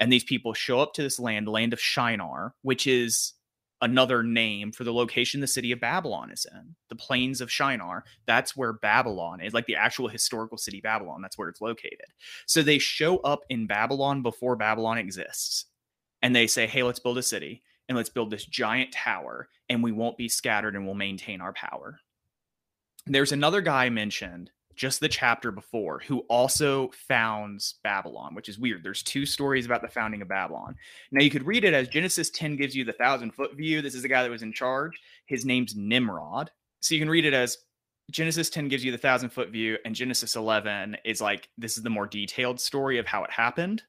And 0.01 0.13
these 0.13 0.25
people 0.25 0.55
show 0.55 0.81
up 0.81 0.93
to 0.95 1.03
this 1.03 1.21
land, 1.21 1.47
land 1.47 1.73
of 1.73 1.81
Shinar, 1.81 2.55
which 2.63 2.87
is 2.87 3.35
another 3.81 4.23
name 4.23 4.73
for 4.73 4.83
the 4.83 4.93
location 4.93 5.41
the 5.41 5.47
city 5.47 5.71
of 5.71 5.81
Babylon 5.81 6.31
is 6.31 6.47
in, 6.51 6.75
the 6.89 6.97
plains 6.97 7.41
of 7.41 7.51
Shinar. 7.51 8.05
That's 8.27 8.57
where 8.57 8.73
Babylon 8.73 9.41
is, 9.41 9.53
like 9.53 9.67
the 9.67 9.77
actual 9.77 10.09
historical 10.09 10.59
city 10.59 10.81
Babylon. 10.81 11.21
That's 11.23 11.37
where 11.37 11.49
it's 11.49 11.61
located. 11.61 12.07
So 12.47 12.63
they 12.63 12.79
show 12.79 13.19
up 13.19 13.41
in 13.51 13.67
Babylon 13.67 14.23
before 14.23 14.57
Babylon 14.57 14.99
exists. 14.99 15.67
And 16.23 16.35
they 16.35 16.47
say, 16.47 16.67
hey, 16.67 16.83
let's 16.83 16.99
build 16.99 17.19
a 17.19 17.23
city 17.23 17.63
and 17.89 17.97
let's 17.97 18.09
build 18.09 18.31
this 18.31 18.45
giant 18.45 18.93
tower 18.93 19.49
and 19.69 19.83
we 19.83 19.93
won't 19.93 20.17
be 20.17 20.29
scattered 20.29 20.75
and 20.75 20.85
we'll 20.85 20.95
maintain 20.95 21.41
our 21.41 21.53
power. 21.53 22.01
There's 23.07 23.33
another 23.33 23.61
guy 23.61 23.91
mentioned 23.91 24.51
just 24.75 25.01
the 25.01 25.09
chapter 25.09 25.53
before 25.53 26.01
who 26.07 26.21
also 26.21 26.91
founds 27.07 27.77
Babylon, 27.85 28.35
which 28.35 28.49
is 28.49 28.59
weird. 28.59 28.83
There's 28.83 29.03
two 29.03 29.27
stories 29.27 29.67
about 29.67 29.83
the 29.83 29.89
founding 29.89 30.23
of 30.23 30.29
Babylon. 30.29 30.75
Now 31.13 31.23
you 31.23 31.31
could 31.31 31.47
read 31.47 31.65
it 31.65 31.75
as 31.75 31.89
Genesis 31.89 32.31
10 32.31 32.57
gives 32.57 32.75
you 32.75 32.85
the 32.85 32.93
thousand 32.93 33.33
foot 33.33 33.55
view. 33.55 33.83
This 33.83 33.95
is 33.95 34.03
the 34.03 34.09
guy 34.09 34.23
that 34.23 34.31
was 34.31 34.43
in 34.43 34.53
charge. 34.53 34.99
His 35.27 35.45
name's 35.45 35.77
Nimrod. 35.77 36.51
So 36.81 36.95
you 36.95 37.01
can 37.01 37.11
read 37.11 37.25
it 37.25 37.35
as 37.35 37.59
Genesis 38.11 38.51
10 38.51 38.69
gives 38.69 38.85
you 38.85 38.93
the 38.93 38.99
thousand 38.99 39.31
foot 39.31 39.51
view, 39.51 39.79
and 39.85 39.95
Genesis 39.95 40.37
11 40.37 40.97
is 41.05 41.21
like 41.21 41.49
this 41.57 41.77
is 41.77 41.83
the 41.83 41.91
more 41.91 42.07
detailed 42.07 42.61
story 42.61 42.99
of 42.99 43.07
how 43.07 43.25
it 43.25 43.31
happened. 43.31 43.83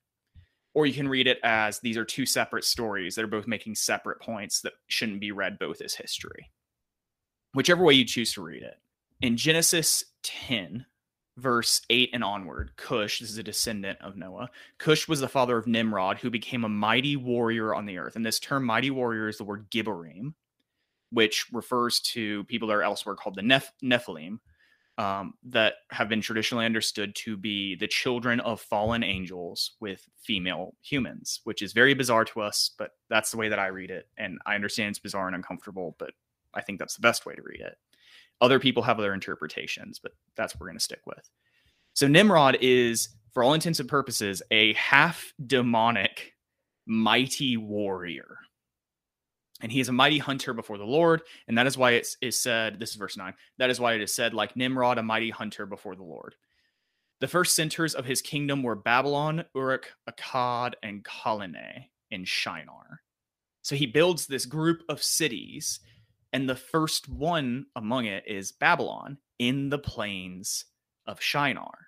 Or 0.75 0.85
you 0.85 0.93
can 0.93 1.07
read 1.07 1.25
it 1.25 1.39
as 1.41 1.79
these 1.79 1.97
are 1.97 2.05
two 2.05 2.27
separate 2.27 2.65
stories 2.65 3.15
that 3.15 3.23
are 3.23 3.27
both 3.27 3.47
making 3.47 3.75
separate 3.75 4.19
points 4.19 4.61
that 4.61 4.73
shouldn't 4.87 5.21
be 5.21 5.31
read 5.31 5.57
both 5.57 5.81
as 5.81 5.95
history. 5.95 6.51
Whichever 7.53 7.83
way 7.83 7.93
you 7.93 8.05
choose 8.05 8.33
to 8.33 8.43
read 8.43 8.61
it 8.61 8.77
in 9.21 9.37
Genesis 9.37 10.03
10, 10.23 10.85
verse 11.37 11.81
8 11.89 12.09
and 12.13 12.23
onward, 12.23 12.71
Cush, 12.75 13.19
this 13.19 13.29
is 13.29 13.37
a 13.37 13.43
descendant 13.43 13.99
of 14.01 14.17
Noah, 14.17 14.49
Cush 14.77 15.07
was 15.07 15.21
the 15.21 15.27
father 15.27 15.57
of 15.57 15.67
Nimrod, 15.67 16.17
who 16.17 16.29
became 16.29 16.63
a 16.63 16.69
mighty 16.69 17.15
warrior 17.15 17.73
on 17.73 17.85
the 17.85 17.97
earth. 17.97 18.15
And 18.15 18.25
this 18.25 18.39
term, 18.39 18.65
mighty 18.65 18.91
warrior, 18.91 19.27
is 19.27 19.37
the 19.37 19.43
word 19.43 19.69
Gibborim, 19.71 20.33
which 21.11 21.45
refers 21.51 21.99
to 22.01 22.43
people 22.45 22.67
that 22.67 22.75
are 22.75 22.83
elsewhere 22.83 23.15
called 23.15 23.35
the 23.35 23.41
Neph- 23.41 23.71
Nephilim, 23.81 24.39
um, 24.97 25.33
that 25.43 25.73
have 25.91 26.07
been 26.07 26.21
traditionally 26.21 26.65
understood 26.65 27.15
to 27.15 27.35
be 27.35 27.75
the 27.75 27.87
children 27.87 28.39
of 28.39 28.61
fallen 28.61 29.03
angels 29.03 29.71
with 29.79 30.07
female 30.21 30.75
humans, 30.81 31.41
which 31.43 31.61
is 31.61 31.73
very 31.73 31.93
bizarre 31.93 32.25
to 32.25 32.41
us, 32.41 32.71
but 32.77 32.91
that's 33.09 33.31
the 33.31 33.37
way 33.37 33.49
that 33.49 33.59
I 33.59 33.67
read 33.67 33.91
it. 33.91 34.07
And 34.17 34.39
I 34.45 34.55
understand 34.55 34.91
it's 34.91 34.99
bizarre 34.99 35.27
and 35.27 35.35
uncomfortable, 35.35 35.95
but 35.99 36.11
I 36.53 36.61
think 36.61 36.79
that's 36.79 36.95
the 36.95 37.01
best 37.01 37.25
way 37.25 37.35
to 37.35 37.41
read 37.41 37.59
it. 37.59 37.75
Other 38.39 38.59
people 38.59 38.83
have 38.83 38.99
other 38.99 39.13
interpretations, 39.13 39.99
but 39.99 40.13
that's 40.35 40.55
what 40.55 40.61
we're 40.61 40.67
going 40.67 40.77
to 40.77 40.83
stick 40.83 41.01
with. 41.05 41.29
So 41.93 42.07
Nimrod 42.07 42.57
is, 42.61 43.09
for 43.33 43.43
all 43.43 43.53
intents 43.53 43.79
and 43.79 43.89
purposes, 43.89 44.41
a 44.51 44.73
half 44.73 45.33
demonic, 45.45 46.33
mighty 46.85 47.57
warrior. 47.57 48.37
And 49.65 49.71
he 49.71 49.79
is 49.79 49.89
a 49.89 49.93
mighty 49.93 50.19
hunter 50.19 50.53
before 50.53 50.77
the 50.77 50.85
Lord. 50.85 51.23
And 51.47 51.57
that 51.57 51.65
is 51.65 51.75
why 51.75 51.93
it 51.93 52.07
is 52.21 52.39
said, 52.39 52.79
this 52.79 52.91
is 52.91 52.97
verse 52.97 53.17
9, 53.17 53.33
that 53.57 53.71
is 53.71 53.79
why 53.79 53.93
it 53.93 54.01
is 54.01 54.13
said, 54.13 54.31
like 54.31 54.55
Nimrod, 54.55 54.99
a 54.99 55.01
mighty 55.01 55.31
hunter 55.31 55.65
before 55.65 55.95
the 55.95 56.03
Lord. 56.03 56.35
The 57.19 57.27
first 57.27 57.55
centers 57.55 57.95
of 57.95 58.05
his 58.05 58.21
kingdom 58.21 58.61
were 58.61 58.75
Babylon, 58.75 59.45
Uruk, 59.55 59.91
Akkad, 60.07 60.73
and 60.83 61.03
Calneh 61.03 61.85
in 62.11 62.25
Shinar. 62.25 63.01
So 63.63 63.75
he 63.75 63.87
builds 63.87 64.27
this 64.27 64.45
group 64.45 64.83
of 64.87 65.01
cities 65.01 65.79
and 66.31 66.47
the 66.47 66.55
first 66.55 67.09
one 67.09 67.65
among 67.75 68.05
it 68.05 68.23
is 68.27 68.51
Babylon 68.51 69.17
in 69.39 69.69
the 69.69 69.79
plains 69.79 70.65
of 71.07 71.19
Shinar. 71.19 71.87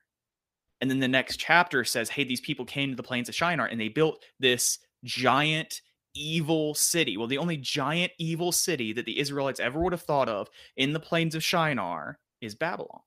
And 0.82 0.90
then 0.90 1.00
the 1.00 1.08
next 1.08 1.38
chapter 1.38 1.84
says, 1.84 2.10
hey, 2.10 2.24
these 2.24 2.42
people 2.42 2.66
came 2.66 2.90
to 2.90 2.96
the 2.96 3.04
plains 3.04 3.30
of 3.30 3.36
Shinar 3.36 3.68
and 3.68 3.80
they 3.80 3.90
built 3.90 4.24
this 4.40 4.80
giant 5.04 5.82
evil 6.18 6.74
city. 6.74 7.18
Well, 7.18 7.28
the 7.28 7.38
only 7.38 7.58
giant 7.58 8.12
evil 8.18 8.52
city 8.52 8.94
that 8.94 9.06
the 9.06 9.20
Israelites 9.20 9.60
ever 9.60 9.80
would 9.80 9.94
have 9.94 10.02
thought 10.02 10.30
of 10.30 10.50
in 10.76 10.94
the 10.94 11.00
plains 11.00 11.36
of 11.36 11.44
Shinar 11.44 12.20
is 12.42 12.56
Babylon. 12.56 13.02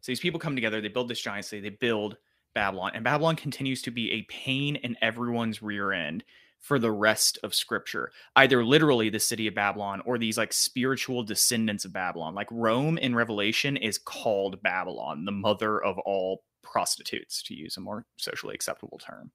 So 0.00 0.12
these 0.12 0.20
people 0.20 0.40
come 0.40 0.54
together, 0.54 0.80
they 0.80 0.88
build 0.88 1.08
this 1.08 1.20
giant 1.20 1.46
city, 1.46 1.62
they 1.62 1.76
build 1.76 2.16
Babylon, 2.54 2.92
and 2.94 3.04
Babylon 3.04 3.36
continues 3.36 3.82
to 3.82 3.90
be 3.90 4.12
a 4.12 4.22
pain 4.22 4.76
in 4.76 4.96
everyone's 5.02 5.62
rear 5.62 5.92
end 5.92 6.24
for 6.60 6.78
the 6.78 6.90
rest 6.90 7.38
of 7.42 7.54
scripture 7.54 8.10
either 8.34 8.64
literally 8.64 9.08
the 9.08 9.20
city 9.20 9.46
of 9.46 9.54
babylon 9.54 10.02
or 10.04 10.18
these 10.18 10.38
like 10.38 10.52
spiritual 10.52 11.22
descendants 11.22 11.84
of 11.84 11.92
babylon 11.92 12.34
like 12.34 12.48
rome 12.50 12.98
in 12.98 13.14
revelation 13.14 13.76
is 13.76 13.98
called 13.98 14.60
babylon 14.62 15.24
the 15.24 15.32
mother 15.32 15.82
of 15.82 15.98
all 16.00 16.42
prostitutes 16.62 17.42
to 17.42 17.54
use 17.54 17.76
a 17.76 17.80
more 17.80 18.04
socially 18.16 18.54
acceptable 18.54 18.98
term 18.98 19.30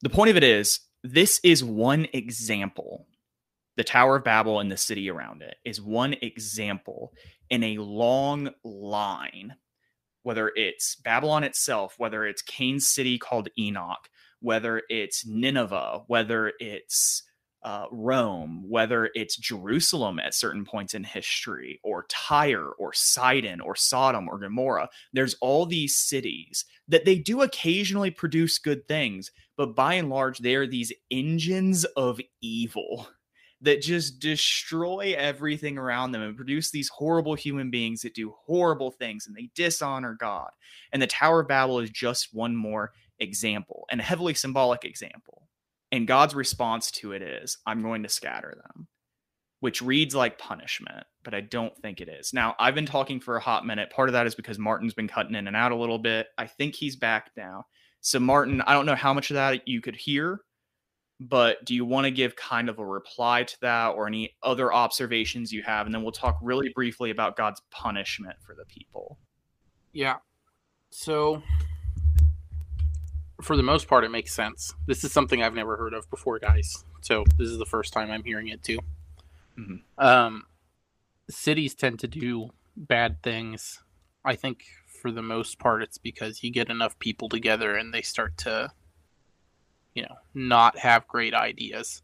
the 0.00 0.08
point 0.08 0.30
of 0.30 0.36
it 0.36 0.44
is 0.44 0.80
this 1.04 1.40
is 1.44 1.62
one 1.62 2.08
example 2.12 3.06
the 3.76 3.84
tower 3.84 4.16
of 4.16 4.24
babel 4.24 4.60
and 4.60 4.72
the 4.72 4.76
city 4.76 5.10
around 5.10 5.42
it 5.42 5.56
is 5.64 5.80
one 5.80 6.14
example 6.22 7.12
in 7.50 7.62
a 7.62 7.78
long 7.78 8.50
line 8.64 9.54
whether 10.24 10.50
it's 10.56 10.96
babylon 10.96 11.44
itself 11.44 11.94
whether 11.98 12.26
it's 12.26 12.42
cain's 12.42 12.88
city 12.88 13.18
called 13.18 13.48
enoch 13.58 14.08
whether 14.44 14.82
it's 14.90 15.26
Nineveh, 15.26 16.02
whether 16.06 16.52
it's 16.58 17.22
uh, 17.62 17.86
Rome, 17.90 18.66
whether 18.68 19.08
it's 19.14 19.38
Jerusalem 19.38 20.18
at 20.18 20.34
certain 20.34 20.66
points 20.66 20.92
in 20.92 21.02
history, 21.02 21.80
or 21.82 22.04
Tyre, 22.10 22.68
or 22.78 22.92
Sidon, 22.92 23.62
or 23.62 23.74
Sodom, 23.74 24.28
or 24.28 24.38
Gomorrah. 24.38 24.90
There's 25.14 25.34
all 25.40 25.64
these 25.64 25.96
cities 25.96 26.66
that 26.88 27.06
they 27.06 27.16
do 27.16 27.40
occasionally 27.40 28.10
produce 28.10 28.58
good 28.58 28.86
things, 28.86 29.30
but 29.56 29.74
by 29.74 29.94
and 29.94 30.10
large, 30.10 30.38
they 30.38 30.54
are 30.54 30.66
these 30.66 30.92
engines 31.10 31.84
of 31.84 32.20
evil 32.40 33.08
that 33.60 33.80
just 33.80 34.18
destroy 34.18 35.14
everything 35.16 35.78
around 35.78 36.12
them 36.12 36.22
and 36.22 36.36
produce 36.36 36.70
these 36.70 36.88
horrible 36.88 37.34
human 37.34 37.70
beings 37.70 38.02
that 38.02 38.14
do 38.14 38.34
horrible 38.44 38.90
things 38.90 39.26
and 39.26 39.34
they 39.34 39.48
dishonor 39.54 40.14
God. 40.18 40.50
And 40.92 41.00
the 41.00 41.06
Tower 41.06 41.40
of 41.40 41.48
Babel 41.48 41.80
is 41.80 41.90
just 41.90 42.28
one 42.32 42.54
more 42.54 42.92
example 43.18 43.86
and 43.90 44.00
a 44.00 44.04
heavily 44.04 44.34
symbolic 44.34 44.84
example. 44.84 45.48
And 45.90 46.06
God's 46.06 46.34
response 46.34 46.90
to 46.92 47.12
it 47.12 47.22
is, 47.22 47.56
I'm 47.66 47.80
going 47.80 48.02
to 48.02 48.08
scatter 48.08 48.54
them, 48.54 48.88
which 49.60 49.80
reads 49.80 50.14
like 50.14 50.38
punishment, 50.38 51.06
but 51.22 51.32
I 51.32 51.40
don't 51.40 51.76
think 51.78 52.00
it 52.00 52.08
is. 52.08 52.34
Now, 52.34 52.56
I've 52.58 52.74
been 52.74 52.84
talking 52.84 53.20
for 53.20 53.36
a 53.36 53.40
hot 53.40 53.64
minute. 53.64 53.90
Part 53.90 54.08
of 54.08 54.12
that 54.14 54.26
is 54.26 54.34
because 54.34 54.58
Martin's 54.58 54.94
been 54.94 55.08
cutting 55.08 55.36
in 55.36 55.46
and 55.46 55.56
out 55.56 55.72
a 55.72 55.76
little 55.76 56.00
bit. 56.00 56.26
I 56.36 56.48
think 56.48 56.74
he's 56.74 56.96
back 56.96 57.30
now. 57.36 57.64
So, 58.04 58.20
Martin, 58.20 58.60
I 58.60 58.74
don't 58.74 58.84
know 58.84 58.94
how 58.94 59.14
much 59.14 59.30
of 59.30 59.34
that 59.34 59.66
you 59.66 59.80
could 59.80 59.96
hear, 59.96 60.42
but 61.20 61.64
do 61.64 61.74
you 61.74 61.86
want 61.86 62.04
to 62.04 62.10
give 62.10 62.36
kind 62.36 62.68
of 62.68 62.78
a 62.78 62.84
reply 62.84 63.44
to 63.44 63.60
that 63.62 63.94
or 63.94 64.06
any 64.06 64.36
other 64.42 64.74
observations 64.74 65.50
you 65.50 65.62
have? 65.62 65.86
And 65.86 65.94
then 65.94 66.02
we'll 66.02 66.12
talk 66.12 66.38
really 66.42 66.68
briefly 66.68 67.08
about 67.08 67.34
God's 67.34 67.62
punishment 67.70 68.36
for 68.46 68.54
the 68.54 68.66
people. 68.66 69.16
Yeah. 69.94 70.16
So 70.90 71.42
for 73.40 73.56
the 73.56 73.62
most 73.62 73.88
part, 73.88 74.04
it 74.04 74.10
makes 74.10 74.34
sense. 74.34 74.74
This 74.86 75.02
is 75.02 75.10
something 75.10 75.42
I've 75.42 75.54
never 75.54 75.78
heard 75.78 75.94
of 75.94 76.08
before, 76.10 76.38
guys. 76.38 76.84
So 77.00 77.24
this 77.38 77.48
is 77.48 77.56
the 77.56 77.64
first 77.64 77.94
time 77.94 78.10
I'm 78.10 78.22
hearing 78.22 78.48
it 78.48 78.62
too. 78.62 78.80
Mm-hmm. 79.58 80.04
Um, 80.04 80.44
cities 81.30 81.74
tend 81.74 82.00
to 82.00 82.06
do 82.06 82.50
bad 82.76 83.22
things. 83.22 83.80
I 84.26 84.36
think 84.36 84.66
for 85.04 85.12
the 85.12 85.20
most 85.20 85.58
part, 85.58 85.82
it's 85.82 85.98
because 85.98 86.42
you 86.42 86.50
get 86.50 86.70
enough 86.70 86.98
people 86.98 87.28
together 87.28 87.76
and 87.76 87.92
they 87.92 88.00
start 88.00 88.38
to, 88.38 88.72
you 89.94 90.02
know, 90.02 90.14
not 90.32 90.78
have 90.78 91.06
great 91.06 91.34
ideas, 91.34 92.00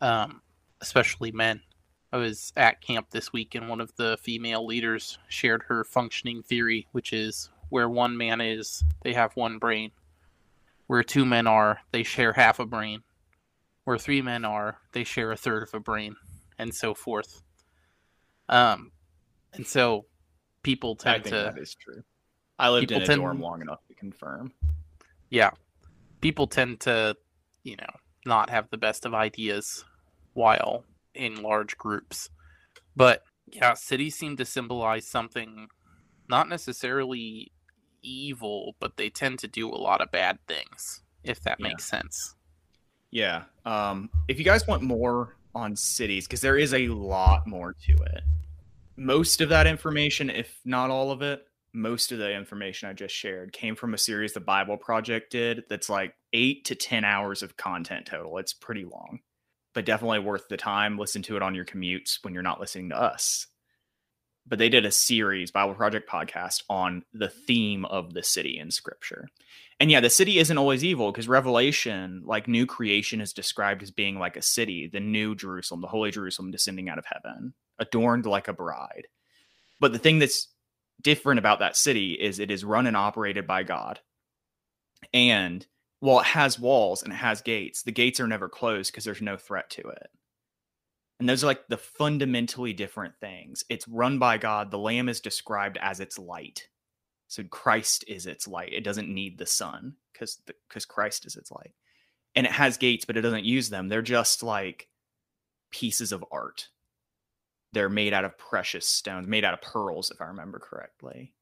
um, 0.00 0.40
especially 0.80 1.30
men. 1.30 1.60
I 2.10 2.16
was 2.16 2.54
at 2.56 2.80
camp 2.80 3.08
this 3.10 3.34
week 3.34 3.54
and 3.54 3.68
one 3.68 3.82
of 3.82 3.94
the 3.96 4.16
female 4.22 4.64
leaders 4.64 5.18
shared 5.28 5.64
her 5.64 5.84
functioning 5.84 6.42
theory, 6.42 6.86
which 6.92 7.12
is 7.12 7.50
where 7.68 7.86
one 7.86 8.16
man 8.16 8.40
is, 8.40 8.82
they 9.02 9.12
have 9.12 9.36
one 9.36 9.58
brain. 9.58 9.90
Where 10.86 11.02
two 11.02 11.26
men 11.26 11.46
are, 11.46 11.80
they 11.90 12.02
share 12.02 12.32
half 12.32 12.58
a 12.58 12.64
brain. 12.64 13.02
Where 13.84 13.98
three 13.98 14.22
men 14.22 14.46
are, 14.46 14.78
they 14.92 15.04
share 15.04 15.32
a 15.32 15.36
third 15.36 15.64
of 15.64 15.74
a 15.74 15.80
brain, 15.80 16.16
and 16.58 16.74
so 16.74 16.94
forth. 16.94 17.42
Um, 18.48 18.92
and 19.52 19.66
so 19.66 20.06
people 20.62 20.96
tend 20.96 21.16
I 21.16 21.18
think 21.18 21.34
to. 21.34 21.52
That 21.54 21.58
is 21.58 21.74
true. 21.74 22.04
I 22.62 22.70
lived 22.70 22.92
in 22.92 23.02
a 23.02 23.06
tend, 23.06 23.20
dorm 23.20 23.40
long 23.40 23.60
enough 23.60 23.84
to 23.88 23.94
confirm. 23.94 24.52
Yeah, 25.30 25.50
people 26.20 26.46
tend 26.46 26.78
to, 26.80 27.16
you 27.64 27.76
know, 27.76 27.90
not 28.24 28.50
have 28.50 28.70
the 28.70 28.76
best 28.76 29.04
of 29.04 29.14
ideas 29.14 29.84
while 30.34 30.84
in 31.12 31.42
large 31.42 31.76
groups. 31.76 32.30
But 32.94 33.24
yeah, 33.50 33.74
cities 33.74 34.14
seem 34.14 34.36
to 34.36 34.44
symbolize 34.44 35.08
something 35.08 35.66
not 36.28 36.48
necessarily 36.48 37.50
evil, 38.02 38.76
but 38.78 38.96
they 38.96 39.10
tend 39.10 39.40
to 39.40 39.48
do 39.48 39.68
a 39.68 39.74
lot 39.74 40.00
of 40.00 40.12
bad 40.12 40.38
things, 40.46 41.02
if 41.24 41.40
that 41.42 41.58
yeah. 41.58 41.68
makes 41.68 41.84
sense. 41.84 42.36
Yeah. 43.10 43.42
Um, 43.66 44.08
if 44.28 44.38
you 44.38 44.44
guys 44.44 44.68
want 44.68 44.82
more 44.82 45.36
on 45.52 45.74
cities, 45.74 46.28
because 46.28 46.40
there 46.40 46.56
is 46.56 46.72
a 46.74 46.86
lot 46.88 47.46
more 47.46 47.74
to 47.86 47.92
it, 47.92 48.22
most 48.96 49.40
of 49.40 49.48
that 49.48 49.66
information, 49.66 50.30
if 50.30 50.60
not 50.64 50.90
all 50.90 51.10
of 51.10 51.22
it, 51.22 51.44
most 51.74 52.12
of 52.12 52.18
the 52.18 52.32
information 52.34 52.88
I 52.88 52.92
just 52.92 53.14
shared 53.14 53.52
came 53.52 53.74
from 53.74 53.94
a 53.94 53.98
series 53.98 54.32
the 54.32 54.40
Bible 54.40 54.76
Project 54.76 55.32
did 55.32 55.64
that's 55.68 55.88
like 55.88 56.14
eight 56.32 56.66
to 56.66 56.74
10 56.74 57.04
hours 57.04 57.42
of 57.42 57.56
content 57.56 58.06
total. 58.06 58.38
It's 58.38 58.52
pretty 58.52 58.84
long 58.84 59.20
but 59.74 59.84
definitely 59.84 60.18
worth 60.18 60.48
the 60.48 60.56
time. 60.56 60.98
Listen 60.98 61.22
to 61.22 61.36
it 61.36 61.42
on 61.42 61.54
your 61.54 61.64
commutes 61.64 62.18
when 62.22 62.34
you're 62.34 62.42
not 62.42 62.60
listening 62.60 62.90
to 62.90 63.00
us. 63.00 63.46
But 64.46 64.58
they 64.58 64.68
did 64.68 64.84
a 64.84 64.90
series, 64.90 65.52
Bible 65.52 65.74
Project 65.74 66.10
podcast, 66.10 66.64
on 66.68 67.04
the 67.12 67.28
theme 67.28 67.84
of 67.84 68.12
the 68.12 68.24
city 68.24 68.58
in 68.58 68.70
scripture. 68.70 69.28
And 69.78 69.90
yeah, 69.90 70.00
the 70.00 70.10
city 70.10 70.38
isn't 70.38 70.58
always 70.58 70.84
evil 70.84 71.12
because 71.12 71.28
Revelation, 71.28 72.22
like 72.24 72.48
new 72.48 72.66
creation, 72.66 73.20
is 73.20 73.32
described 73.32 73.82
as 73.82 73.90
being 73.90 74.18
like 74.18 74.36
a 74.36 74.42
city, 74.42 74.88
the 74.92 75.00
new 75.00 75.34
Jerusalem, 75.34 75.80
the 75.80 75.88
holy 75.88 76.10
Jerusalem 76.10 76.50
descending 76.50 76.88
out 76.88 76.98
of 76.98 77.06
heaven, 77.06 77.54
adorned 77.78 78.26
like 78.26 78.48
a 78.48 78.52
bride. 78.52 79.06
But 79.80 79.92
the 79.92 79.98
thing 79.98 80.18
that's 80.18 80.48
different 81.02 81.38
about 81.38 81.58
that 81.60 81.76
city 81.76 82.12
is 82.12 82.38
it 82.38 82.50
is 82.50 82.64
run 82.64 82.86
and 82.86 82.96
operated 82.96 83.46
by 83.46 83.62
God. 83.62 84.00
And 85.12 85.66
while 86.02 86.18
it 86.18 86.26
has 86.26 86.58
walls 86.58 87.04
and 87.04 87.12
it 87.12 87.16
has 87.16 87.42
gates. 87.42 87.84
The 87.84 87.92
gates 87.92 88.18
are 88.18 88.26
never 88.26 88.48
closed 88.48 88.90
because 88.90 89.04
there's 89.04 89.22
no 89.22 89.36
threat 89.36 89.70
to 89.70 89.82
it. 89.82 90.10
And 91.20 91.28
those 91.28 91.44
are 91.44 91.46
like 91.46 91.68
the 91.68 91.76
fundamentally 91.76 92.72
different 92.72 93.14
things. 93.20 93.64
It's 93.68 93.86
run 93.86 94.18
by 94.18 94.36
God. 94.36 94.72
The 94.72 94.78
Lamb 94.78 95.08
is 95.08 95.20
described 95.20 95.78
as 95.80 96.00
its 96.00 96.18
light. 96.18 96.66
So 97.28 97.44
Christ 97.44 98.04
is 98.08 98.26
its 98.26 98.48
light. 98.48 98.72
It 98.72 98.82
doesn't 98.82 99.14
need 99.14 99.38
the 99.38 99.46
sun 99.46 99.94
because 100.12 100.42
because 100.68 100.84
Christ 100.84 101.24
is 101.24 101.36
its 101.36 101.52
light. 101.52 101.72
And 102.34 102.46
it 102.46 102.52
has 102.52 102.78
gates, 102.78 103.04
but 103.04 103.16
it 103.16 103.20
doesn't 103.20 103.44
use 103.44 103.70
them. 103.70 103.88
They're 103.88 104.02
just 104.02 104.42
like 104.42 104.88
pieces 105.70 106.10
of 106.10 106.24
art. 106.32 106.66
They're 107.72 107.88
made 107.88 108.12
out 108.12 108.24
of 108.24 108.36
precious 108.36 108.86
stones, 108.86 109.26
made 109.26 109.44
out 109.44 109.54
of 109.54 109.62
pearls, 109.62 110.10
if 110.10 110.20
I 110.20 110.26
remember 110.26 110.58
correctly. 110.58 111.32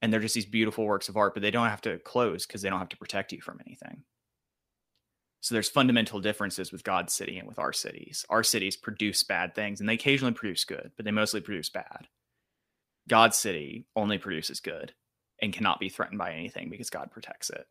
And 0.00 0.12
they're 0.12 0.20
just 0.20 0.34
these 0.34 0.46
beautiful 0.46 0.84
works 0.84 1.08
of 1.08 1.16
art 1.16 1.34
but 1.34 1.42
they 1.42 1.52
don't 1.52 1.68
have 1.68 1.80
to 1.82 1.98
close 1.98 2.44
because 2.44 2.62
they 2.62 2.68
don't 2.68 2.80
have 2.80 2.88
to 2.88 2.96
protect 2.96 3.32
you 3.32 3.40
from 3.40 3.60
anything. 3.64 4.02
So 5.40 5.54
there's 5.54 5.68
fundamental 5.68 6.20
differences 6.20 6.72
with 6.72 6.84
god's 6.84 7.12
city 7.12 7.38
and 7.38 7.46
with 7.46 7.58
our 7.58 7.72
cities. 7.72 8.24
Our 8.28 8.42
cities 8.42 8.76
produce 8.76 9.22
bad 9.22 9.54
things 9.54 9.78
and 9.78 9.88
they 9.88 9.94
occasionally 9.94 10.34
produce 10.34 10.64
good 10.64 10.90
but 10.96 11.04
they 11.04 11.12
mostly 11.12 11.40
produce 11.40 11.68
bad. 11.68 12.08
God's 13.08 13.38
city 13.38 13.86
only 13.94 14.18
produces 14.18 14.60
good 14.60 14.92
and 15.40 15.52
cannot 15.52 15.80
be 15.80 15.88
threatened 15.88 16.18
by 16.18 16.32
anything 16.32 16.70
because 16.70 16.90
god 16.90 17.12
protects 17.12 17.50
it. 17.50 17.68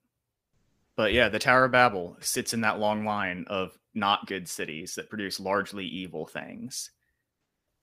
But 0.95 1.11
yeah 1.11 1.27
the 1.27 1.39
tower 1.39 1.65
of 1.65 1.73
babel 1.73 2.15
sits 2.21 2.53
in 2.53 2.61
that 2.61 2.79
long 2.79 3.03
line 3.03 3.43
of 3.47 3.77
not 3.93 4.27
good 4.27 4.47
cities 4.47 4.95
that 4.95 5.09
produce 5.09 5.41
largely 5.41 5.85
evil 5.85 6.25
things 6.25 6.91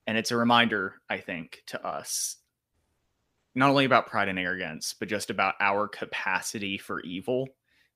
and 0.09 0.17
it's 0.17 0.31
a 0.31 0.37
reminder 0.37 0.95
i 1.09 1.17
think 1.17 1.61
to 1.67 1.85
us 1.85 2.39
not 3.55 3.69
only 3.69 3.85
about 3.85 4.07
pride 4.07 4.29
and 4.29 4.39
arrogance, 4.39 4.93
but 4.97 5.09
just 5.09 5.29
about 5.29 5.55
our 5.59 5.87
capacity 5.87 6.77
for 6.77 7.01
evil. 7.01 7.47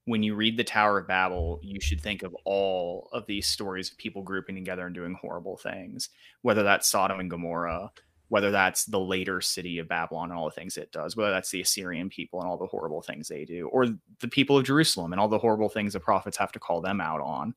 When 0.05 0.23
you 0.23 0.35
read 0.35 0.57
the 0.57 0.63
Tower 0.63 0.99
of 0.99 1.07
Babel, 1.07 1.59
you 1.63 1.79
should 1.79 2.01
think 2.01 2.23
of 2.23 2.35
all 2.43 3.07
of 3.13 3.25
these 3.27 3.47
stories 3.47 3.89
of 3.89 3.97
people 3.97 4.21
grouping 4.23 4.55
together 4.55 4.85
and 4.85 4.95
doing 4.95 5.13
horrible 5.13 5.55
things, 5.55 6.09
whether 6.41 6.63
that's 6.63 6.89
Sodom 6.89 7.19
and 7.19 7.29
Gomorrah, 7.29 7.91
whether 8.27 8.51
that's 8.51 8.85
the 8.85 8.99
later 8.99 9.39
city 9.39 9.77
of 9.77 9.87
Babylon 9.87 10.31
and 10.31 10.37
all 10.37 10.49
the 10.49 10.55
things 10.55 10.75
it 10.75 10.91
does, 10.91 11.15
whether 11.15 11.31
that's 11.31 11.51
the 11.51 11.61
Assyrian 11.61 12.09
people 12.09 12.41
and 12.41 12.49
all 12.49 12.57
the 12.57 12.67
horrible 12.67 13.01
things 13.01 13.29
they 13.29 13.45
do, 13.45 13.67
or 13.69 13.87
the 14.19 14.27
people 14.27 14.57
of 14.57 14.65
Jerusalem 14.65 15.13
and 15.13 15.21
all 15.21 15.29
the 15.29 15.39
horrible 15.39 15.69
things 15.69 15.93
the 15.93 15.99
prophets 16.01 16.37
have 16.37 16.51
to 16.51 16.59
call 16.59 16.81
them 16.81 16.99
out 16.99 17.21
on. 17.21 17.55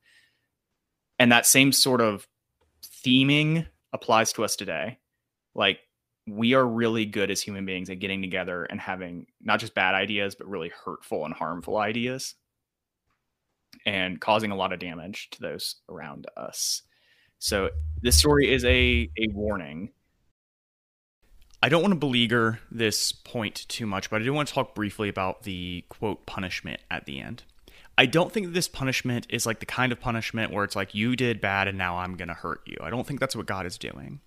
And 1.19 1.33
that 1.33 1.47
same 1.47 1.73
sort 1.73 2.01
of 2.01 2.29
theming 3.05 3.67
applies 3.97 4.33
to 4.35 4.45
us 4.45 4.55
today. 4.55 4.99
Like 5.55 5.81
we 6.27 6.55
are 6.55 6.67
really 6.67 7.07
good 7.07 7.31
as 7.31 7.41
human 7.41 7.67
beings 7.67 7.91
at 7.91 7.99
getting 7.99 8.21
together 8.21 8.65
and 8.65 8.81
having 8.81 9.27
not 9.41 9.61
just 9.61 9.75
bad 9.75 9.95
ideas, 9.95 10.35
but 10.35 10.49
really 10.49 10.71
hurtful 10.85 11.25
and 11.25 11.35
harmful 11.35 11.77
ideas 11.77 12.35
and 13.85 14.21
causing 14.21 14.51
a 14.51 14.57
lot 14.57 14.73
of 14.73 14.79
damage 14.79 15.31
to 15.31 15.41
those 15.41 15.77
around 15.89 16.27
us. 16.37 16.83
So 17.39 17.71
this 18.03 18.17
story 18.17 18.53
is 18.53 18.65
a, 18.65 19.11
a 19.19 19.29
warning. 19.33 19.91
I 21.63 21.69
don't 21.69 21.83
want 21.83 21.93
to 21.93 22.01
beleaguer 22.01 22.61
this 22.71 23.13
point 23.13 23.67
too 23.69 23.87
much, 23.87 24.11
but 24.11 24.21
I 24.21 24.25
do 24.25 24.33
want 24.33 24.49
to 24.49 24.55
talk 24.55 24.75
briefly 24.75 25.09
about 25.09 25.45
the 25.45 25.85
quote 25.89 26.27
punishment 26.27 26.81
at 26.91 27.07
the 27.07 27.21
end. 27.21 27.45
I 27.99 28.07
don't 28.07 28.31
think 28.31 28.53
this 28.53 28.69
punishment 28.69 29.27
is 29.31 29.47
like 29.47 29.61
the 29.61 29.67
kind 29.67 29.91
of 29.91 30.01
punishment 30.01 30.53
where 30.53 30.65
it's 30.65 30.77
like 30.77 30.95
you 30.95 31.17
did 31.17 31.41
bad 31.41 31.67
and 31.67 31.79
now 31.79 31.99
I'm 31.99 32.17
going 32.17 32.29
to 32.29 32.35
hurt 32.35 32.61
you. 32.67 32.77
I 32.81 32.91
don't 32.91 33.07
think 33.07 33.21
that's 33.21 33.35
what 33.35 33.47
God 33.47 33.65
is 33.65 33.79
doing. 33.79 34.21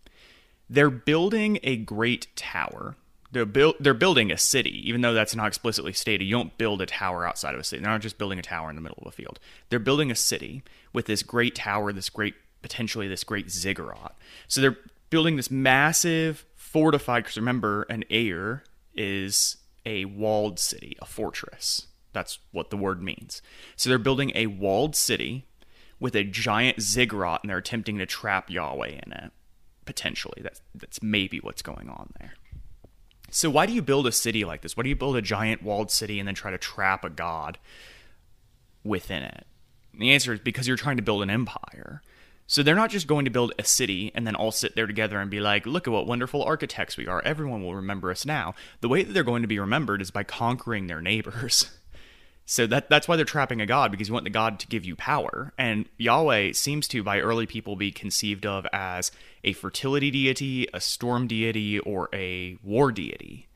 They're 0.69 0.89
building 0.89 1.59
a 1.63 1.77
great 1.77 2.27
tower. 2.35 2.95
They're, 3.31 3.45
build, 3.45 3.75
they're 3.79 3.93
building 3.93 4.31
a 4.31 4.37
city, 4.39 4.87
even 4.89 5.01
though 5.01 5.13
that's 5.13 5.35
not 5.35 5.47
explicitly 5.47 5.93
stated. 5.93 6.25
You 6.25 6.31
don't 6.31 6.57
build 6.57 6.81
a 6.81 6.87
tower 6.87 7.27
outside 7.27 7.53
of 7.53 7.61
a 7.61 7.63
city. 7.63 7.83
They're 7.83 7.91
not 7.91 8.01
just 8.01 8.17
building 8.17 8.39
a 8.39 8.43
tower 8.43 8.71
in 8.71 8.75
the 8.75 8.81
middle 8.81 8.97
of 9.01 9.07
a 9.07 9.11
field. 9.11 9.39
They're 9.69 9.77
building 9.77 10.09
a 10.09 10.15
city 10.15 10.63
with 10.93 11.05
this 11.05 11.21
great 11.21 11.53
tower, 11.53 11.93
this 11.93 12.09
great, 12.09 12.33
potentially 12.63 13.07
this 13.07 13.23
great 13.23 13.51
ziggurat. 13.51 14.15
So 14.47 14.61
they're 14.61 14.77
building 15.11 15.35
this 15.35 15.51
massive 15.51 16.43
fortified, 16.55 17.23
because 17.23 17.37
remember, 17.37 17.83
an 17.83 18.03
Aer 18.09 18.63
is 18.95 19.57
a 19.85 20.05
walled 20.05 20.59
city, 20.59 20.97
a 20.99 21.05
fortress. 21.05 21.85
That's 22.13 22.39
what 22.51 22.69
the 22.69 22.77
word 22.77 23.01
means. 23.01 23.41
So 23.75 23.89
they're 23.89 23.97
building 23.97 24.31
a 24.35 24.47
walled 24.47 24.95
city 24.95 25.45
with 25.99 26.15
a 26.15 26.23
giant 26.23 26.81
ziggurat 26.81 27.41
and 27.43 27.49
they're 27.49 27.57
attempting 27.57 27.97
to 27.97 28.05
trap 28.05 28.49
Yahweh 28.49 28.99
in 29.05 29.11
it 29.11 29.31
potentially. 29.85 30.41
That's 30.43 30.61
that's 30.75 31.01
maybe 31.01 31.39
what's 31.39 31.61
going 31.61 31.89
on 31.89 32.13
there. 32.19 32.33
So 33.31 33.49
why 33.49 33.65
do 33.65 33.73
you 33.73 33.81
build 33.81 34.07
a 34.07 34.11
city 34.11 34.45
like 34.45 34.61
this? 34.61 34.77
Why 34.77 34.83
do 34.83 34.89
you 34.89 34.95
build 34.95 35.15
a 35.15 35.21
giant 35.21 35.63
walled 35.63 35.91
city 35.91 36.19
and 36.19 36.27
then 36.27 36.35
try 36.35 36.51
to 36.51 36.57
trap 36.57 37.03
a 37.03 37.09
god 37.09 37.57
within 38.83 39.23
it? 39.23 39.45
And 39.93 40.01
the 40.01 40.11
answer 40.11 40.33
is 40.33 40.39
because 40.39 40.67
you're 40.67 40.77
trying 40.77 40.97
to 40.97 41.03
build 41.03 41.21
an 41.23 41.29
empire. 41.29 42.01
So 42.47 42.63
they're 42.63 42.75
not 42.75 42.89
just 42.89 43.05
going 43.05 43.25
to 43.25 43.31
build 43.31 43.53
a 43.59 43.63
city 43.63 44.11
and 44.15 44.25
then 44.25 44.35
all 44.35 44.51
sit 44.51 44.75
there 44.75 44.87
together 44.87 45.19
and 45.19 45.29
be 45.29 45.39
like, 45.39 45.67
look 45.67 45.87
at 45.87 45.91
what 45.91 46.07
wonderful 46.07 46.41
architects 46.41 46.97
we 46.97 47.05
are. 47.05 47.21
Everyone 47.23 47.63
will 47.63 47.75
remember 47.75 48.09
us 48.09 48.25
now. 48.25 48.55
The 48.81 48.89
way 48.89 49.03
that 49.03 49.13
they're 49.13 49.23
going 49.23 49.43
to 49.43 49.47
be 49.47 49.59
remembered 49.59 50.01
is 50.01 50.09
by 50.09 50.23
conquering 50.23 50.87
their 50.87 51.01
neighbors. 51.01 51.69
So 52.49 52.65
that 52.65 52.89
that's 52.89 53.07
why 53.07 53.15
they're 53.15 53.25
trapping 53.25 53.61
a 53.61 53.67
god 53.67 53.91
because 53.91 54.07
you 54.07 54.13
want 54.15 54.23
the 54.23 54.31
god 54.31 54.59
to 54.61 54.67
give 54.67 54.83
you 54.83 54.95
power. 54.95 55.53
And 55.55 55.87
Yahweh 55.99 56.53
seems 56.53 56.87
to 56.87 57.03
by 57.03 57.19
early 57.19 57.45
people 57.45 57.75
be 57.75 57.91
conceived 57.91 58.43
of 58.43 58.65
as 58.73 59.11
a 59.43 59.53
fertility 59.53 60.09
deity, 60.09 60.67
a 60.73 60.81
storm 60.81 61.27
deity, 61.27 61.77
or 61.77 62.09
a 62.11 62.57
war 62.63 62.91
deity, 62.91 63.47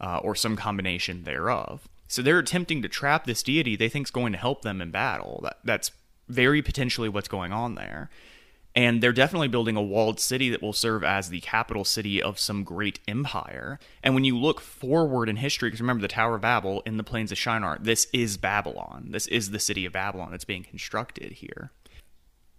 uh, 0.00 0.20
or 0.22 0.34
some 0.34 0.56
combination 0.56 1.24
thereof. 1.24 1.86
So 2.08 2.22
they're 2.22 2.38
attempting 2.38 2.80
to 2.80 2.88
trap 2.88 3.26
this 3.26 3.42
deity 3.42 3.76
they 3.76 3.90
think 3.90 4.06
is 4.06 4.10
going 4.10 4.32
to 4.32 4.38
help 4.38 4.62
them 4.62 4.80
in 4.80 4.90
battle. 4.90 5.40
That 5.42 5.58
that's 5.62 5.90
very 6.26 6.62
potentially 6.62 7.10
what's 7.10 7.28
going 7.28 7.52
on 7.52 7.74
there. 7.74 8.08
And 8.74 9.02
they're 9.02 9.12
definitely 9.12 9.48
building 9.48 9.76
a 9.76 9.82
walled 9.82 10.20
city 10.20 10.48
that 10.50 10.62
will 10.62 10.72
serve 10.72 11.02
as 11.02 11.28
the 11.28 11.40
capital 11.40 11.84
city 11.84 12.22
of 12.22 12.38
some 12.38 12.62
great 12.62 13.00
empire. 13.08 13.80
And 14.02 14.14
when 14.14 14.24
you 14.24 14.38
look 14.38 14.60
forward 14.60 15.28
in 15.28 15.36
history, 15.36 15.68
because 15.68 15.80
remember 15.80 16.02
the 16.02 16.08
Tower 16.08 16.36
of 16.36 16.42
Babel 16.42 16.82
in 16.86 16.96
the 16.96 17.02
plains 17.02 17.32
of 17.32 17.38
Shinar, 17.38 17.78
this 17.80 18.06
is 18.12 18.36
Babylon. 18.36 19.08
This 19.10 19.26
is 19.26 19.50
the 19.50 19.58
city 19.58 19.84
of 19.86 19.92
Babylon 19.92 20.30
that's 20.30 20.44
being 20.44 20.62
constructed 20.62 21.32
here. 21.32 21.72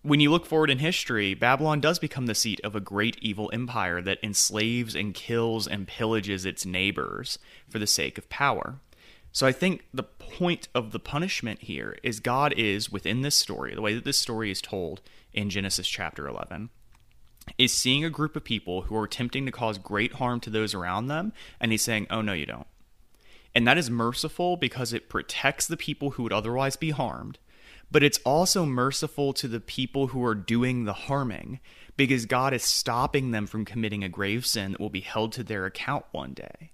When 0.03 0.19
you 0.19 0.31
look 0.31 0.47
forward 0.47 0.71
in 0.71 0.79
history, 0.79 1.33
Babylon 1.33 1.79
does 1.79 1.99
become 1.99 2.25
the 2.25 2.35
seat 2.35 2.59
of 2.63 2.75
a 2.75 2.81
great 2.81 3.17
evil 3.21 3.49
empire 3.53 4.01
that 4.01 4.17
enslaves 4.23 4.95
and 4.95 5.13
kills 5.13 5.67
and 5.67 5.87
pillages 5.87 6.45
its 6.45 6.65
neighbors 6.65 7.37
for 7.69 7.79
the 7.79 7.87
sake 7.87 8.17
of 8.17 8.27
power. 8.27 8.79
So 9.31 9.47
I 9.47 9.51
think 9.51 9.85
the 9.93 10.03
point 10.03 10.67
of 10.75 10.91
the 10.91 10.99
punishment 10.99 11.61
here 11.61 11.97
is 12.03 12.19
God 12.19 12.53
is 12.57 12.91
within 12.91 13.21
this 13.21 13.35
story, 13.35 13.73
the 13.73 13.81
way 13.81 13.93
that 13.93 14.03
this 14.03 14.17
story 14.17 14.51
is 14.51 14.61
told 14.61 15.01
in 15.33 15.49
Genesis 15.49 15.87
chapter 15.87 16.27
11, 16.27 16.69
is 17.57 17.73
seeing 17.73 18.03
a 18.03 18.09
group 18.09 18.35
of 18.35 18.43
people 18.43 18.83
who 18.83 18.95
are 18.95 19.03
attempting 19.03 19.45
to 19.45 19.51
cause 19.51 19.77
great 19.77 20.13
harm 20.13 20.39
to 20.41 20.49
those 20.49 20.73
around 20.73 21.07
them, 21.07 21.33
and 21.59 21.71
he's 21.71 21.81
saying, 21.81 22.07
Oh, 22.09 22.21
no, 22.21 22.33
you 22.33 22.45
don't. 22.45 22.67
And 23.53 23.67
that 23.67 23.77
is 23.77 23.89
merciful 23.89 24.57
because 24.57 24.93
it 24.93 25.09
protects 25.09 25.67
the 25.67 25.77
people 25.77 26.11
who 26.11 26.23
would 26.23 26.33
otherwise 26.33 26.75
be 26.75 26.91
harmed, 26.91 27.37
but 27.91 28.03
it's 28.03 28.19
also 28.19 28.65
merciful 28.65 29.33
to 29.33 29.47
the 29.47 29.59
people 29.59 30.07
who 30.07 30.23
are 30.23 30.35
doing 30.35 30.85
the 30.85 30.93
harming 30.93 31.59
because 31.97 32.25
God 32.25 32.53
is 32.53 32.63
stopping 32.63 33.31
them 33.31 33.45
from 33.47 33.65
committing 33.65 34.03
a 34.03 34.09
grave 34.09 34.45
sin 34.45 34.71
that 34.71 34.79
will 34.81 34.89
be 34.89 35.01
held 35.01 35.33
to 35.33 35.43
their 35.43 35.65
account 35.65 36.05
one 36.11 36.33
day. 36.33 36.71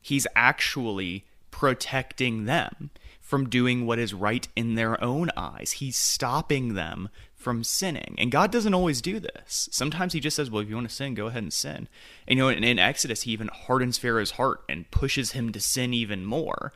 He's 0.00 0.26
actually 0.36 1.26
protecting 1.50 2.44
them 2.44 2.90
from 3.20 3.48
doing 3.48 3.84
what 3.86 3.98
is 3.98 4.14
right 4.14 4.46
in 4.54 4.76
their 4.76 5.02
own 5.02 5.30
eyes. 5.36 5.72
He's 5.72 5.96
stopping 5.96 6.74
them 6.74 7.08
from 7.40 7.64
sinning. 7.64 8.14
And 8.18 8.30
God 8.30 8.52
doesn't 8.52 8.74
always 8.74 9.00
do 9.00 9.18
this. 9.18 9.68
Sometimes 9.72 10.12
he 10.12 10.20
just 10.20 10.36
says, 10.36 10.50
well, 10.50 10.62
if 10.62 10.68
you 10.68 10.74
want 10.74 10.88
to 10.88 10.94
sin, 10.94 11.14
go 11.14 11.26
ahead 11.26 11.42
and 11.42 11.52
sin. 11.52 11.88
And 12.28 12.36
you 12.38 12.44
know, 12.44 12.48
in, 12.48 12.62
in 12.62 12.78
Exodus, 12.78 13.22
he 13.22 13.32
even 13.32 13.48
hardens 13.48 13.98
Pharaoh's 13.98 14.32
heart 14.32 14.62
and 14.68 14.90
pushes 14.90 15.32
him 15.32 15.50
to 15.52 15.60
sin 15.60 15.94
even 15.94 16.24
more. 16.24 16.72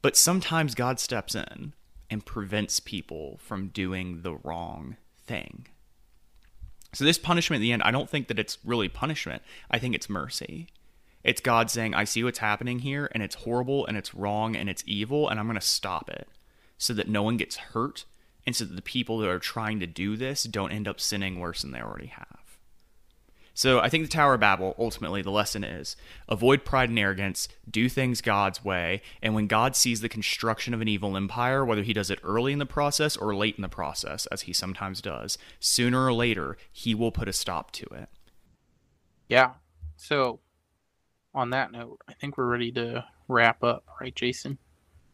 But 0.00 0.16
sometimes 0.16 0.74
God 0.74 1.00
steps 1.00 1.34
in 1.34 1.74
and 2.08 2.24
prevents 2.24 2.80
people 2.80 3.38
from 3.42 3.68
doing 3.68 4.22
the 4.22 4.34
wrong 4.36 4.96
thing. 5.26 5.66
So, 6.92 7.04
this 7.04 7.18
punishment 7.18 7.60
at 7.60 7.62
the 7.62 7.72
end, 7.72 7.82
I 7.82 7.90
don't 7.90 8.10
think 8.10 8.28
that 8.28 8.38
it's 8.38 8.58
really 8.64 8.88
punishment. 8.88 9.42
I 9.70 9.78
think 9.78 9.94
it's 9.94 10.08
mercy. 10.08 10.68
It's 11.22 11.40
God 11.40 11.70
saying, 11.70 11.94
I 11.94 12.04
see 12.04 12.24
what's 12.24 12.38
happening 12.38 12.80
here, 12.80 13.08
and 13.12 13.22
it's 13.22 13.36
horrible, 13.36 13.86
and 13.86 13.96
it's 13.96 14.14
wrong, 14.14 14.56
and 14.56 14.68
it's 14.68 14.82
evil, 14.86 15.28
and 15.28 15.38
I'm 15.38 15.46
going 15.46 15.58
to 15.58 15.64
stop 15.64 16.08
it 16.08 16.26
so 16.78 16.94
that 16.94 17.08
no 17.08 17.22
one 17.22 17.36
gets 17.36 17.56
hurt, 17.56 18.06
and 18.46 18.56
so 18.56 18.64
that 18.64 18.76
the 18.76 18.82
people 18.82 19.18
that 19.18 19.28
are 19.28 19.38
trying 19.38 19.80
to 19.80 19.86
do 19.86 20.16
this 20.16 20.44
don't 20.44 20.72
end 20.72 20.88
up 20.88 21.00
sinning 21.00 21.38
worse 21.38 21.62
than 21.62 21.72
they 21.72 21.80
already 21.80 22.08
have. 22.08 22.40
So 23.52 23.80
I 23.80 23.88
think 23.88 24.04
the 24.04 24.10
Tower 24.10 24.34
of 24.34 24.40
Babel, 24.40 24.74
ultimately, 24.78 25.22
the 25.22 25.30
lesson 25.30 25.64
is 25.64 25.94
avoid 26.28 26.64
pride 26.64 26.88
and 26.88 26.98
arrogance, 26.98 27.46
do 27.70 27.88
things 27.88 28.22
God's 28.22 28.64
way, 28.64 29.02
and 29.20 29.34
when 29.34 29.48
God 29.48 29.76
sees 29.76 30.00
the 30.00 30.08
construction 30.08 30.72
of 30.72 30.80
an 30.80 30.88
evil 30.88 31.16
empire, 31.16 31.64
whether 31.64 31.82
he 31.82 31.92
does 31.92 32.10
it 32.10 32.20
early 32.22 32.52
in 32.54 32.58
the 32.58 32.64
process 32.66 33.16
or 33.16 33.34
late 33.34 33.56
in 33.56 33.62
the 33.62 33.68
process, 33.68 34.24
as 34.26 34.42
he 34.42 34.52
sometimes 34.52 35.02
does, 35.02 35.36
sooner 35.58 36.06
or 36.06 36.12
later, 36.12 36.56
he 36.72 36.94
will 36.94 37.12
put 37.12 37.28
a 37.28 37.32
stop 37.32 37.70
to 37.72 37.84
it. 37.86 38.08
Yeah. 39.28 39.54
So 39.96 40.40
on 41.34 41.50
that 41.50 41.70
note, 41.70 42.00
I 42.08 42.14
think 42.14 42.38
we're 42.38 42.46
ready 42.46 42.72
to 42.72 43.04
wrap 43.28 43.62
up, 43.62 43.84
right, 44.00 44.14
Jason? 44.14 44.58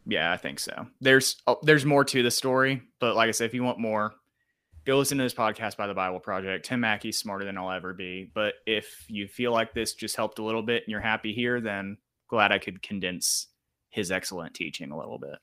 Yeah, 0.07 0.33
I 0.33 0.37
think 0.37 0.61
so. 0.61 0.87
There's 1.01 1.37
oh, 1.47 1.59
there's 1.63 1.85
more 1.85 2.05
to 2.05 2.23
the 2.23 2.31
story, 2.31 2.83
but 3.01 3.17
like 3.17 3.29
I 3.29 3.33
said, 3.33 3.47
if 3.47 3.55
you 3.55 3.65
want 3.65 3.81
more, 3.81 4.15
go 4.85 4.99
listen 4.99 5.19
to 5.19 5.25
this 5.25 5.35
podcast 5.35 5.77
by 5.77 5.89
the 5.89 5.95
Bible 5.95 6.21
Project. 6.21 6.65
Tim 6.65 6.81
Mackie's 6.81 7.19
smarter 7.19 7.45
than 7.45 7.59
I'll 7.59 7.73
ever 7.73 7.93
be. 7.93 8.31
But 8.33 8.55
if 8.67 9.05
you 9.09 9.27
feel 9.27 9.53
like 9.53 9.75
this 9.75 9.95
just 9.95 10.17
helped 10.17 10.39
a 10.39 10.45
little 10.45 10.63
bit 10.63 10.85
and 10.85 10.93
you're 10.93 11.01
happy 11.01 11.35
here, 11.35 11.61
then 11.61 11.99
glad 12.29 12.53
I 12.53 12.59
could 12.59 12.83
condense 12.83 13.49
his 13.91 14.13
excellent 14.13 14.55
teaching 14.55 14.93
a 14.93 14.99
little 14.99 15.19
bit. 15.19 15.39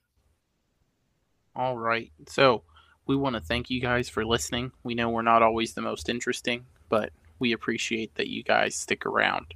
All 1.55 1.77
right. 1.77 2.11
So 2.27 2.63
we 3.05 3.15
want 3.15 3.35
to 3.35 3.41
thank 3.41 3.69
you 3.69 3.81
guys 3.81 4.07
for 4.07 4.25
listening. 4.25 4.71
We 4.83 4.95
know 4.95 5.09
we're 5.09 5.21
not 5.23 5.43
always 5.43 5.73
the 5.73 5.81
most 5.81 6.07
interesting, 6.07 6.65
but 6.87 7.11
we 7.37 7.51
appreciate 7.51 8.15
that 8.15 8.27
you 8.27 8.43
guys 8.43 8.75
stick 8.75 9.05
around. 9.05 9.53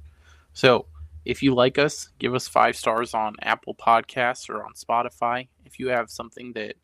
So 0.52 0.86
if 1.28 1.42
you 1.42 1.54
like 1.54 1.76
us, 1.76 2.08
give 2.18 2.34
us 2.34 2.48
five 2.48 2.74
stars 2.74 3.12
on 3.12 3.34
Apple 3.42 3.74
Podcasts 3.74 4.48
or 4.48 4.64
on 4.64 4.72
Spotify. 4.72 5.48
If 5.66 5.78
you 5.78 5.88
have 5.88 6.10
something 6.10 6.54
that 6.54 6.76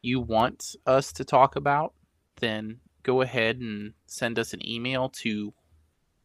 you 0.00 0.20
want 0.20 0.76
us 0.86 1.12
to 1.14 1.24
talk 1.24 1.56
about, 1.56 1.92
then 2.40 2.78
go 3.02 3.20
ahead 3.20 3.58
and 3.58 3.94
send 4.06 4.38
us 4.38 4.52
an 4.52 4.64
email 4.64 5.08
to 5.08 5.52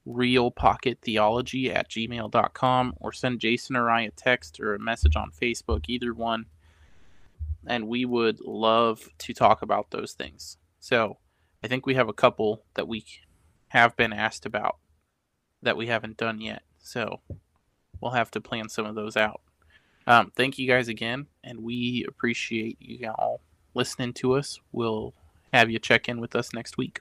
realpockettheology 0.07 1.75
at 1.75 1.89
gmail.com 1.89 2.93
or 2.99 3.11
send 3.11 3.39
Jason 3.39 3.77
or 3.77 3.89
I 3.89 4.01
a 4.01 4.11
text 4.11 4.59
or 4.59 4.75
a 4.75 4.79
message 4.79 5.15
on 5.15 5.31
Facebook, 5.31 5.85
either 5.87 6.13
one. 6.13 6.45
And 7.65 7.87
we 7.87 8.05
would 8.05 8.41
love 8.41 9.09
to 9.17 9.33
talk 9.33 9.63
about 9.63 9.89
those 9.89 10.13
things. 10.13 10.59
So 10.79 11.17
I 11.63 11.67
think 11.67 11.87
we 11.87 11.95
have 11.95 12.09
a 12.09 12.13
couple 12.13 12.63
that 12.75 12.87
we 12.87 13.03
have 13.69 13.95
been 13.95 14.13
asked 14.13 14.45
about 14.45 14.77
that 15.63 15.77
we 15.77 15.87
haven't 15.87 16.17
done 16.17 16.39
yet. 16.39 16.61
So 16.83 17.21
we'll 17.99 18.11
have 18.11 18.29
to 18.31 18.41
plan 18.41 18.69
some 18.69 18.85
of 18.85 18.93
those 18.93 19.17
out. 19.17 19.41
Um, 20.05 20.31
thank 20.35 20.59
you 20.59 20.67
guys 20.67 20.89
again, 20.89 21.27
and 21.43 21.63
we 21.63 22.05
appreciate 22.07 22.77
you 22.79 23.09
all 23.09 23.39
listening 23.73 24.13
to 24.13 24.33
us. 24.33 24.59
We'll 24.71 25.13
have 25.53 25.71
you 25.71 25.79
check 25.79 26.09
in 26.09 26.19
with 26.19 26.35
us 26.35 26.53
next 26.53 26.77
week. 26.77 26.99